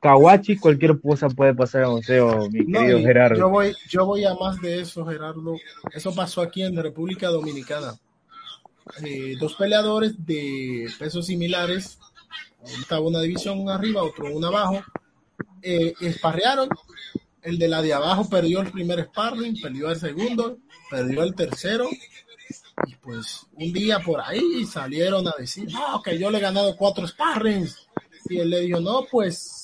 Kawachi, 0.01 0.56
cualquier 0.56 1.01
cosa 1.01 1.28
puede 1.28 1.55
pasar 1.55 1.85
a 1.85 1.89
museo, 1.89 2.48
mi 2.51 2.64
querido 2.70 3.01
Gerardo. 3.01 3.36
Yo 3.39 3.48
voy, 3.48 3.74
yo 3.89 4.06
voy 4.06 4.24
a 4.24 4.35
más 4.35 4.60
de 4.60 4.81
eso, 4.81 5.05
Gerardo. 5.06 5.56
Eso 5.93 6.14
pasó 6.14 6.43
aquí 6.43 6.62
en 6.62 6.77
República 6.77 7.28
Dominicana. 7.28 7.98
eh, 9.05 9.35
dos 9.40 9.55
peleadores 9.55 10.14
de 10.24 10.89
pesos 10.98 11.27
similares, 11.27 11.98
estaba 12.64 13.01
una 13.01 13.20
división 13.20 13.68
arriba, 13.68 14.02
otro 14.02 14.35
una 14.35 14.48
abajo, 14.48 14.82
eh, 15.62 15.94
esparrearon. 16.01 16.68
El 17.43 17.59
de 17.59 17.68
la 17.68 17.81
de 17.81 17.93
abajo 17.93 18.28
perdió 18.28 18.60
el 18.60 18.73
primer 18.73 19.05
sparring, 19.05 19.60
perdió 19.60 19.90
el 19.90 19.98
segundo, 19.98 20.59
perdió 20.90 21.23
el 21.23 21.35
tercero. 21.35 21.89
Y 22.86 22.94
pues 22.97 23.47
un 23.55 23.73
día 23.73 24.01
por 24.01 24.20
ahí 24.20 24.64
salieron 24.66 25.27
a 25.27 25.35
decir, 25.39 25.68
no, 25.73 26.02
que 26.02 26.18
yo 26.18 26.31
le 26.31 26.39
he 26.39 26.40
ganado 26.40 26.77
cuatro 26.77 27.06
sparrings. 27.06 27.89
Y 28.28 28.39
él 28.39 28.51
le 28.51 28.60
dijo, 28.62 28.81
no, 28.81 29.05
pues 29.10 29.56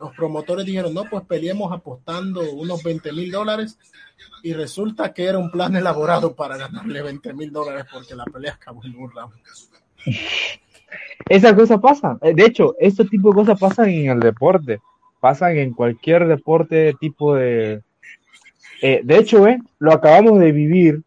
los 0.00 0.14
promotores 0.14 0.64
dijeron, 0.64 0.94
no, 0.94 1.04
pues 1.04 1.24
peleemos 1.24 1.70
apostando 1.72 2.40
unos 2.54 2.82
20 2.82 3.12
mil 3.12 3.30
dólares. 3.30 3.78
Y 4.42 4.54
resulta 4.54 5.12
que 5.12 5.26
era 5.26 5.38
un 5.38 5.50
plan 5.50 5.76
elaborado 5.76 6.34
para 6.34 6.56
ganarle 6.56 7.02
20 7.02 7.34
mil 7.34 7.52
dólares 7.52 7.84
porque 7.92 8.14
la 8.14 8.24
pelea 8.24 8.54
acabó 8.54 8.82
en 8.84 8.96
un 8.96 9.10
round. 9.10 9.34
Esas 11.28 11.52
cosas 11.52 11.78
pasan. 11.80 12.18
Eh, 12.22 12.34
De 12.34 12.46
hecho, 12.46 12.74
este 12.78 13.04
tipo 13.04 13.28
de 13.28 13.34
cosas 13.34 13.60
pasan 13.60 13.90
en 13.90 14.10
el 14.10 14.20
deporte. 14.20 14.80
Pasan 15.20 15.58
en 15.58 15.74
cualquier 15.74 16.26
deporte 16.26 16.94
tipo 16.98 17.34
de... 17.34 17.82
Eh, 18.80 19.02
de 19.04 19.18
hecho, 19.18 19.46
eh, 19.46 19.58
lo 19.78 19.92
acabamos 19.92 20.38
de 20.38 20.52
vivir 20.52 21.02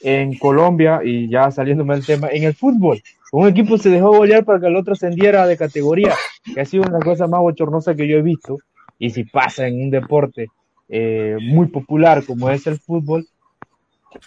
en 0.00 0.36
Colombia 0.36 1.00
y 1.02 1.30
ya 1.30 1.50
saliéndome 1.50 1.94
del 1.94 2.04
tema, 2.04 2.28
en 2.30 2.44
el 2.44 2.54
fútbol. 2.54 3.02
Un 3.32 3.48
equipo 3.48 3.78
se 3.78 3.88
dejó 3.88 4.10
golear 4.10 4.44
para 4.44 4.60
que 4.60 4.66
el 4.66 4.76
otro 4.76 4.92
ascendiera 4.92 5.46
de 5.46 5.56
categoría, 5.56 6.14
que 6.54 6.60
ha 6.60 6.64
sido 6.66 6.84
una 6.86 6.98
cosa 6.98 7.26
más 7.26 7.40
bochornosa 7.40 7.94
que 7.94 8.06
yo 8.06 8.18
he 8.18 8.22
visto. 8.22 8.58
Y 8.98 9.08
si 9.08 9.24
pasa 9.24 9.66
en 9.66 9.82
un 9.82 9.90
deporte 9.90 10.48
eh, 10.88 11.38
muy 11.40 11.68
popular 11.68 12.24
como 12.26 12.50
es 12.50 12.66
el 12.66 12.78
fútbol, 12.78 13.26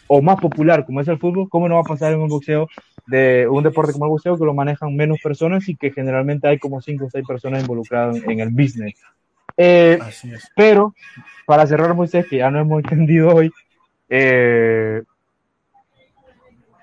o 0.08 0.24
más 0.24 0.42
popular 0.42 0.88
como 0.88 1.02
es 1.02 1.08
el 1.08 1.20
fútbol, 1.20 1.48
¿cómo 1.50 1.70
no 1.70 1.76
va 1.76 1.82
a 1.82 1.84
pasar 1.84 2.14
en 2.14 2.20
un 2.20 2.30
boxeo 2.30 2.68
de 3.06 3.48
un 3.48 3.62
deporte 3.62 3.94
como 3.94 4.06
el 4.06 4.10
boxeo 4.10 4.40
que 4.40 4.46
lo 4.46 4.56
manejan 4.56 4.96
menos 4.96 5.20
personas 5.22 5.70
y 5.70 5.76
que 5.76 5.92
generalmente 5.92 6.48
hay 6.48 6.58
como 6.58 6.82
5 6.82 7.06
o 7.06 7.10
6 7.12 7.28
personas 7.28 7.62
involucradas 7.62 8.18
en 8.28 8.40
el 8.40 8.50
business? 8.50 8.96
Eh, 9.56 10.00
Así 10.02 10.34
es. 10.34 10.50
pero, 10.56 10.96
para 11.46 11.68
cerrar, 11.68 11.94
Moisés, 11.94 12.26
que 12.28 12.38
ya 12.38 12.50
no 12.50 12.60
hemos 12.60 12.84
entendido 12.84 13.36
hoy, 13.36 13.52
eh, 14.10 15.04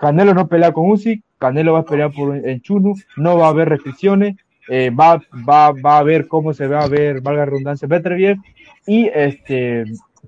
Canelo 0.03 0.35
no 0.35 0.49
pelea 0.49 0.73
con 0.73 0.91
Usyk, 0.91 1.23
Canelo 1.39 1.74
va 1.74 1.79
a 1.79 1.85
pelear 1.85 2.11
por 2.11 2.37
en 2.37 2.61
Chunu, 2.61 2.97
no 3.16 3.39
va 3.39 3.47
a 3.47 3.51
haber 3.51 3.69
restricciones, 3.69 4.35
eh, 4.69 4.91
va, 4.91 5.23
va, 5.49 5.70
va 5.70 5.99
a 5.99 6.03
ver 6.03 6.27
cómo 6.27 6.53
se 6.53 6.66
va 6.66 6.83
a 6.83 6.89
ver, 6.89 7.20
valga 7.20 7.45
redundancia, 7.45 7.87
Beterbiev, 7.87 8.37
y 8.85 9.07
este, 9.15 9.85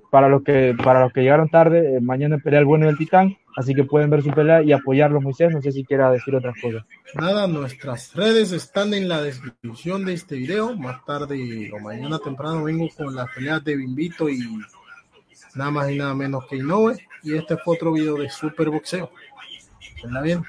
para 0.09 0.29
los 0.29 0.43
que, 0.43 0.77
para 0.81 1.01
los 1.01 1.11
que 1.11 1.23
llegaron 1.23 1.49
tarde, 1.49 1.97
eh, 1.97 1.99
mañana 1.99 2.37
pelea 2.37 2.61
el 2.61 2.65
bueno 2.65 2.85
del 2.85 2.97
Titán, 2.97 3.35
así 3.57 3.75
que 3.75 3.83
pueden 3.83 4.09
ver 4.09 4.23
su 4.23 4.31
pelea 4.31 4.63
y 4.63 4.71
apoyarlo, 4.71 5.19
Moisés, 5.19 5.51
no 5.51 5.61
sé 5.61 5.73
si 5.73 5.83
quiera 5.83 6.09
decir 6.09 6.33
otras 6.33 6.55
cosas. 6.61 6.85
Nada, 7.13 7.45
nuestras 7.45 8.15
redes 8.15 8.53
están 8.53 8.93
en 8.93 9.09
la 9.09 9.21
descripción 9.21 10.05
de 10.05 10.13
este 10.13 10.37
video. 10.37 10.73
Más 10.77 11.03
tarde 11.03 11.69
o 11.73 11.79
mañana 11.81 12.17
temprano 12.19 12.63
vengo 12.63 12.87
con 12.95 13.13
las 13.13 13.27
peleas 13.35 13.61
de 13.65 13.75
Bimbito 13.75 14.29
y 14.29 14.39
nada 15.53 15.71
más 15.71 15.91
y 15.91 15.97
nada 15.97 16.13
menos 16.13 16.45
que 16.45 16.55
Inoue. 16.55 16.95
Y 17.23 17.33
este 17.33 17.57
fue 17.57 17.75
otro 17.75 17.91
video 17.91 18.15
de 18.15 18.29
Super 18.29 18.69
Venla 20.05 20.21
bien. 20.21 20.45